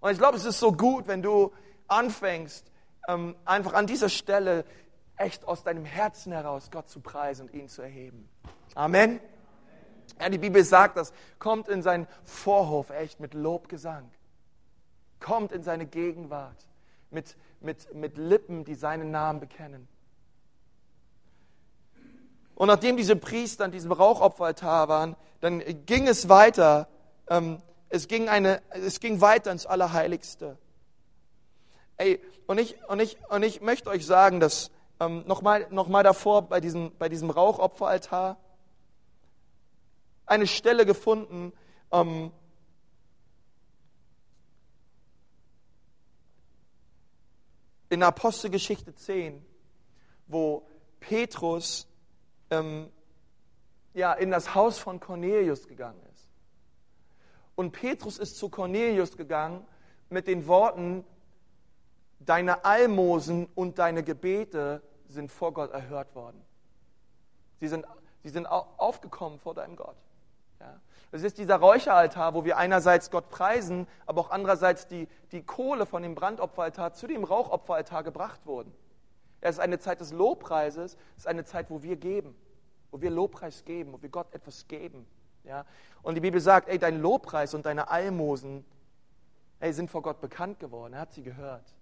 Und 0.00 0.10
ich 0.10 0.18
glaube, 0.18 0.36
es 0.36 0.44
ist 0.44 0.58
so 0.58 0.72
gut, 0.72 1.06
wenn 1.08 1.22
du 1.22 1.52
anfängst, 1.88 2.72
ähm, 3.06 3.36
einfach 3.44 3.74
an 3.74 3.86
dieser 3.86 4.08
Stelle 4.08 4.64
echt 5.22 5.46
aus 5.46 5.62
deinem 5.62 5.84
Herzen 5.84 6.32
heraus 6.32 6.70
Gott 6.70 6.88
zu 6.88 7.00
preisen 7.00 7.48
und 7.48 7.54
ihn 7.54 7.68
zu 7.68 7.82
erheben. 7.82 8.28
Amen. 8.74 9.20
Ja, 10.20 10.28
die 10.28 10.38
Bibel 10.38 10.64
sagt 10.64 10.96
das. 10.96 11.12
Kommt 11.38 11.68
in 11.68 11.82
seinen 11.82 12.06
Vorhof 12.24 12.90
echt 12.90 13.20
mit 13.20 13.34
Lobgesang. 13.34 14.10
Kommt 15.20 15.52
in 15.52 15.62
seine 15.62 15.86
Gegenwart 15.86 16.66
mit, 17.10 17.36
mit, 17.60 17.94
mit 17.94 18.18
Lippen, 18.18 18.64
die 18.64 18.74
seinen 18.74 19.10
Namen 19.10 19.38
bekennen. 19.38 19.88
Und 22.54 22.66
nachdem 22.66 22.96
diese 22.96 23.16
Priester 23.16 23.64
an 23.64 23.70
diesem 23.70 23.92
Rauchopferaltar 23.92 24.88
waren, 24.88 25.16
dann 25.40 25.62
ging 25.86 26.08
es 26.08 26.28
weiter. 26.28 26.88
Ähm, 27.28 27.62
es, 27.88 28.08
ging 28.08 28.28
eine, 28.28 28.60
es 28.70 29.00
ging 29.00 29.20
weiter 29.20 29.52
ins 29.52 29.66
Allerheiligste. 29.66 30.58
Ey, 31.96 32.20
und 32.46 32.58
ich, 32.58 32.76
und 32.88 33.00
ich, 33.00 33.18
und 33.30 33.42
ich 33.42 33.60
möchte 33.60 33.88
euch 33.88 34.04
sagen, 34.04 34.40
dass 34.40 34.70
ähm, 35.00 35.24
nochmal 35.26 35.66
noch 35.70 35.88
mal 35.88 36.02
davor 36.02 36.42
bei 36.42 36.60
diesem, 36.60 36.96
bei 36.98 37.08
diesem 37.08 37.30
Rauchopferaltar 37.30 38.38
eine 40.26 40.46
Stelle 40.46 40.86
gefunden, 40.86 41.52
ähm, 41.90 42.32
in 47.90 48.02
Apostelgeschichte 48.02 48.94
10, 48.94 49.44
wo 50.26 50.66
Petrus 51.00 51.86
ähm, 52.50 52.90
ja, 53.92 54.14
in 54.14 54.30
das 54.30 54.54
Haus 54.54 54.78
von 54.78 55.00
Cornelius 55.00 55.68
gegangen 55.68 56.00
ist. 56.14 56.30
Und 57.54 57.72
Petrus 57.72 58.18
ist 58.18 58.38
zu 58.38 58.48
Cornelius 58.48 59.16
gegangen 59.16 59.66
mit 60.08 60.26
den 60.26 60.46
Worten, 60.46 61.04
deine 62.26 62.64
Almosen 62.64 63.46
und 63.54 63.78
deine 63.78 64.02
Gebete 64.02 64.82
sind 65.08 65.30
vor 65.30 65.52
Gott 65.52 65.72
erhört 65.72 66.14
worden. 66.14 66.42
Sie 67.60 67.68
sind, 67.68 67.86
sie 68.22 68.30
sind 68.30 68.46
aufgekommen 68.46 69.38
vor 69.38 69.54
deinem 69.54 69.76
Gott. 69.76 69.96
Ja. 70.60 70.80
Das 71.10 71.22
ist 71.22 71.36
dieser 71.38 71.56
Räucheraltar, 71.56 72.34
wo 72.34 72.44
wir 72.44 72.56
einerseits 72.56 73.10
Gott 73.10 73.28
preisen, 73.28 73.86
aber 74.06 74.22
auch 74.22 74.30
andererseits 74.30 74.86
die, 74.86 75.08
die 75.30 75.42
Kohle 75.42 75.84
von 75.84 76.02
dem 76.02 76.14
Brandopferaltar 76.14 76.94
zu 76.94 77.06
dem 77.06 77.24
Rauchopferaltar 77.24 78.02
gebracht 78.02 78.40
wurden. 78.46 78.72
Es 79.40 79.56
ist 79.56 79.60
eine 79.60 79.78
Zeit 79.78 80.00
des 80.00 80.12
Lobpreises, 80.12 80.96
es 81.16 81.22
ist 81.22 81.26
eine 81.26 81.44
Zeit, 81.44 81.68
wo 81.68 81.82
wir 81.82 81.96
geben, 81.96 82.34
wo 82.90 83.00
wir 83.00 83.10
Lobpreis 83.10 83.64
geben, 83.64 83.92
wo 83.92 84.00
wir 84.00 84.08
Gott 84.08 84.32
etwas 84.32 84.66
geben. 84.68 85.06
Ja? 85.44 85.66
Und 86.02 86.14
die 86.14 86.20
Bibel 86.20 86.40
sagt, 86.40 86.68
ey, 86.68 86.78
dein 86.78 87.00
Lobpreis 87.00 87.52
und 87.52 87.66
deine 87.66 87.90
Almosen 87.90 88.64
ey, 89.60 89.72
sind 89.72 89.90
vor 89.90 90.02
Gott 90.02 90.20
bekannt 90.20 90.60
geworden. 90.60 90.94
Er 90.94 91.00
hat 91.00 91.12
sie 91.12 91.22
gehört. 91.22 91.74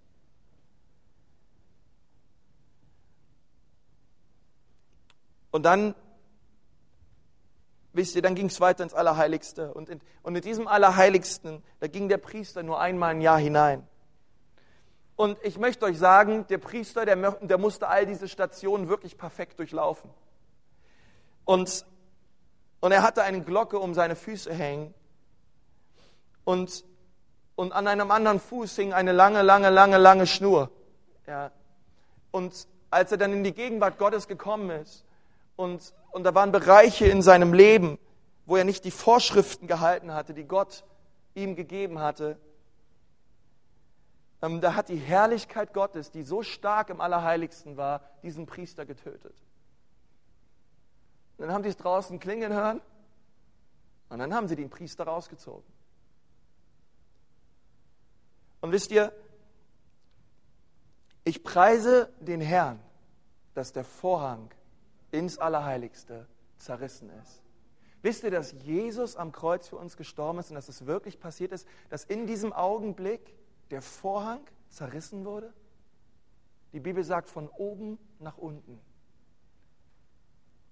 Und 5.50 5.64
dann 5.64 5.94
wisst 7.92 8.14
ihr, 8.16 8.22
dann 8.22 8.34
ging 8.34 8.46
es 8.46 8.60
weiter 8.60 8.84
ins 8.84 8.94
Allerheiligste. 8.94 9.72
Und 9.74 9.88
in, 9.88 10.00
und 10.22 10.36
in 10.36 10.42
diesem 10.42 10.68
Allerheiligsten, 10.68 11.62
da 11.80 11.86
ging 11.86 12.08
der 12.08 12.18
Priester 12.18 12.62
nur 12.62 12.80
einmal 12.80 13.14
im 13.14 13.20
Jahr 13.20 13.38
hinein. 13.38 13.86
Und 15.16 15.38
ich 15.42 15.58
möchte 15.58 15.84
euch 15.84 15.98
sagen, 15.98 16.46
der 16.48 16.58
Priester, 16.58 17.04
der, 17.04 17.16
der 17.16 17.58
musste 17.58 17.88
all 17.88 18.06
diese 18.06 18.28
Stationen 18.28 18.88
wirklich 18.88 19.18
perfekt 19.18 19.58
durchlaufen. 19.58 20.08
Und, 21.44 21.84
und 22.80 22.92
er 22.92 23.02
hatte 23.02 23.22
eine 23.22 23.42
Glocke 23.42 23.78
um 23.78 23.92
seine 23.92 24.16
Füße 24.16 24.52
hängen. 24.52 24.94
Und, 26.44 26.84
und 27.54 27.72
an 27.72 27.86
einem 27.86 28.10
anderen 28.10 28.40
Fuß 28.40 28.74
hing 28.76 28.92
eine 28.92 29.12
lange, 29.12 29.42
lange, 29.42 29.68
lange, 29.68 29.98
lange 29.98 30.26
Schnur. 30.26 30.70
Ja. 31.26 31.50
Und 32.30 32.66
als 32.90 33.12
er 33.12 33.18
dann 33.18 33.32
in 33.32 33.44
die 33.44 33.52
Gegenwart 33.52 33.98
Gottes 33.98 34.26
gekommen 34.26 34.70
ist, 34.70 35.04
und, 35.60 35.92
und 36.10 36.24
da 36.24 36.34
waren 36.34 36.52
Bereiche 36.52 37.06
in 37.06 37.20
seinem 37.20 37.52
Leben, 37.52 37.98
wo 38.46 38.56
er 38.56 38.64
nicht 38.64 38.84
die 38.84 38.90
Vorschriften 38.90 39.66
gehalten 39.66 40.12
hatte, 40.12 40.32
die 40.32 40.44
Gott 40.44 40.84
ihm 41.34 41.54
gegeben 41.54 41.98
hatte. 42.00 42.40
Ähm, 44.42 44.62
da 44.62 44.74
hat 44.74 44.88
die 44.88 44.96
Herrlichkeit 44.96 45.74
Gottes, 45.74 46.10
die 46.10 46.22
so 46.22 46.42
stark 46.42 46.88
im 46.88 47.00
Allerheiligsten 47.00 47.76
war, 47.76 48.00
diesen 48.22 48.46
Priester 48.46 48.86
getötet. 48.86 49.34
Und 51.36 51.46
dann 51.46 51.52
haben 51.52 51.62
sie 51.62 51.68
es 51.68 51.76
draußen 51.76 52.18
klingen 52.18 52.52
hören 52.52 52.80
und 54.08 54.18
dann 54.18 54.34
haben 54.34 54.48
sie 54.48 54.56
den 54.56 54.70
Priester 54.70 55.04
rausgezogen. 55.04 55.70
Und 58.62 58.72
wisst 58.72 58.90
ihr, 58.90 59.12
ich 61.24 61.44
preise 61.44 62.10
den 62.18 62.40
Herrn, 62.40 62.80
dass 63.54 63.72
der 63.72 63.84
Vorhang 63.84 64.50
ins 65.10 65.38
Allerheiligste 65.38 66.26
zerrissen 66.56 67.10
ist. 67.22 67.42
Wisst 68.02 68.24
ihr, 68.24 68.30
dass 68.30 68.52
Jesus 68.52 69.16
am 69.16 69.30
Kreuz 69.32 69.68
für 69.68 69.76
uns 69.76 69.96
gestorben 69.96 70.38
ist 70.38 70.50
und 70.50 70.54
dass 70.54 70.68
es 70.68 70.86
wirklich 70.86 71.20
passiert 71.20 71.52
ist, 71.52 71.66
dass 71.90 72.04
in 72.04 72.26
diesem 72.26 72.52
Augenblick 72.52 73.36
der 73.70 73.82
Vorhang 73.82 74.40
zerrissen 74.68 75.24
wurde? 75.24 75.52
Die 76.72 76.80
Bibel 76.80 77.04
sagt 77.04 77.28
von 77.28 77.48
oben 77.48 77.98
nach 78.18 78.38
unten. 78.38 78.80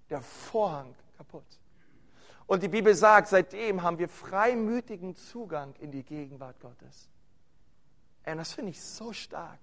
Der 0.09 0.21
Vorhang 0.21 0.95
kaputt. 1.17 1.45
Und 2.47 2.63
die 2.63 2.67
Bibel 2.67 2.95
sagt, 2.95 3.27
seitdem 3.27 3.83
haben 3.83 3.99
wir 3.99 4.09
freimütigen 4.09 5.15
Zugang 5.15 5.75
in 5.75 5.91
die 5.91 6.03
Gegenwart 6.03 6.59
Gottes. 6.59 7.09
Und 8.25 8.37
das 8.37 8.53
finde 8.53 8.71
ich 8.71 8.81
so 8.81 9.13
stark 9.13 9.59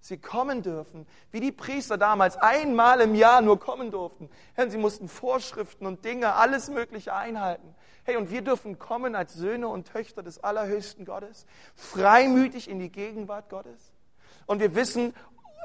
sie 0.00 0.18
kommen 0.18 0.62
dürfen, 0.62 1.06
wie 1.30 1.40
die 1.40 1.52
Priester 1.52 1.98
damals 1.98 2.36
einmal 2.36 3.00
im 3.00 3.14
Jahr 3.14 3.40
nur 3.40 3.58
kommen 3.58 3.90
durften. 3.90 4.30
Herr, 4.54 4.70
sie 4.70 4.78
mussten 4.78 5.08
Vorschriften 5.08 5.86
und 5.86 6.04
Dinge, 6.04 6.34
alles 6.34 6.70
Mögliche 6.70 7.14
einhalten. 7.14 7.74
Hey, 8.04 8.16
und 8.16 8.30
wir 8.30 8.42
dürfen 8.42 8.78
kommen 8.78 9.14
als 9.14 9.34
Söhne 9.34 9.68
und 9.68 9.88
Töchter 9.88 10.22
des 10.22 10.42
allerhöchsten 10.42 11.04
Gottes, 11.04 11.46
freimütig 11.74 12.68
in 12.68 12.78
die 12.78 12.90
Gegenwart 12.90 13.50
Gottes. 13.50 13.92
Und 14.46 14.60
wir 14.60 14.74
wissen, 14.74 15.14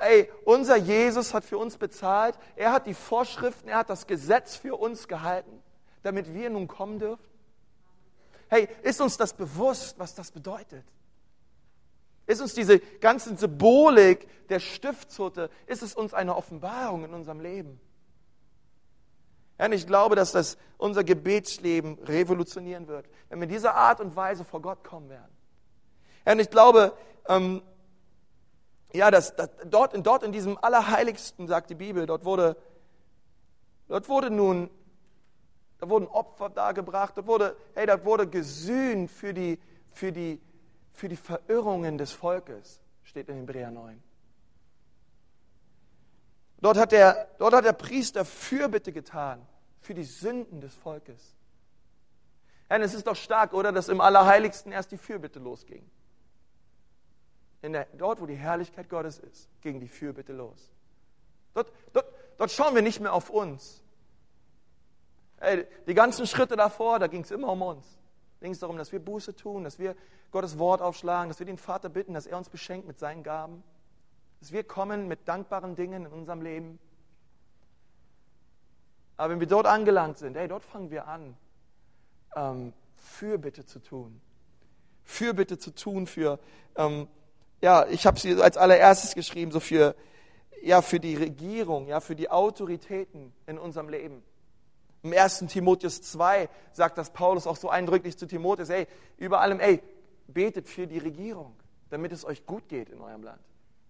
ey, 0.01 0.29
unser 0.43 0.75
Jesus 0.75 1.33
hat 1.33 1.45
für 1.45 1.57
uns 1.57 1.77
bezahlt, 1.77 2.37
er 2.55 2.73
hat 2.73 2.85
die 2.85 2.93
Vorschriften, 2.93 3.69
er 3.69 3.77
hat 3.77 3.89
das 3.89 4.07
Gesetz 4.07 4.57
für 4.57 4.75
uns 4.75 5.07
gehalten, 5.07 5.63
damit 6.01 6.33
wir 6.33 6.49
nun 6.49 6.67
kommen 6.67 6.99
dürfen. 6.99 7.23
Hey, 8.49 8.67
ist 8.81 8.99
uns 8.99 9.15
das 9.15 9.33
bewusst, 9.33 9.97
was 9.97 10.13
das 10.13 10.31
bedeutet? 10.31 10.83
Ist 12.25 12.41
uns 12.41 12.53
diese 12.53 12.79
ganze 12.79 13.35
Symbolik 13.35 14.27
der 14.49 14.59
Stiftshütte, 14.59 15.49
ist 15.67 15.83
es 15.83 15.95
uns 15.95 16.13
eine 16.13 16.35
Offenbarung 16.35 17.03
in 17.05 17.13
unserem 17.13 17.41
Leben? 17.41 17.79
Ja, 19.59 19.65
und 19.65 19.73
ich 19.73 19.85
glaube, 19.85 20.15
dass 20.15 20.31
das 20.31 20.57
unser 20.77 21.03
Gebetsleben 21.03 21.99
revolutionieren 21.99 22.87
wird, 22.87 23.07
wenn 23.29 23.39
wir 23.39 23.43
in 23.43 23.49
dieser 23.49 23.75
Art 23.75 23.99
und 23.99 24.15
Weise 24.15 24.43
vor 24.43 24.61
Gott 24.61 24.83
kommen 24.83 25.09
werden. 25.09 25.31
Ja, 26.25 26.33
ich 26.33 26.49
glaube, 26.49 26.93
ähm, 27.27 27.61
ja, 28.93 29.11
dass, 29.11 29.35
dass 29.35 29.49
dort, 29.65 29.93
dort 30.05 30.23
in 30.23 30.31
diesem 30.31 30.57
Allerheiligsten, 30.61 31.47
sagt 31.47 31.69
die 31.69 31.75
Bibel, 31.75 32.05
dort 32.05 32.25
wurde, 32.25 32.55
dort 33.87 34.07
wurde 34.07 34.29
nun, 34.29 34.69
da 35.79 35.89
wurden 35.89 36.07
Opfer 36.07 36.49
dargebracht, 36.49 37.17
dort 37.17 37.27
wurde, 37.27 37.55
hey, 37.73 37.85
da 37.85 38.03
wurde 38.05 38.27
gesühnt 38.27 39.11
für 39.11 39.33
die, 39.33 39.59
für 39.91 40.11
die, 40.11 40.39
für 40.93 41.09
die 41.09 41.15
Verirrungen 41.15 41.97
des 41.97 42.11
Volkes, 42.11 42.79
steht 43.03 43.27
in 43.27 43.37
Hebräer 43.37 43.71
9. 43.71 44.01
Dort 46.61 46.77
hat, 46.77 46.91
der, 46.93 47.27
dort 47.39 47.53
hat 47.53 47.65
der 47.65 47.73
Priester 47.73 48.23
Fürbitte 48.23 48.93
getan 48.93 49.45
für 49.81 49.93
die 49.93 50.05
Sünden 50.05 50.61
des 50.61 50.73
Volkes. 50.75 51.35
Herr, 52.69 52.79
es 52.79 52.93
ist 52.93 53.05
doch 53.05 53.17
stark, 53.17 53.53
oder, 53.53 53.73
dass 53.73 53.89
im 53.89 53.99
Allerheiligsten 53.99 54.71
erst 54.71 54.91
die 54.91 54.97
Fürbitte 54.97 55.39
losging. 55.39 55.83
Der, 57.63 57.87
dort, 57.97 58.21
wo 58.21 58.25
die 58.25 58.35
Herrlichkeit 58.35 58.89
Gottes 58.89 59.19
ist, 59.19 59.49
ging 59.61 59.79
die 59.79 59.87
Fürbitte 59.87 60.33
los. 60.33 60.71
Dort, 61.53 61.71
dort, 61.91 62.05
dort 62.37 62.51
schauen 62.51 62.75
wir 62.75 62.81
nicht 62.81 62.99
mehr 62.99 63.13
auf 63.13 63.29
uns. 63.29 63.83
Hey, 65.37 65.67
die 65.87 65.93
ganzen 65.93 66.27
Schritte 66.27 66.55
davor, 66.55 66.99
da 66.99 67.07
ging 67.07 67.21
es 67.21 67.31
immer 67.31 67.49
um 67.49 67.61
uns 67.61 68.02
ging 68.43 68.51
es 68.51 68.59
darum, 68.59 68.77
dass 68.77 68.91
wir 68.91 68.99
Buße 68.99 69.37
tun, 69.37 69.63
dass 69.63 69.79
wir 69.79 69.95
Gottes 70.31 70.59
Wort 70.59 70.81
aufschlagen, 70.81 71.29
dass 71.29 71.39
wir 71.39 71.45
den 71.45 71.57
Vater 71.57 71.87
bitten, 71.87 72.13
dass 72.13 72.27
er 72.27 72.37
uns 72.37 72.49
beschenkt 72.49 72.85
mit 72.85 72.99
seinen 72.99 73.23
Gaben, 73.23 73.63
dass 74.41 74.51
wir 74.51 74.65
kommen 74.65 75.07
mit 75.07 75.29
dankbaren 75.29 75.75
Dingen 75.75 76.05
in 76.05 76.11
unserem 76.11 76.41
Leben. 76.41 76.77
Aber 79.15 79.31
wenn 79.31 79.39
wir 79.39 79.47
dort 79.47 79.65
angelangt 79.65 80.17
sind, 80.17 80.35
hey, 80.35 80.49
dort 80.49 80.65
fangen 80.65 80.91
wir 80.91 81.07
an, 81.07 81.37
ähm, 82.35 82.73
Fürbitte 82.97 83.65
zu 83.65 83.79
tun. 83.79 84.19
Fürbitte 85.05 85.57
zu 85.57 85.73
tun 85.73 86.05
für, 86.05 86.37
ähm, 86.75 87.07
ja, 87.61 87.87
ich 87.87 88.05
habe 88.05 88.19
sie 88.19 88.41
als 88.41 88.57
allererstes 88.57 89.15
geschrieben, 89.15 89.53
so 89.53 89.61
für, 89.61 89.95
ja, 90.61 90.81
für 90.81 90.99
die 90.99 91.15
Regierung, 91.15 91.87
ja, 91.87 92.01
für 92.01 92.15
die 92.17 92.29
Autoritäten 92.29 93.31
in 93.47 93.57
unserem 93.57 93.87
Leben. 93.87 94.21
Im 95.03 95.11
1. 95.11 95.45
Timotheus 95.49 96.01
2 96.01 96.49
sagt 96.71 96.97
das 96.97 97.11
Paulus 97.11 97.45
auch 97.45 97.57
so 97.57 97.69
eindrücklich 97.69 98.17
zu 98.17 98.25
Timotheus, 98.25 98.69
ey, 98.69 98.87
über 99.17 99.41
allem, 99.41 99.59
ey, 99.59 99.81
betet 100.27 100.69
für 100.69 100.87
die 100.87 100.97
Regierung, 100.97 101.55
damit 101.89 102.13
es 102.13 102.23
euch 102.23 102.45
gut 102.45 102.69
geht 102.69 102.89
in 102.89 103.01
eurem 103.01 103.23
Land. 103.23 103.41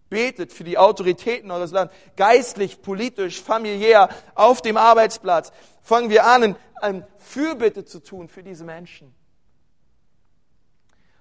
Betet 0.09 0.51
für 0.51 0.63
die 0.63 0.77
Autoritäten 0.77 1.51
eures 1.51 1.71
Landes, 1.71 1.95
geistlich, 2.15 2.81
politisch, 2.81 3.41
familiär, 3.41 4.09
auf 4.33 4.61
dem 4.61 4.75
Arbeitsplatz. 4.75 5.51
Fangen 5.81 6.09
wir 6.09 6.25
an, 6.25 6.55
ein 6.81 7.05
Fürbitte 7.17 7.85
zu 7.85 7.99
tun 7.99 8.27
für 8.27 8.43
diese 8.43 8.63
Menschen. 8.63 9.13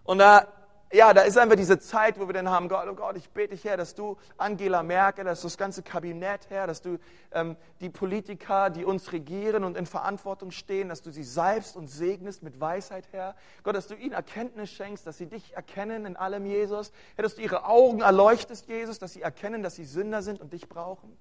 Und 0.05 0.19
da 0.19 0.47
ja, 0.93 1.15
da 1.15 1.23
ist 1.23 1.39
einfach 1.39 1.57
diese 1.57 1.79
Zeit, 1.79 2.21
wo 2.21 2.27
wir 2.27 2.35
dann 2.35 2.51
haben, 2.51 2.69
Gott, 2.69 2.87
oh 2.89 2.95
Gott, 2.95 3.17
ich 3.17 3.31
bete 3.31 3.55
dich 3.55 3.65
her, 3.65 3.79
dass 3.79 3.95
du 3.95 4.19
Angela 4.37 4.83
Merkel, 4.83 5.25
dass 5.25 5.41
du 5.41 5.47
das 5.47 5.57
ganze 5.57 5.83
Kabinett 5.83 6.51
her, 6.51 6.67
dass 6.67 6.83
du 6.83 6.99
ähm, 7.33 7.57
die 7.81 7.89
Politiker, 7.89 8.69
die 8.69 8.85
uns 8.85 9.13
regieren 9.13 9.65
und 9.65 9.77
in 9.77 9.87
Verantwortung 9.87 10.51
stehen, 10.51 10.91
dass 10.91 11.01
du 11.01 11.11
sie 11.11 11.25
salbst 11.25 11.77
und 11.77 11.89
segnest 11.89 12.43
mit 12.43 12.61
Weisheit 12.61 13.11
her. 13.13 13.35
Gott, 13.63 13.75
dass 13.75 13.89
du 13.89 13.95
ihnen 13.95 14.13
Erkenntnis 14.13 14.71
schenkst, 14.71 15.07
dass 15.07 15.17
sie 15.17 15.27
dich 15.27 15.55
erkennen 15.55 16.05
in 16.05 16.17
allem, 16.17 16.45
Jesus. 16.45 16.93
Herr, 17.17 17.23
dass 17.23 17.37
du 17.37 17.43
ihre 17.43 17.65
Augen 17.65 18.03
erleuchtest, 18.03 18.69
Jesus, 18.69 18.99
dass 18.99 19.15
sie 19.15 19.23
erkennen, 19.23 19.63
dass 19.63 19.77
sie 19.77 19.85
Sünder 19.85 20.21
sind 20.21 20.43
und 20.43 20.53
dich 20.53 20.69
brauchen. 20.69 21.17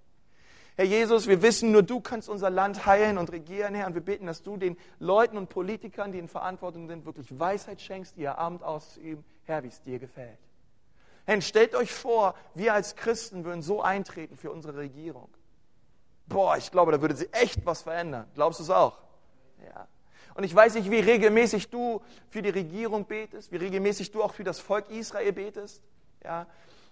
Herr 0.76 0.86
Jesus, 0.86 1.28
wir 1.28 1.42
wissen, 1.42 1.72
nur 1.72 1.84
du 1.84 2.00
kannst 2.00 2.28
unser 2.28 2.50
Land 2.50 2.86
heilen 2.86 3.18
und 3.18 3.32
regieren, 3.32 3.76
Herr. 3.76 3.88
Und 3.88 3.94
wir 3.94 4.02
beten, 4.02 4.26
dass 4.26 4.42
du 4.42 4.58
den 4.58 4.78
Leuten 5.00 5.38
und 5.38 5.48
Politikern, 5.48 6.12
die 6.12 6.20
in 6.20 6.28
Verantwortung 6.28 6.88
sind, 6.88 7.06
wirklich 7.06 7.40
Weisheit 7.40 7.82
schenkst, 7.82 8.18
ihr 8.18 8.38
Amt 8.38 8.64
auszuüben, 8.64 9.24
Herr, 9.46 9.64
wie 9.64 9.68
es 9.68 9.82
dir 9.82 10.00
gefällt. 10.00 10.38
Herr, 11.26 11.42
stellt 11.42 11.76
euch 11.76 11.92
vor, 11.92 12.36
wir 12.56 12.74
als 12.74 12.96
Christen 12.96 13.46
würden 13.46 13.62
so 13.62 13.82
eintreten 13.82 14.38
für 14.38 14.52
unsere 14.52 14.78
Regierung. 14.78 15.30
Boah, 16.28 16.58
ich 16.58 16.72
glaube, 16.72 16.92
da 16.92 17.02
würde 17.02 17.16
sie 17.16 17.32
echt 17.34 17.66
was 17.66 17.82
verändern. 17.82 18.26
Glaubst 18.34 18.60
du 18.60 18.64
es 18.64 18.70
auch? 18.70 18.98
Ja. 19.64 19.88
Und 20.34 20.44
ich 20.44 20.56
weiß 20.56 20.76
nicht, 20.76 20.90
wie 20.90 21.00
regelmäßig 21.00 21.70
du 21.70 22.02
für 22.30 22.42
die 22.42 22.50
Regierung 22.50 23.06
betest, 23.06 23.52
wie 23.52 23.58
regelmäßig 23.58 24.12
du 24.12 24.24
auch 24.24 24.34
für 24.34 24.44
das 24.44 24.60
Volk 24.60 24.90
Israel 24.90 25.34
betest. 25.34 25.82
Ja. 26.24 26.48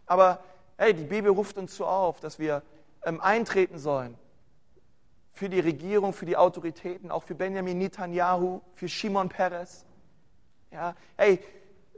Aber 0.06 0.44
hey, 0.78 0.94
die 0.94 1.06
Bibel 1.06 1.32
ruft 1.32 1.58
uns 1.58 1.76
so 1.76 1.86
auf, 1.86 2.20
dass 2.20 2.38
wir 2.38 2.64
ähm, 3.04 3.22
eintreten 3.22 3.80
sollen. 3.80 4.18
Für 5.32 5.48
die 5.48 5.60
Regierung, 5.62 6.12
für 6.12 6.26
die 6.26 6.36
Autoritäten, 6.36 7.12
auch 7.12 7.24
für 7.24 7.36
Benjamin 7.36 7.78
Netanyahu, 7.78 8.62
für 8.76 8.90
Shimon 8.90 9.30
Peres. 9.30 9.86
Ja, 10.72 10.96
hey, 11.16 11.40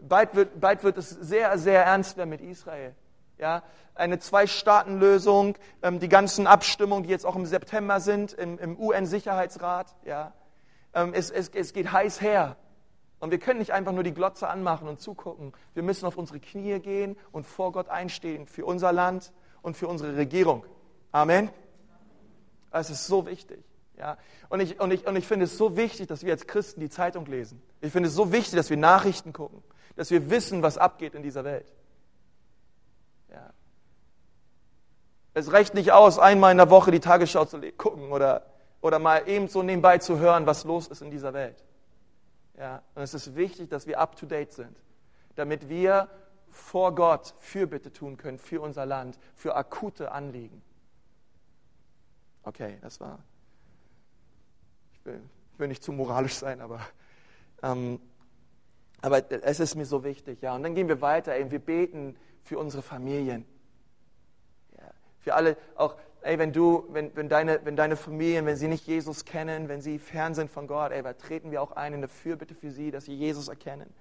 bald 0.01 0.35
wird, 0.35 0.59
bald 0.59 0.83
wird 0.83 0.97
es 0.97 1.09
sehr, 1.09 1.57
sehr 1.57 1.85
ernst 1.85 2.17
werden 2.17 2.29
mit 2.29 2.41
Israel. 2.41 2.95
Ja, 3.37 3.63
eine 3.95 4.19
Zwei-Staaten-Lösung, 4.19 5.55
ähm, 5.81 5.99
die 5.99 6.09
ganzen 6.09 6.45
Abstimmungen, 6.47 7.03
die 7.03 7.09
jetzt 7.09 7.25
auch 7.25 7.35
im 7.35 7.45
September 7.45 7.99
sind, 7.99 8.33
im, 8.33 8.59
im 8.59 8.79
UN-Sicherheitsrat. 8.79 9.95
Ja, 10.05 10.33
ähm, 10.93 11.13
es, 11.13 11.31
es, 11.31 11.49
es 11.49 11.73
geht 11.73 11.91
heiß 11.91 12.21
her. 12.21 12.57
Und 13.19 13.31
wir 13.31 13.39
können 13.39 13.59
nicht 13.59 13.71
einfach 13.71 13.91
nur 13.91 14.03
die 14.03 14.13
Glotze 14.13 14.47
anmachen 14.47 14.87
und 14.87 14.99
zugucken. 14.99 15.53
Wir 15.73 15.83
müssen 15.83 16.05
auf 16.05 16.17
unsere 16.17 16.39
Knie 16.39 16.79
gehen 16.79 17.15
und 17.31 17.45
vor 17.45 17.71
Gott 17.71 17.89
einstehen 17.89 18.47
für 18.47 18.65
unser 18.65 18.91
Land 18.91 19.31
und 19.61 19.77
für 19.77 19.87
unsere 19.87 20.17
Regierung. 20.17 20.65
Amen. 21.11 21.49
Es 22.71 22.89
ist 22.89 23.05
so 23.05 23.27
wichtig. 23.27 23.63
Ja? 23.97 24.17
Und, 24.49 24.59
ich, 24.61 24.79
und, 24.79 24.91
ich, 24.91 25.05
und 25.05 25.15
ich 25.15 25.27
finde 25.27 25.45
es 25.45 25.57
so 25.57 25.77
wichtig, 25.77 26.07
dass 26.07 26.23
wir 26.23 26.31
als 26.31 26.47
Christen 26.47 26.79
die 26.79 26.89
Zeitung 26.89 27.25
lesen. 27.27 27.61
Ich 27.79 27.91
finde 27.91 28.09
es 28.09 28.15
so 28.15 28.31
wichtig, 28.31 28.55
dass 28.55 28.69
wir 28.69 28.77
Nachrichten 28.77 29.33
gucken, 29.33 29.61
dass 29.95 30.11
wir 30.11 30.29
wissen, 30.29 30.61
was 30.63 30.77
abgeht 30.77 31.15
in 31.15 31.23
dieser 31.23 31.43
Welt. 31.43 31.71
Ja. 33.29 33.51
Es 35.33 35.51
reicht 35.51 35.73
nicht 35.73 35.91
aus, 35.91 36.19
einmal 36.19 36.51
in 36.51 36.57
der 36.57 36.69
Woche 36.69 36.91
die 36.91 36.99
Tagesschau 36.99 37.45
zu 37.45 37.59
gucken 37.73 38.11
oder, 38.11 38.45
oder 38.81 38.99
mal 38.99 39.27
eben 39.27 39.47
so 39.47 39.63
nebenbei 39.63 39.97
zu 39.97 40.19
hören, 40.19 40.45
was 40.45 40.63
los 40.63 40.87
ist 40.87 41.01
in 41.01 41.11
dieser 41.11 41.33
Welt. 41.33 41.63
Ja. 42.57 42.81
Und 42.95 43.03
es 43.03 43.13
ist 43.13 43.35
wichtig, 43.35 43.69
dass 43.69 43.87
wir 43.87 43.99
up-to-date 43.99 44.51
sind, 44.51 44.77
damit 45.35 45.69
wir 45.69 46.09
vor 46.49 46.93
Gott 46.93 47.33
Fürbitte 47.39 47.93
tun 47.93 48.17
können 48.17 48.37
für 48.37 48.61
unser 48.61 48.85
Land, 48.85 49.17
für 49.35 49.55
akute 49.55 50.11
Anliegen. 50.11 50.61
Okay, 52.43 52.77
das 52.81 52.99
war. 52.99 53.19
Ich 54.93 55.05
will, 55.05 55.21
ich 55.53 55.59
will 55.59 55.67
nicht 55.67 55.83
zu 55.83 55.91
moralisch 55.93 56.35
sein, 56.35 56.61
aber, 56.61 56.81
ähm, 57.63 57.99
aber 59.01 59.31
es 59.43 59.59
ist 59.59 59.75
mir 59.75 59.85
so 59.85 60.03
wichtig. 60.03 60.41
Ja. 60.41 60.55
Und 60.55 60.63
dann 60.63 60.75
gehen 60.75 60.87
wir 60.87 61.01
weiter. 61.01 61.33
Ey, 61.33 61.49
wir 61.49 61.59
beten 61.59 62.15
für 62.43 62.59
unsere 62.59 62.83
Familien. 62.83 63.45
Ja. 64.77 64.91
Für 65.19 65.33
alle, 65.33 65.57
auch, 65.75 65.95
ey, 66.21 66.37
wenn 66.37 66.53
du, 66.53 66.85
wenn, 66.89 67.15
wenn, 67.15 67.27
deine, 67.27 67.65
wenn 67.65 67.75
deine 67.75 67.95
Familien, 67.95 68.45
wenn 68.45 68.57
sie 68.57 68.67
nicht 68.67 68.85
Jesus 68.85 69.25
kennen, 69.25 69.67
wenn 69.69 69.81
sie 69.81 69.97
fern 69.97 70.35
sind 70.35 70.51
von 70.51 70.67
Gott, 70.67 70.91
ey, 70.91 71.03
treten 71.15 71.51
wir 71.51 71.61
auch 71.61 71.71
ein 71.71 71.93
in 71.93 71.99
eine 71.99 72.07
Fürbitte 72.07 72.53
für 72.53 72.71
sie, 72.71 72.91
dass 72.91 73.05
sie 73.05 73.15
Jesus 73.15 73.47
erkennen. 73.47 73.91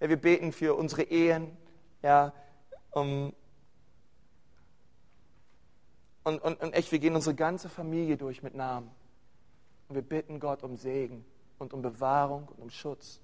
Ja, 0.00 0.08
wir 0.08 0.16
beten 0.18 0.52
für 0.52 0.74
unsere 0.74 1.02
Ehen, 1.04 1.56
ja, 2.02 2.32
um, 2.90 3.32
und, 6.24 6.42
und, 6.42 6.62
und 6.62 6.72
echt, 6.72 6.90
wir 6.90 6.98
gehen 6.98 7.14
unsere 7.14 7.34
ganze 7.34 7.68
Familie 7.68 8.16
durch 8.16 8.42
mit 8.42 8.54
Namen. 8.54 8.90
Und 9.88 9.94
wir 9.94 10.02
bitten 10.02 10.40
Gott 10.40 10.62
um 10.62 10.76
Segen 10.76 11.24
und 11.58 11.74
um 11.74 11.82
Bewahrung 11.82 12.48
und 12.48 12.62
um 12.62 12.70
Schutz. 12.70 13.20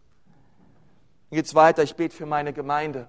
Dann 1.30 1.36
geht 1.36 1.46
es 1.46 1.54
weiter, 1.54 1.82
ich 1.82 1.94
bete 1.94 2.14
für 2.14 2.26
meine 2.26 2.52
Gemeinde. 2.52 3.08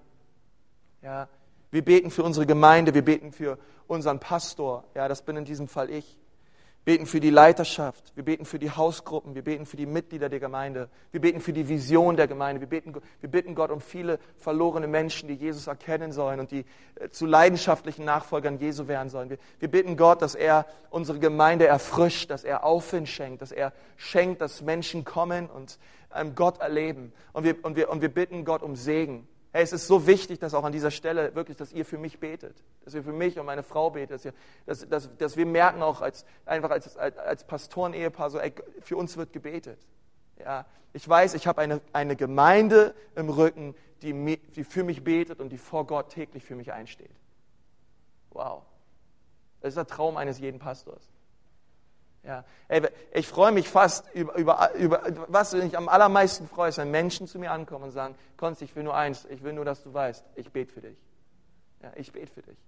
Ja, 1.02 1.28
wir 1.72 1.84
beten 1.84 2.12
für 2.12 2.24
unsere 2.24 2.46
Gemeinde, 2.46 2.94
wir 2.94 3.04
beten 3.04 3.32
für 3.32 3.58
unseren 3.88 4.20
Pastor. 4.20 4.84
Ja, 4.94 5.08
das 5.08 5.24
bin 5.24 5.38
in 5.38 5.46
diesem 5.46 5.68
Fall 5.68 5.90
ich 5.90 6.20
beten 6.84 7.06
für 7.06 7.20
die 7.20 7.30
Leiterschaft, 7.30 8.12
wir 8.16 8.26
beten 8.26 8.44
für 8.44 8.58
die 8.58 8.72
Hausgruppen, 8.72 9.36
wir 9.36 9.44
beten 9.44 9.66
für 9.66 9.78
die 9.78 9.86
Mitglieder 9.86 10.30
der 10.30 10.40
Gemeinde, 10.40 10.90
wir 11.12 11.22
beten 11.22 11.40
für 11.40 11.54
die 11.54 11.70
Vision 11.70 12.18
der 12.18 12.28
Gemeinde, 12.28 12.60
wir 12.60 12.68
beten, 12.68 12.94
wir 13.20 13.30
bitten 13.30 13.54
Gott 13.54 13.70
um 13.70 13.82
viele 13.82 14.20
verlorene 14.38 14.88
Menschen, 14.88 15.28
die 15.28 15.36
Jesus 15.36 15.68
erkennen 15.68 16.12
sollen 16.12 16.40
und 16.40 16.50
die 16.50 16.66
äh, 16.96 17.10
zu 17.10 17.28
leidenschaftlichen 17.28 18.04
Nachfolgern 18.04 18.58
Jesu 18.58 18.88
werden 18.88 19.10
sollen. 19.10 19.30
Wir, 19.30 19.38
wir 19.60 19.70
bitten 19.70 19.96
Gott, 19.96 20.22
dass 20.24 20.34
er 20.34 20.66
unsere 20.90 21.20
Gemeinde 21.20 21.68
erfrischt, 21.68 22.32
dass 22.32 22.44
er 22.44 22.64
Aufwind 22.64 23.08
schenkt, 23.08 23.44
dass 23.44 23.52
er 23.52 23.74
schenkt, 23.96 24.42
dass 24.42 24.64
Menschen 24.64 25.06
kommen 25.06 25.50
und 25.50 25.78
ähm, 26.16 26.34
Gott 26.34 26.60
erleben. 26.60 27.14
Und 27.34 27.44
wir, 27.44 27.64
und, 27.64 27.76
wir, 27.76 27.90
und 27.90 28.02
wir 28.02 28.10
bitten 28.10 28.44
Gott 28.44 28.64
um 28.64 28.76
Segen. 28.76 29.28
Hey, 29.54 29.64
es 29.64 29.74
ist 29.74 29.88
so 29.88 30.08
wichtig, 30.08 30.40
dass 30.40 30.54
auch 30.54 30.64
an 30.64 30.72
dieser 30.72 30.92
Stelle 30.92 31.36
wirklich, 31.36 31.58
dass 31.58 31.74
ihr 31.74 31.84
für 31.84 31.98
mich 31.98 32.20
betet, 32.20 32.64
dass 32.86 32.94
ihr 32.94 33.04
für 33.04 33.12
mich 33.12 33.38
und 33.38 33.46
meine 33.46 33.64
Frau 33.64 33.90
betet, 33.90 34.12
dass, 34.12 34.26
ihr, 34.26 34.34
dass, 34.66 34.88
dass, 34.88 35.18
dass 35.18 35.36
wir 35.36 35.46
merken 35.46 35.82
auch 35.82 36.02
als, 36.02 36.26
einfach 36.46 36.72
als, 36.72 36.96
als, 36.96 37.18
als 37.18 37.44
Pastoren-Ehepaar 37.46 38.30
so, 38.30 38.40
ey, 38.40 38.54
für 38.80 38.96
uns 38.96 39.18
wird 39.18 39.34
gebetet. 39.34 39.80
Ja, 40.40 40.66
ich 40.94 41.08
weiß, 41.08 41.34
ich 41.34 41.48
habe 41.48 41.62
eine, 41.62 41.82
eine 41.92 42.16
Gemeinde 42.16 42.96
im 43.16 43.30
Rücken, 43.30 43.76
die, 44.02 44.38
die 44.38 44.64
für 44.64 44.84
mich 44.84 45.04
betet 45.04 45.42
und 45.42 45.50
die 45.50 45.58
vor 45.58 45.86
Gott 45.86 46.10
täglich 46.10 46.46
für 46.46 46.56
mich 46.56 46.72
einsteht. 46.72 47.12
Wow. 48.32 48.64
Das 49.60 49.70
ist 49.70 49.78
der 49.78 49.86
Traum 49.88 50.16
eines 50.16 50.40
jeden 50.40 50.60
Pastors. 50.60 51.12
Ja, 52.24 52.46
ich 53.14 53.28
freue 53.28 53.52
mich 53.52 53.68
fast 53.68 54.06
über, 54.14 54.36
über, 54.36 54.74
über, 54.76 55.02
was 55.28 55.54
ich 55.54 55.76
am 55.76 55.90
allermeisten 55.90 56.48
freue, 56.48 56.70
ist, 56.70 56.78
wenn 56.78 56.92
Menschen 56.92 57.28
zu 57.28 57.40
mir 57.40 57.52
ankommen 57.52 57.86
und 57.86 57.92
sagen, 57.92 58.16
Konst, 58.38 58.62
ich 58.62 58.76
will 58.76 58.84
nur 58.84 58.96
eins, 58.96 59.26
ich 59.26 59.42
will 59.42 59.54
nur, 59.54 59.66
dass 59.66 59.82
du 59.82 59.92
weißt, 59.92 60.24
ich 60.36 60.52
bete 60.52 60.72
für 60.72 60.82
dich. 60.82 60.98
Ja, 61.82 61.92
ich 61.96 62.12
bete 62.12 62.32
für 62.32 62.44
dich. 62.44 62.60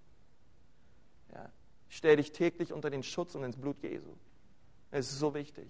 Ja, 1.33 1.49
ich 1.87 1.97
stelle 1.97 2.17
dich 2.17 2.31
täglich 2.31 2.73
unter 2.73 2.89
den 2.89 3.03
Schutz 3.03 3.35
und 3.35 3.43
ins 3.43 3.55
Blut 3.55 3.77
Jesu. 3.83 4.09
Es 4.89 5.11
ist 5.11 5.19
so 5.19 5.35
wichtig. 5.35 5.69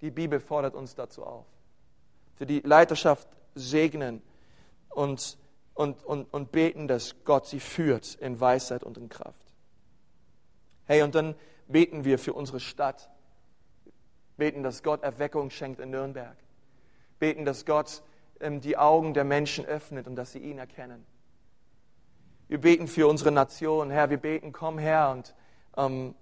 Die 0.00 0.10
Bibel 0.10 0.38
fordert 0.38 0.74
uns 0.74 0.94
dazu 0.94 1.24
auf. 1.24 1.46
Für 2.36 2.46
die 2.46 2.60
Leiterschaft 2.60 3.28
segnen 3.56 4.22
und, 4.88 5.36
und, 5.74 6.04
und, 6.04 6.32
und 6.32 6.52
beten, 6.52 6.86
dass 6.86 7.24
Gott 7.24 7.46
sie 7.46 7.60
führt 7.60 8.14
in 8.16 8.40
Weisheit 8.40 8.84
und 8.84 8.98
in 8.98 9.08
Kraft. 9.08 9.52
Hey, 10.86 11.02
und 11.02 11.14
dann 11.14 11.34
beten 11.68 12.04
wir 12.04 12.18
für 12.18 12.34
unsere 12.34 12.60
Stadt. 12.60 13.10
Beten, 14.36 14.62
dass 14.62 14.82
Gott 14.82 15.02
Erweckung 15.02 15.50
schenkt 15.50 15.80
in 15.80 15.90
Nürnberg. 15.90 16.36
Beten, 17.18 17.44
dass 17.44 17.64
Gott 17.64 18.02
ähm, 18.40 18.60
die 18.60 18.76
Augen 18.76 19.14
der 19.14 19.24
Menschen 19.24 19.64
öffnet 19.64 20.06
und 20.06 20.16
dass 20.16 20.32
sie 20.32 20.40
ihn 20.40 20.58
erkennen. 20.58 21.06
Wir 22.48 22.60
beten 22.60 22.88
für 22.88 23.06
unsere 23.06 23.32
Nation. 23.32 23.90
Herr, 23.90 24.10
wir 24.10 24.18
beten, 24.18 24.52
komm 24.52 24.78
her 24.78 25.10
und 25.10 25.34
ähm, 25.76 26.14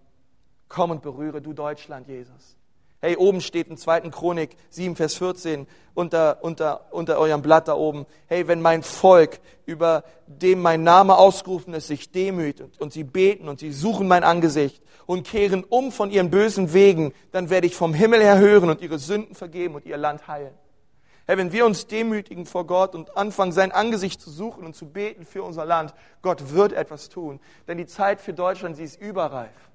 komm 0.69 0.91
und 0.91 1.03
berühre 1.03 1.41
du 1.41 1.53
Deutschland, 1.53 2.07
Jesus. 2.07 2.57
Hey, 3.03 3.17
oben 3.17 3.41
steht 3.41 3.69
in 3.69 3.79
2. 3.79 4.11
Chronik 4.11 4.57
7, 4.69 4.95
Vers 4.95 5.15
14 5.15 5.67
unter, 5.95 6.45
unter, 6.45 6.93
unter 6.93 7.19
eurem 7.19 7.41
Blatt 7.41 7.67
da 7.67 7.75
oben. 7.75 8.05
Hey, 8.27 8.47
wenn 8.47 8.61
mein 8.61 8.83
Volk, 8.83 9.41
über 9.65 10.05
dem 10.27 10.61
mein 10.61 10.83
Name 10.83 11.17
ausgerufen 11.17 11.73
ist, 11.73 11.87
sich 11.87 12.13
demütigt 12.13 12.63
und, 12.63 12.79
und 12.79 12.93
sie 12.93 13.05
beten 13.05 13.49
und 13.49 13.59
sie 13.59 13.73
suchen 13.73 14.07
mein 14.07 14.23
Angesicht 14.23 14.83
und 15.07 15.27
kehren 15.27 15.65
um 15.65 15.93
von 15.93 16.11
ihren 16.11 16.29
bösen 16.29 16.75
Wegen, 16.75 17.15
dann 17.33 17.49
werde 17.49 17.67
ich 17.67 17.75
vom 17.75 17.95
Himmel 17.95 18.21
her 18.21 18.39
hören 18.39 18.69
und 18.69 18.83
ihre 18.83 18.99
Sünden 18.99 19.35
vergeben 19.35 19.77
und 19.77 19.87
ihr 19.87 19.97
Land 19.97 20.29
heilen. 20.29 20.53
Hey, 21.27 21.39
wenn 21.39 21.53
wir 21.53 21.65
uns 21.65 21.87
demütigen 21.87 22.45
vor 22.45 22.67
Gott 22.67 22.95
und 22.95 23.17
anfangen, 23.17 23.53
sein 23.53 23.73
Angesicht 23.73 24.21
zu 24.21 24.31
suchen 24.31 24.67
und 24.67 24.77
zu 24.77 24.91
beten 24.91 25.25
für 25.25 25.43
unser 25.43 25.65
Land, 25.65 25.95
Gott 26.21 26.53
wird 26.53 26.75
etwas 26.75 27.09
tun. 27.09 27.41
Denn 27.67 27.79
die 27.79 27.87
Zeit 27.87 28.21
für 28.21 28.35
Deutschland, 28.35 28.77
sie 28.77 28.85
ist 28.85 29.01
überreif. 29.01 29.71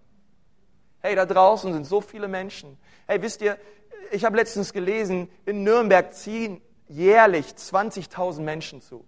Hey, 0.99 1.15
da 1.15 1.25
draußen 1.25 1.71
sind 1.71 1.85
so 1.85 2.01
viele 2.01 2.27
Menschen. 2.27 2.77
Hey, 3.07 3.21
wisst 3.21 3.41
ihr, 3.41 3.57
ich 4.11 4.25
habe 4.25 4.37
letztens 4.37 4.73
gelesen, 4.73 5.29
in 5.45 5.63
Nürnberg 5.63 6.13
ziehen 6.13 6.61
jährlich 6.87 7.47
20.000 7.47 8.41
Menschen 8.41 8.81
zu. 8.81 9.05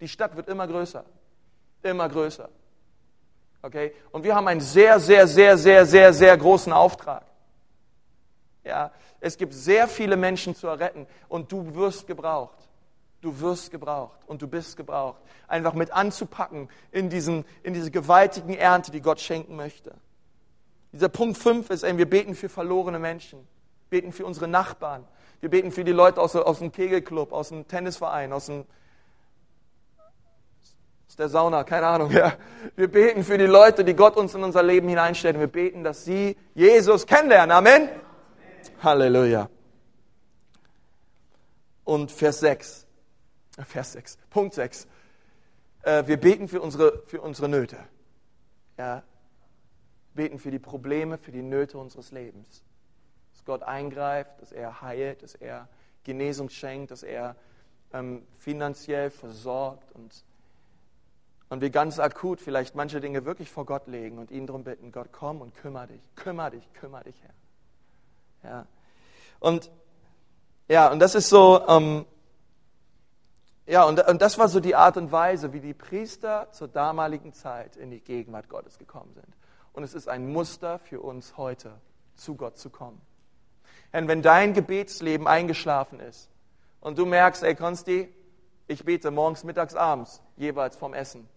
Die 0.00 0.08
Stadt 0.08 0.36
wird 0.36 0.48
immer 0.48 0.66
größer, 0.66 1.04
immer 1.82 2.08
größer. 2.08 2.48
Okay? 3.62 3.92
Und 4.12 4.24
wir 4.24 4.34
haben 4.34 4.48
einen 4.48 4.60
sehr, 4.60 5.00
sehr, 5.00 5.26
sehr, 5.26 5.58
sehr, 5.58 5.86
sehr, 5.86 6.12
sehr 6.12 6.36
großen 6.36 6.72
Auftrag. 6.72 7.24
Ja, 8.64 8.92
es 9.20 9.36
gibt 9.36 9.54
sehr 9.54 9.88
viele 9.88 10.16
Menschen 10.16 10.54
zu 10.54 10.66
erretten 10.66 11.06
und 11.28 11.50
du 11.50 11.74
wirst 11.74 12.06
gebraucht. 12.06 12.68
Du 13.20 13.40
wirst 13.40 13.72
gebraucht 13.72 14.20
und 14.26 14.42
du 14.42 14.46
bist 14.46 14.76
gebraucht. 14.76 15.20
Einfach 15.48 15.74
mit 15.74 15.90
anzupacken 15.90 16.68
in, 16.92 17.10
diesen, 17.10 17.44
in 17.64 17.74
diese 17.74 17.90
gewaltigen 17.90 18.54
Ernte, 18.54 18.92
die 18.92 19.00
Gott 19.00 19.20
schenken 19.20 19.56
möchte. 19.56 19.94
Dieser 20.92 21.08
Punkt 21.08 21.38
5 21.38 21.70
ist, 21.70 21.82
ey, 21.82 21.96
wir 21.98 22.08
beten 22.08 22.34
für 22.34 22.48
verlorene 22.48 22.98
Menschen, 22.98 23.46
beten 23.90 24.12
für 24.12 24.24
unsere 24.24 24.48
Nachbarn, 24.48 25.04
wir 25.40 25.50
beten 25.50 25.70
für 25.70 25.84
die 25.84 25.92
Leute 25.92 26.20
aus, 26.20 26.34
aus 26.34 26.58
dem 26.58 26.72
Kegelclub, 26.72 27.32
aus 27.32 27.50
dem 27.50 27.68
Tennisverein, 27.68 28.32
aus, 28.32 28.46
dem, 28.46 28.64
aus 31.08 31.16
der 31.16 31.28
Sauna, 31.28 31.62
keine 31.64 31.86
Ahnung. 31.86 32.10
Ja. 32.10 32.34
Wir 32.74 32.88
beten 32.88 33.22
für 33.22 33.38
die 33.38 33.46
Leute, 33.46 33.84
die 33.84 33.94
Gott 33.94 34.16
uns 34.16 34.34
in 34.34 34.42
unser 34.42 34.62
Leben 34.62 34.88
hineinstellt. 34.88 35.38
Wir 35.38 35.46
beten, 35.46 35.84
dass 35.84 36.04
sie 36.04 36.36
Jesus 36.54 37.06
kennenlernen. 37.06 37.52
Amen. 37.52 37.82
Amen. 37.82 37.88
Halleluja. 38.82 39.48
Und 41.84 42.10
Vers 42.10 42.40
6. 42.40 42.86
Äh, 43.56 43.64
Vers 43.64 43.92
6. 43.92 44.18
Punkt 44.30 44.54
6. 44.54 44.88
Äh, 45.82 46.06
wir 46.06 46.16
beten 46.16 46.48
für 46.48 46.60
unsere, 46.60 47.02
für 47.06 47.20
unsere 47.20 47.48
Nöte. 47.48 47.78
Ja. 48.76 49.02
Beten 50.18 50.38
für 50.38 50.50
die 50.50 50.58
Probleme, 50.58 51.16
für 51.16 51.32
die 51.32 51.42
Nöte 51.42 51.78
unseres 51.78 52.10
Lebens. 52.10 52.62
Gott 53.48 53.62
eingreift, 53.62 54.42
dass 54.42 54.52
er 54.52 54.82
heilt, 54.82 55.22
dass 55.22 55.34
er 55.34 55.68
Genesung 56.04 56.50
schenkt, 56.50 56.90
dass 56.90 57.02
er 57.02 57.34
ähm, 57.94 58.26
finanziell 58.36 59.08
versorgt 59.10 59.90
und, 59.92 60.22
und 61.48 61.62
wir 61.62 61.70
ganz 61.70 61.98
akut 61.98 62.42
vielleicht 62.42 62.74
manche 62.74 63.00
Dinge 63.00 63.24
wirklich 63.24 63.50
vor 63.50 63.64
Gott 63.64 63.86
legen 63.86 64.18
und 64.18 64.30
ihn 64.30 64.46
darum 64.46 64.64
bitten, 64.64 64.92
Gott 64.92 65.08
komm 65.12 65.40
und 65.40 65.54
kümmere 65.54 65.86
dich, 65.86 66.02
kümmere 66.14 66.50
dich, 66.50 66.72
kümmere 66.74 67.04
dich, 67.04 67.16
Herr. 67.22 68.50
Ja. 68.50 68.66
Und 69.40 69.70
ja, 70.68 70.92
und 70.92 70.98
das 70.98 71.14
ist 71.14 71.30
so, 71.30 71.66
ähm, 71.66 72.04
ja, 73.66 73.84
und, 73.84 74.06
und 74.06 74.20
das 74.20 74.38
war 74.38 74.48
so 74.48 74.60
die 74.60 74.74
Art 74.74 74.98
und 74.98 75.10
Weise, 75.10 75.54
wie 75.54 75.60
die 75.60 75.72
Priester 75.72 76.48
zur 76.52 76.68
damaligen 76.68 77.32
Zeit 77.32 77.76
in 77.76 77.90
die 77.90 78.00
Gegenwart 78.00 78.50
Gottes 78.50 78.76
gekommen 78.76 79.14
sind. 79.14 79.37
Und 79.78 79.84
es 79.84 79.94
ist 79.94 80.08
ein 80.08 80.32
Muster 80.32 80.80
für 80.80 81.00
uns 81.00 81.36
heute, 81.36 81.70
zu 82.16 82.34
Gott 82.34 82.58
zu 82.58 82.68
kommen. 82.68 83.00
Herr, 83.92 84.08
wenn 84.08 84.22
dein 84.22 84.52
Gebetsleben 84.52 85.28
eingeschlafen 85.28 86.00
ist 86.00 86.30
und 86.80 86.98
du 86.98 87.06
merkst, 87.06 87.44
ey 87.44 87.54
Konsti, 87.54 88.12
ich 88.66 88.84
bete 88.84 89.12
morgens, 89.12 89.44
mittags, 89.44 89.76
abends, 89.76 90.20
jeweils 90.36 90.74
vom 90.74 90.94
Essen. 90.94 91.28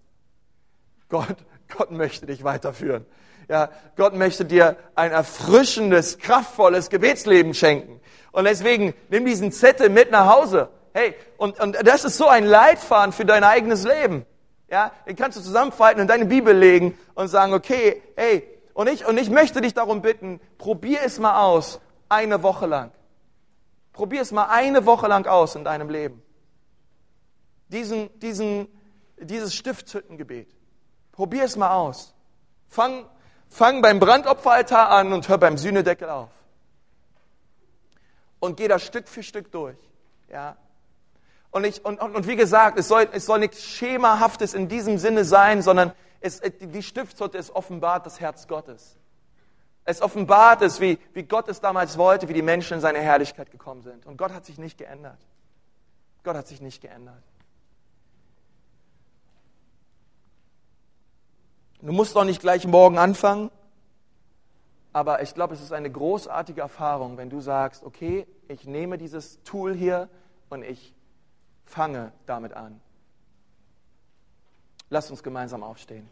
Gott, 1.08 1.36
Gott 1.78 1.92
möchte 1.92 2.26
dich 2.26 2.44
weiterführen. 2.44 3.06
Ja, 3.48 3.70
Gott 3.96 4.16
möchte 4.16 4.44
dir 4.44 4.76
ein 4.96 5.12
erfrischendes, 5.12 6.18
kraftvolles 6.18 6.90
Gebetsleben 6.90 7.54
schenken. 7.54 8.02
Und 8.32 8.46
deswegen 8.46 8.96
nimm 9.10 9.24
diesen 9.24 9.52
Zettel 9.52 9.90
mit 9.90 10.10
nach 10.10 10.34
Hause. 10.34 10.70
Hey, 10.94 11.14
und, 11.38 11.60
und 11.60 11.78
das 11.86 12.06
ist 12.06 12.18
so 12.18 12.28
ein 12.28 12.46
Leitfaden 12.46 13.14
für 13.14 13.26
dein 13.26 13.44
eigenes 13.44 13.84
Leben. 13.84 14.26
Ja, 14.72 14.94
den 15.06 15.18
kannst 15.18 15.38
du 15.38 15.42
zusammenfalten 15.42 16.02
und 16.02 16.08
deine 16.08 16.26
Bibel 16.26 16.58
legen 16.58 16.98
und 17.14 17.28
sagen, 17.28 17.54
okay, 17.54 18.02
hey, 18.16 18.48
und 18.74 18.88
ich, 18.88 19.06
und 19.06 19.18
ich 19.18 19.30
möchte 19.30 19.60
dich 19.60 19.74
darum 19.74 20.02
bitten, 20.02 20.40
probier 20.58 21.02
es 21.04 21.20
mal 21.20 21.44
aus 21.44 21.82
eine 22.08 22.42
Woche 22.42 22.68
lang. 22.68 22.92
Probier 23.92 24.22
es 24.22 24.32
mal 24.32 24.46
eine 24.46 24.86
Woche 24.86 25.08
lang 25.08 25.28
aus 25.28 25.56
in 25.56 25.66
deinem 25.66 25.90
Leben. 25.90 26.24
Diesen, 27.68 28.18
diesen, 28.22 28.70
dieses 29.18 29.54
Stiftshüttengebet. 29.54 30.48
Probier 31.12 31.44
es 31.44 31.58
mal 31.58 31.76
aus. 31.76 32.14
Fang, 32.70 33.06
fang 33.50 33.82
beim 33.82 34.00
Brandopferaltar 34.00 34.90
an 34.90 35.12
und 35.12 35.28
hör 35.28 35.38
beim 35.38 35.58
Sühnedeckel 35.58 36.10
auf. 36.10 36.32
Und 38.40 38.56
geh 38.56 38.70
da 38.70 38.80
Stück 38.80 39.10
für 39.10 39.22
Stück 39.22 39.52
durch. 39.52 39.78
Ja. 40.30 40.56
Und, 41.52 41.66
ich, 41.66 41.84
und, 41.84 42.00
und, 42.00 42.16
und 42.16 42.28
wie 42.28 42.38
gesagt, 42.38 42.80
es 42.80 42.88
soll, 42.88 43.08
es 43.12 43.26
soll 43.26 43.40
nichts 43.40 43.64
Schemahaftes 43.64 44.54
in 44.54 44.70
diesem 44.70 44.98
Sinne 44.98 45.26
sein, 45.26 45.62
sondern 45.62 45.92
es, 46.22 46.42
die 46.60 46.82
Stiftshütte 46.82 47.38
ist 47.38 47.52
offenbart 47.52 48.06
das 48.06 48.20
Herz 48.20 48.48
Gottes. 48.48 48.98
Es 49.84 50.02
offenbart 50.02 50.62
es, 50.62 50.80
wie, 50.80 50.98
wie 51.14 51.24
Gott 51.24 51.50
es 51.50 51.60
damals 51.60 51.98
wollte, 51.98 52.30
wie 52.30 52.34
die 52.34 52.42
Menschen 52.42 52.76
in 52.76 52.82
seine 52.82 53.00
Herrlichkeit 53.00 53.52
gekommen 53.52 53.82
sind. 53.82 54.06
Und 54.06 54.18
Gott 54.18 54.32
hat 54.32 54.46
sich 54.46 54.58
nicht 54.58 54.78
geändert. 54.78 55.18
Gott 56.24 56.38
hat 56.38 56.48
sich 56.48 56.62
nicht 56.62 56.82
geändert. 56.82 57.24
Du 61.82 61.92
musst 61.92 62.16
doch 62.16 62.24
nicht 62.24 62.42
gleich 62.42 62.68
morgen 62.68 63.00
anfangen, 63.00 63.50
aber 64.94 65.24
ich 65.24 65.34
glaube, 65.34 65.56
es 65.56 65.62
ist 65.62 65.74
eine 65.74 65.90
großartige 65.90 66.62
Erfahrung, 66.62 67.18
wenn 67.18 67.32
du 67.32 67.42
sagst, 67.42 67.84
okay, 67.84 68.28
ich 68.48 68.66
nehme 68.66 69.00
dieses 69.00 69.42
Tool 69.44 69.74
hier 69.74 70.08
und 70.50 70.64
ich 70.64 70.94
fange 71.72 72.12
damit 72.26 72.54
an. 72.54 72.82
Lass 74.90 75.10
uns 75.10 75.24
gemeinsam 75.24 75.64
aufstehen. 75.64 76.08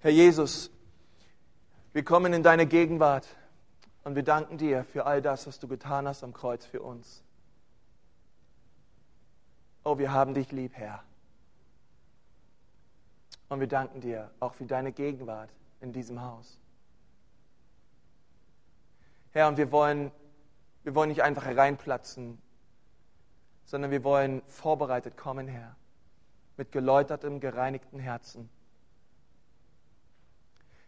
Herr 0.00 0.10
Jesus, 0.10 0.70
wir 1.92 2.04
kommen 2.04 2.32
in 2.32 2.42
deine 2.42 2.66
Gegenwart 2.66 3.26
und 4.04 4.14
wir 4.14 4.22
danken 4.22 4.56
dir 4.56 4.84
für 4.84 5.04
all 5.04 5.20
das, 5.20 5.46
was 5.46 5.58
du 5.58 5.66
getan 5.68 6.06
hast 6.06 6.22
am 6.22 6.32
Kreuz 6.32 6.64
für 6.64 6.80
uns. 6.80 7.22
Oh, 9.84 9.98
wir 9.98 10.12
haben 10.12 10.32
dich 10.32 10.52
lieb, 10.52 10.72
Herr. 10.74 11.02
Und 13.48 13.60
wir 13.60 13.68
danken 13.68 14.00
dir 14.00 14.30
auch 14.40 14.54
für 14.54 14.66
deine 14.66 14.92
Gegenwart 14.92 15.50
in 15.80 15.92
diesem 15.92 16.20
Haus. 16.22 16.58
Herr, 19.32 19.48
und 19.48 19.56
wir 19.56 19.70
wollen, 19.70 20.10
wir 20.82 20.94
wollen 20.94 21.10
nicht 21.10 21.22
einfach 21.22 21.44
hereinplatzen, 21.44 22.38
sondern 23.66 23.90
wir 23.90 24.02
wollen 24.02 24.42
vorbereitet 24.48 25.16
kommen, 25.16 25.46
Herr, 25.46 25.76
mit 26.56 26.72
geläutertem, 26.72 27.40
gereinigten 27.40 27.98
Herzen. 27.98 28.48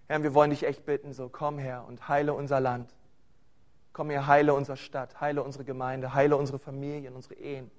Herr, 0.06 0.22
wir 0.22 0.32
wollen 0.32 0.50
dich 0.50 0.64
echt 0.64 0.86
bitten, 0.86 1.12
so 1.12 1.28
komm 1.28 1.58
her 1.58 1.84
und 1.86 2.08
heile 2.08 2.32
unser 2.32 2.60
Land. 2.60 2.94
Komm 3.92 4.10
her, 4.10 4.26
heile 4.26 4.54
unsere 4.54 4.76
Stadt, 4.76 5.20
heile 5.20 5.42
unsere 5.42 5.64
Gemeinde, 5.64 6.14
heile 6.14 6.36
unsere 6.36 6.58
Familien, 6.58 7.14
unsere 7.14 7.34
Ehen. 7.34 7.70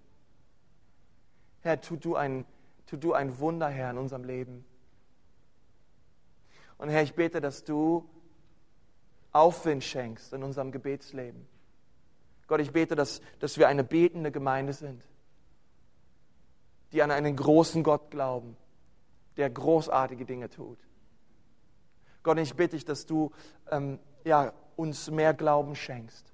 Herr, 1.62 1.82
tu 1.82 1.96
du 1.96 2.16
ein, 2.16 2.46
tu 2.86 2.98
du 2.98 3.14
ein 3.14 3.40
Wunder, 3.40 3.70
Herr, 3.70 3.90
in 3.92 3.98
unserem 3.98 4.24
Leben. 4.24 4.66
Und 6.80 6.90
Herr, 6.90 7.04
ich 7.04 7.14
bete, 7.14 7.42
dass 7.42 7.64
du 7.64 8.10
Aufwind 9.32 9.84
schenkst 9.84 10.34
in 10.34 10.42
unserem 10.42 10.72
Gebetsleben. 10.72 11.46
Gott, 12.48 12.62
ich 12.62 12.72
bete, 12.72 12.96
dass, 12.96 13.22
dass 13.40 13.60
wir 13.60 13.68
eine 13.68 13.84
betende 13.84 14.32
Gemeinde 14.32 14.74
sind, 14.74 15.04
die 16.92 17.04
an 17.04 17.12
einen 17.12 17.36
großen 17.36 17.84
Gott 17.84 18.10
glauben, 18.10 18.58
der 19.38 19.52
großartige 19.52 20.26
Dinge 20.26 20.50
tut. 20.50 20.80
Gott, 22.24 22.40
ich 22.40 22.56
bitte 22.56 22.76
dich, 22.76 22.86
dass 22.86 23.06
du 23.06 23.32
ähm, 23.70 24.00
ja, 24.24 24.54
uns 24.76 25.12
mehr 25.12 25.34
Glauben 25.34 25.76
schenkst. 25.76 26.34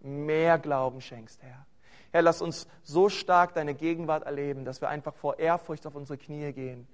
Mehr 0.00 0.58
Glauben 0.58 1.00
schenkst, 1.00 1.42
Herr. 1.42 1.66
Herr, 2.10 2.22
lass 2.22 2.42
uns 2.42 2.68
so 2.82 3.08
stark 3.08 3.54
deine 3.54 3.74
Gegenwart 3.74 4.24
erleben, 4.24 4.64
dass 4.64 4.80
wir 4.80 4.88
einfach 4.88 5.14
vor 5.14 5.38
Ehrfurcht 5.38 5.86
auf 5.86 5.94
unsere 5.94 6.18
Knie 6.18 6.52
gehen. 6.52 6.86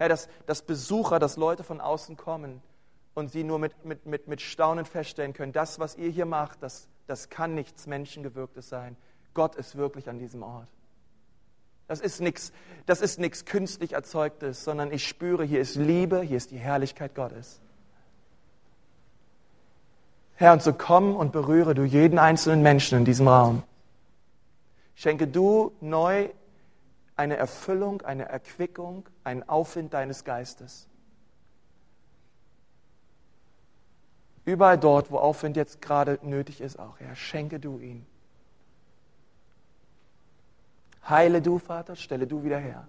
Herr, 0.00 0.08
dass, 0.08 0.30
dass 0.46 0.62
Besucher, 0.62 1.18
dass 1.18 1.36
Leute 1.36 1.62
von 1.62 1.78
außen 1.78 2.16
kommen 2.16 2.62
und 3.12 3.30
sie 3.30 3.44
nur 3.44 3.58
mit, 3.58 3.84
mit, 3.84 4.06
mit, 4.06 4.28
mit 4.28 4.40
Staunen 4.40 4.86
feststellen 4.86 5.34
können, 5.34 5.52
das, 5.52 5.78
was 5.78 5.94
ihr 5.96 6.08
hier 6.08 6.24
macht, 6.24 6.62
das, 6.62 6.88
das 7.06 7.28
kann 7.28 7.54
nichts 7.54 7.86
Menschengewirktes 7.86 8.70
sein. 8.70 8.96
Gott 9.34 9.56
ist 9.56 9.76
wirklich 9.76 10.08
an 10.08 10.18
diesem 10.18 10.42
Ort. 10.42 10.68
Das 11.86 12.00
ist 12.00 12.22
nichts, 12.22 12.50
das 12.86 13.02
ist 13.02 13.18
nichts 13.18 13.44
künstlich 13.44 13.92
erzeugtes, 13.92 14.64
sondern 14.64 14.90
ich 14.90 15.06
spüre, 15.06 15.44
hier 15.44 15.60
ist 15.60 15.76
Liebe, 15.76 16.22
hier 16.22 16.38
ist 16.38 16.50
die 16.50 16.56
Herrlichkeit 16.56 17.14
Gottes. 17.14 17.60
Herr, 20.36 20.54
und 20.54 20.62
so 20.62 20.72
komm 20.72 21.14
und 21.14 21.30
berühre 21.30 21.74
du 21.74 21.84
jeden 21.84 22.18
einzelnen 22.18 22.62
Menschen 22.62 22.96
in 22.96 23.04
diesem 23.04 23.28
Raum. 23.28 23.64
Schenke 24.94 25.26
du 25.26 25.72
neu 25.82 26.30
eine 27.20 27.36
Erfüllung, 27.36 28.00
eine 28.00 28.30
Erquickung, 28.30 29.06
einen 29.24 29.46
Aufwind 29.46 29.92
deines 29.92 30.24
Geistes. 30.24 30.88
Überall 34.46 34.78
dort, 34.78 35.10
wo 35.10 35.18
Aufwind 35.18 35.54
jetzt 35.54 35.82
gerade 35.82 36.18
nötig 36.22 36.62
ist, 36.62 36.78
auch, 36.78 36.98
Herr, 36.98 37.14
schenke 37.14 37.60
du 37.60 37.78
ihn. 37.78 38.06
Heile 41.06 41.42
du, 41.42 41.58
Vater, 41.58 41.94
stelle 41.94 42.26
du 42.26 42.42
wieder 42.42 42.58
her. 42.58 42.88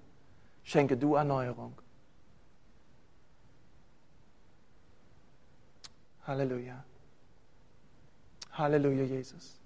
schenke 0.63 0.95
du 0.95 1.15
Erneuerung. 1.15 1.77
Halleluja. 6.25 6.81
Halleluja, 8.53 9.03
Jesus. 9.03 9.60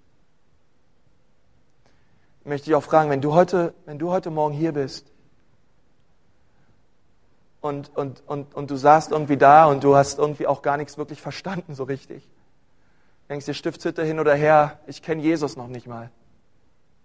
Ich 2.46 2.48
möchte 2.48 2.66
dich 2.66 2.76
auch 2.76 2.84
fragen, 2.84 3.10
wenn 3.10 3.20
du 3.20 3.34
heute, 3.34 3.74
wenn 3.86 3.98
du 3.98 4.12
heute 4.12 4.30
Morgen 4.30 4.54
hier 4.54 4.70
bist 4.70 5.10
und, 7.60 7.90
und, 7.96 8.22
und, 8.28 8.54
und 8.54 8.70
du 8.70 8.76
saßt 8.76 9.10
irgendwie 9.10 9.36
da 9.36 9.66
und 9.66 9.82
du 9.82 9.96
hast 9.96 10.20
irgendwie 10.20 10.46
auch 10.46 10.62
gar 10.62 10.76
nichts 10.76 10.96
wirklich 10.96 11.20
verstanden 11.20 11.74
so 11.74 11.82
richtig. 11.82 12.22
Denkst 13.28 13.46
dir 13.46 13.54
Stiftshütte 13.54 14.04
hin 14.04 14.20
oder 14.20 14.36
her, 14.36 14.78
ich 14.86 15.02
kenne 15.02 15.22
Jesus 15.22 15.56
noch 15.56 15.66
nicht 15.66 15.88
mal. 15.88 16.12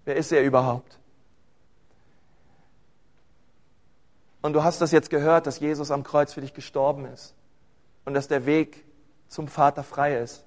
Wer 0.06 0.16
ist 0.16 0.32
er 0.32 0.44
überhaupt? 0.44 1.00
Und 4.44 4.54
du 4.54 4.64
hast 4.64 4.80
das 4.80 4.92
jetzt 4.92 5.10
gehört, 5.10 5.48
dass 5.48 5.60
Jesus 5.60 5.90
am 5.90 6.04
Kreuz 6.04 6.34
für 6.34 6.42
dich 6.42 6.54
gestorben 6.54 7.06
ist 7.06 7.34
und 8.06 8.14
dass 8.14 8.28
der 8.28 8.46
Weg 8.46 8.86
zum 9.28 9.48
Vater 9.48 9.82
frei 9.82 10.18
ist. 10.18 10.46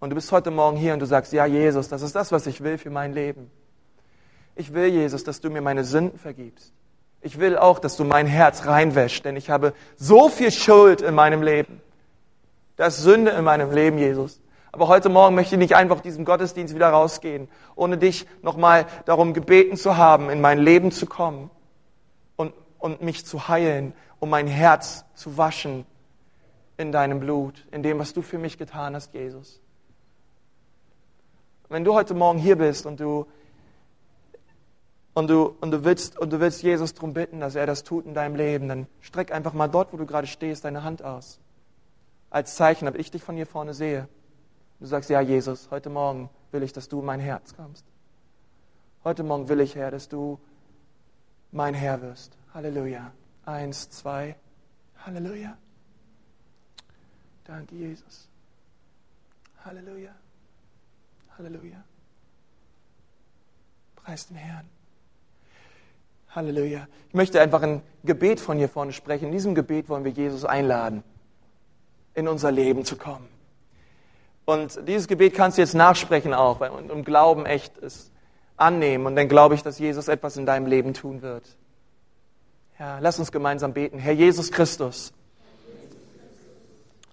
Und 0.00 0.10
du 0.10 0.16
bist 0.16 0.32
heute 0.32 0.50
Morgen 0.50 0.76
hier 0.76 0.94
und 0.94 0.98
du 0.98 1.06
sagst, 1.06 1.32
ja 1.32 1.46
Jesus, 1.46 1.88
das 1.88 2.02
ist 2.02 2.16
das, 2.16 2.32
was 2.32 2.48
ich 2.48 2.60
will 2.64 2.76
für 2.76 2.90
mein 2.90 3.12
Leben. 3.12 3.52
Ich 4.58 4.74
will, 4.74 4.88
Jesus, 4.88 5.22
dass 5.22 5.40
du 5.40 5.50
mir 5.50 5.60
meine 5.60 5.84
Sünden 5.84 6.18
vergibst. 6.18 6.72
Ich 7.20 7.38
will 7.38 7.56
auch, 7.56 7.78
dass 7.78 7.96
du 7.96 8.02
mein 8.02 8.26
Herz 8.26 8.66
reinwäscht, 8.66 9.24
denn 9.24 9.36
ich 9.36 9.50
habe 9.50 9.72
so 9.96 10.28
viel 10.28 10.50
Schuld 10.50 11.00
in 11.00 11.14
meinem 11.14 11.44
Leben. 11.44 11.80
Da 12.74 12.86
ist 12.86 12.98
Sünde 12.98 13.30
in 13.30 13.44
meinem 13.44 13.70
Leben, 13.70 13.98
Jesus. 13.98 14.40
Aber 14.72 14.88
heute 14.88 15.10
Morgen 15.10 15.36
möchte 15.36 15.54
ich 15.54 15.60
nicht 15.60 15.76
einfach 15.76 16.00
diesem 16.00 16.24
Gottesdienst 16.24 16.74
wieder 16.74 16.88
rausgehen, 16.88 17.48
ohne 17.76 17.98
dich 17.98 18.26
nochmal 18.42 18.86
darum 19.04 19.32
gebeten 19.32 19.76
zu 19.76 19.96
haben, 19.96 20.28
in 20.28 20.40
mein 20.40 20.58
Leben 20.58 20.90
zu 20.90 21.06
kommen 21.06 21.50
und, 22.34 22.52
und 22.80 23.00
mich 23.00 23.24
zu 23.24 23.46
heilen, 23.46 23.92
um 24.18 24.28
mein 24.28 24.48
Herz 24.48 25.04
zu 25.14 25.36
waschen 25.36 25.86
in 26.78 26.90
deinem 26.90 27.20
Blut, 27.20 27.64
in 27.70 27.84
dem, 27.84 28.00
was 28.00 28.12
du 28.12 28.22
für 28.22 28.38
mich 28.38 28.58
getan 28.58 28.96
hast, 28.96 29.14
Jesus. 29.14 29.60
Wenn 31.68 31.84
du 31.84 31.94
heute 31.94 32.14
Morgen 32.14 32.40
hier 32.40 32.56
bist 32.56 32.86
und 32.86 32.98
du 32.98 33.26
und 35.18 35.26
du, 35.26 35.56
und 35.60 35.72
du, 35.72 35.82
willst, 35.82 36.16
und 36.16 36.32
du 36.32 36.38
willst 36.38 36.62
Jesus 36.62 36.94
darum 36.94 37.12
bitten, 37.12 37.40
dass 37.40 37.56
er 37.56 37.66
das 37.66 37.82
tut 37.82 38.06
in 38.06 38.14
deinem 38.14 38.36
Leben, 38.36 38.68
dann 38.68 38.86
streck 39.00 39.32
einfach 39.32 39.52
mal 39.52 39.66
dort, 39.66 39.92
wo 39.92 39.96
du 39.96 40.06
gerade 40.06 40.28
stehst, 40.28 40.64
deine 40.64 40.84
Hand 40.84 41.02
aus. 41.02 41.40
Als 42.30 42.54
Zeichen, 42.54 42.86
ob 42.86 42.94
ich 42.94 43.10
dich 43.10 43.24
von 43.24 43.34
hier 43.34 43.46
vorne 43.46 43.74
sehe. 43.74 44.06
Du 44.78 44.86
sagst, 44.86 45.10
ja, 45.10 45.20
Jesus, 45.20 45.72
heute 45.72 45.90
Morgen 45.90 46.30
will 46.52 46.62
ich, 46.62 46.72
dass 46.72 46.88
du 46.88 47.00
in 47.00 47.06
mein 47.06 47.18
Herz 47.18 47.56
kommst. 47.56 47.84
Heute 49.02 49.24
Morgen 49.24 49.48
will 49.48 49.58
ich, 49.58 49.74
Herr, 49.74 49.90
dass 49.90 50.08
du 50.08 50.38
mein 51.50 51.74
Herr 51.74 52.00
wirst. 52.00 52.38
Halleluja. 52.54 53.10
Eins, 53.44 53.90
zwei. 53.90 54.36
Halleluja. 55.04 55.58
Danke, 57.42 57.74
Jesus. 57.74 58.28
Halleluja. 59.64 60.14
Halleluja. 61.36 61.82
Preis 63.96 64.28
den 64.28 64.36
Herrn. 64.36 64.77
Halleluja. 66.34 66.86
Ich 67.08 67.14
möchte 67.14 67.40
einfach 67.40 67.62
ein 67.62 67.82
Gebet 68.04 68.40
von 68.40 68.58
hier 68.58 68.68
vorne 68.68 68.92
sprechen. 68.92 69.26
In 69.26 69.32
diesem 69.32 69.54
Gebet 69.54 69.88
wollen 69.88 70.04
wir 70.04 70.12
Jesus 70.12 70.44
einladen, 70.44 71.02
in 72.14 72.28
unser 72.28 72.52
Leben 72.52 72.84
zu 72.84 72.96
kommen. 72.96 73.28
Und 74.44 74.86
dieses 74.86 75.08
Gebet 75.08 75.34
kannst 75.34 75.58
du 75.58 75.62
jetzt 75.62 75.74
nachsprechen 75.74 76.34
auch 76.34 76.60
und 76.60 76.90
im 76.90 77.04
Glauben 77.04 77.46
echt 77.46 77.76
es 77.78 78.10
annehmen. 78.56 79.06
Und 79.06 79.16
dann 79.16 79.28
glaube 79.28 79.54
ich, 79.54 79.62
dass 79.62 79.78
Jesus 79.78 80.08
etwas 80.08 80.36
in 80.36 80.46
deinem 80.46 80.66
Leben 80.66 80.94
tun 80.94 81.22
wird. 81.22 81.44
Ja, 82.78 82.98
lass 82.98 83.18
uns 83.18 83.32
gemeinsam 83.32 83.72
beten. 83.72 83.98
Herr 83.98 84.12
Jesus 84.12 84.52
Christus, 84.52 85.12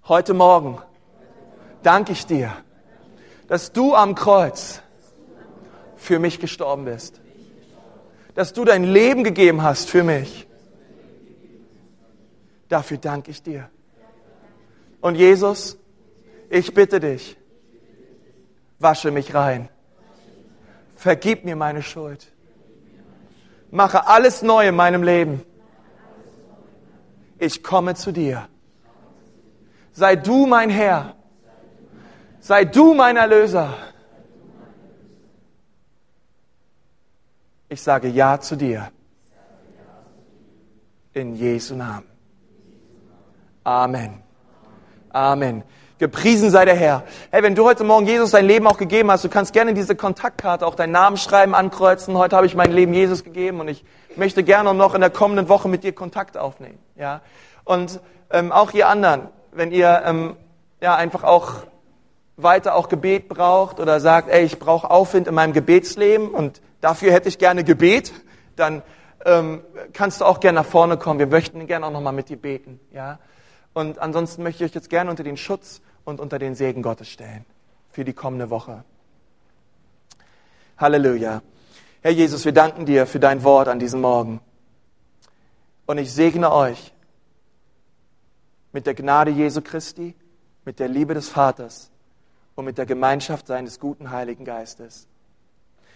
heute 0.07 0.33
Morgen 0.33 0.77
danke 1.83 2.11
ich 2.11 2.25
dir, 2.25 2.53
dass 3.47 3.71
du 3.71 3.95
am 3.95 4.15
Kreuz 4.15 4.81
für 5.95 6.19
mich 6.19 6.39
gestorben 6.39 6.85
bist 6.85 7.21
dass 8.35 8.53
du 8.53 8.65
dein 8.65 8.83
Leben 8.83 9.23
gegeben 9.23 9.63
hast 9.63 9.89
für 9.89 10.03
mich. 10.03 10.45
Dafür 12.69 12.97
danke 12.97 13.31
ich 13.31 13.41
dir. 13.41 13.69
Und 15.01 15.15
Jesus, 15.15 15.77
ich 16.49 16.73
bitte 16.73 16.99
dich, 16.99 17.37
wasche 18.79 19.11
mich 19.11 19.33
rein. 19.33 19.69
Vergib 20.95 21.45
mir 21.45 21.55
meine 21.55 21.81
Schuld. 21.81 22.31
Mache 23.71 24.07
alles 24.07 24.41
neu 24.41 24.67
in 24.67 24.75
meinem 24.75 25.03
Leben. 25.03 25.43
Ich 27.39 27.63
komme 27.63 27.95
zu 27.95 28.11
dir. 28.11 28.47
Sei 29.91 30.15
du 30.15 30.45
mein 30.45 30.69
Herr. 30.69 31.15
Sei 32.39 32.65
du 32.65 32.93
mein 32.93 33.17
Erlöser. 33.17 33.73
Ich 37.75 37.81
sage 37.81 38.07
Ja 38.07 38.39
zu 38.39 38.55
dir. 38.55 38.87
In 41.11 41.35
Jesu 41.35 41.75
Namen. 41.75 42.05
Amen. 43.65 44.23
Amen. 45.09 45.61
Gepriesen 45.97 46.51
sei 46.51 46.63
der 46.63 46.77
Herr. 46.77 47.03
Hey, 47.31 47.43
wenn 47.43 47.53
du 47.53 47.65
heute 47.65 47.83
Morgen 47.83 48.05
Jesus 48.05 48.31
dein 48.31 48.45
Leben 48.45 48.65
auch 48.65 48.77
gegeben 48.77 49.11
hast, 49.11 49.25
du 49.25 49.29
kannst 49.29 49.51
gerne 49.51 49.73
diese 49.73 49.93
Kontaktkarte 49.93 50.65
auch 50.65 50.75
deinen 50.75 50.93
Namen 50.93 51.17
schreiben, 51.17 51.53
ankreuzen. 51.53 52.17
Heute 52.17 52.37
habe 52.37 52.45
ich 52.45 52.55
mein 52.55 52.71
Leben 52.71 52.93
Jesus 52.93 53.25
gegeben 53.25 53.59
und 53.59 53.67
ich 53.67 53.83
möchte 54.15 54.43
gerne 54.43 54.73
noch 54.73 54.95
in 54.95 55.01
der 55.01 55.09
kommenden 55.09 55.49
Woche 55.49 55.67
mit 55.67 55.83
dir 55.83 55.91
Kontakt 55.91 56.37
aufnehmen. 56.37 56.79
Ja. 56.95 57.19
Und 57.65 57.99
ähm, 58.31 58.53
auch 58.53 58.71
ihr 58.71 58.87
anderen, 58.87 59.27
wenn 59.51 59.73
ihr 59.73 60.01
ähm, 60.05 60.37
ja 60.79 60.95
einfach 60.95 61.25
auch 61.25 61.55
weiter 62.37 62.75
auch 62.75 62.87
Gebet 62.87 63.27
braucht 63.27 63.81
oder 63.81 63.99
sagt, 63.99 64.29
ey, 64.29 64.45
ich 64.45 64.59
brauche 64.59 64.89
Aufwind 64.89 65.27
in 65.27 65.35
meinem 65.35 65.51
Gebetsleben 65.51 66.29
und 66.29 66.61
dafür 66.81 67.11
hätte 67.11 67.29
ich 67.29 67.37
gerne 67.37 67.63
Gebet, 67.63 68.13
dann 68.55 68.83
ähm, 69.25 69.63
kannst 69.93 70.21
du 70.21 70.25
auch 70.25 70.39
gerne 70.39 70.61
nach 70.61 70.65
vorne 70.65 70.97
kommen. 70.97 71.19
Wir 71.19 71.27
möchten 71.27 71.67
gerne 71.67 71.85
auch 71.85 71.91
nochmal 71.91 72.13
mit 72.13 72.29
dir 72.29 72.37
beten. 72.37 72.79
Ja? 72.91 73.19
Und 73.73 73.99
ansonsten 73.99 74.43
möchte 74.43 74.63
ich 74.63 74.71
euch 74.71 74.75
jetzt 74.75 74.89
gerne 74.89 75.09
unter 75.09 75.23
den 75.23 75.37
Schutz 75.37 75.81
und 76.05 76.19
unter 76.19 76.39
den 76.39 76.55
Segen 76.55 76.81
Gottes 76.81 77.09
stellen 77.09 77.45
für 77.89 78.05
die 78.05 78.13
kommende 78.13 78.49
Woche. 78.49 78.83
Halleluja. 80.77 81.41
Herr 82.01 82.11
Jesus, 82.11 82.45
wir 82.45 82.51
danken 82.51 82.85
dir 82.85 83.07
für 83.07 83.19
dein 83.19 83.43
Wort 83.43 83.67
an 83.67 83.79
diesem 83.79 84.01
Morgen. 84.01 84.39
Und 85.85 85.97
ich 85.97 86.13
segne 86.13 86.51
euch 86.51 86.93
mit 88.71 88.85
der 88.85 88.93
Gnade 88.93 89.31
Jesu 89.31 89.61
Christi, 89.61 90.15
mit 90.65 90.79
der 90.79 90.87
Liebe 90.87 91.13
des 91.13 91.29
Vaters 91.29 91.91
und 92.55 92.65
mit 92.65 92.77
der 92.77 92.85
Gemeinschaft 92.85 93.47
seines 93.47 93.79
guten 93.79 94.11
Heiligen 94.11 94.45
Geistes. 94.45 95.07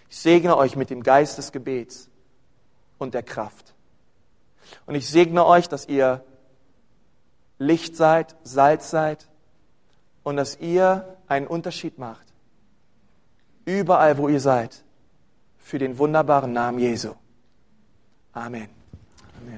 Ich 0.10 0.18
segne 0.18 0.58
euch 0.58 0.76
mit 0.76 0.90
dem 0.90 1.04
Geist 1.04 1.38
des 1.38 1.52
Gebets 1.52 2.10
und 2.98 3.14
der 3.14 3.24
Kraft. 3.24 3.74
Und 4.86 4.96
ich 4.96 5.10
segne 5.10 5.46
euch, 5.46 5.70
dass 5.70 5.88
ihr 5.88 6.24
Licht 7.58 7.96
seid, 7.96 8.36
Salz 8.44 8.90
seid 8.90 9.28
und 10.24 10.38
dass 10.38 10.60
ihr 10.60 11.18
einen 11.28 11.48
Unterschied 11.48 12.00
macht. 12.00 12.26
Überall, 13.66 14.18
wo 14.18 14.30
ihr 14.30 14.40
seid, 14.40 14.84
für 15.58 15.78
den 15.78 15.98
wunderbaren 15.98 16.54
Namen 16.54 16.80
Jesu. 16.80 17.14
Amen. 18.34 18.79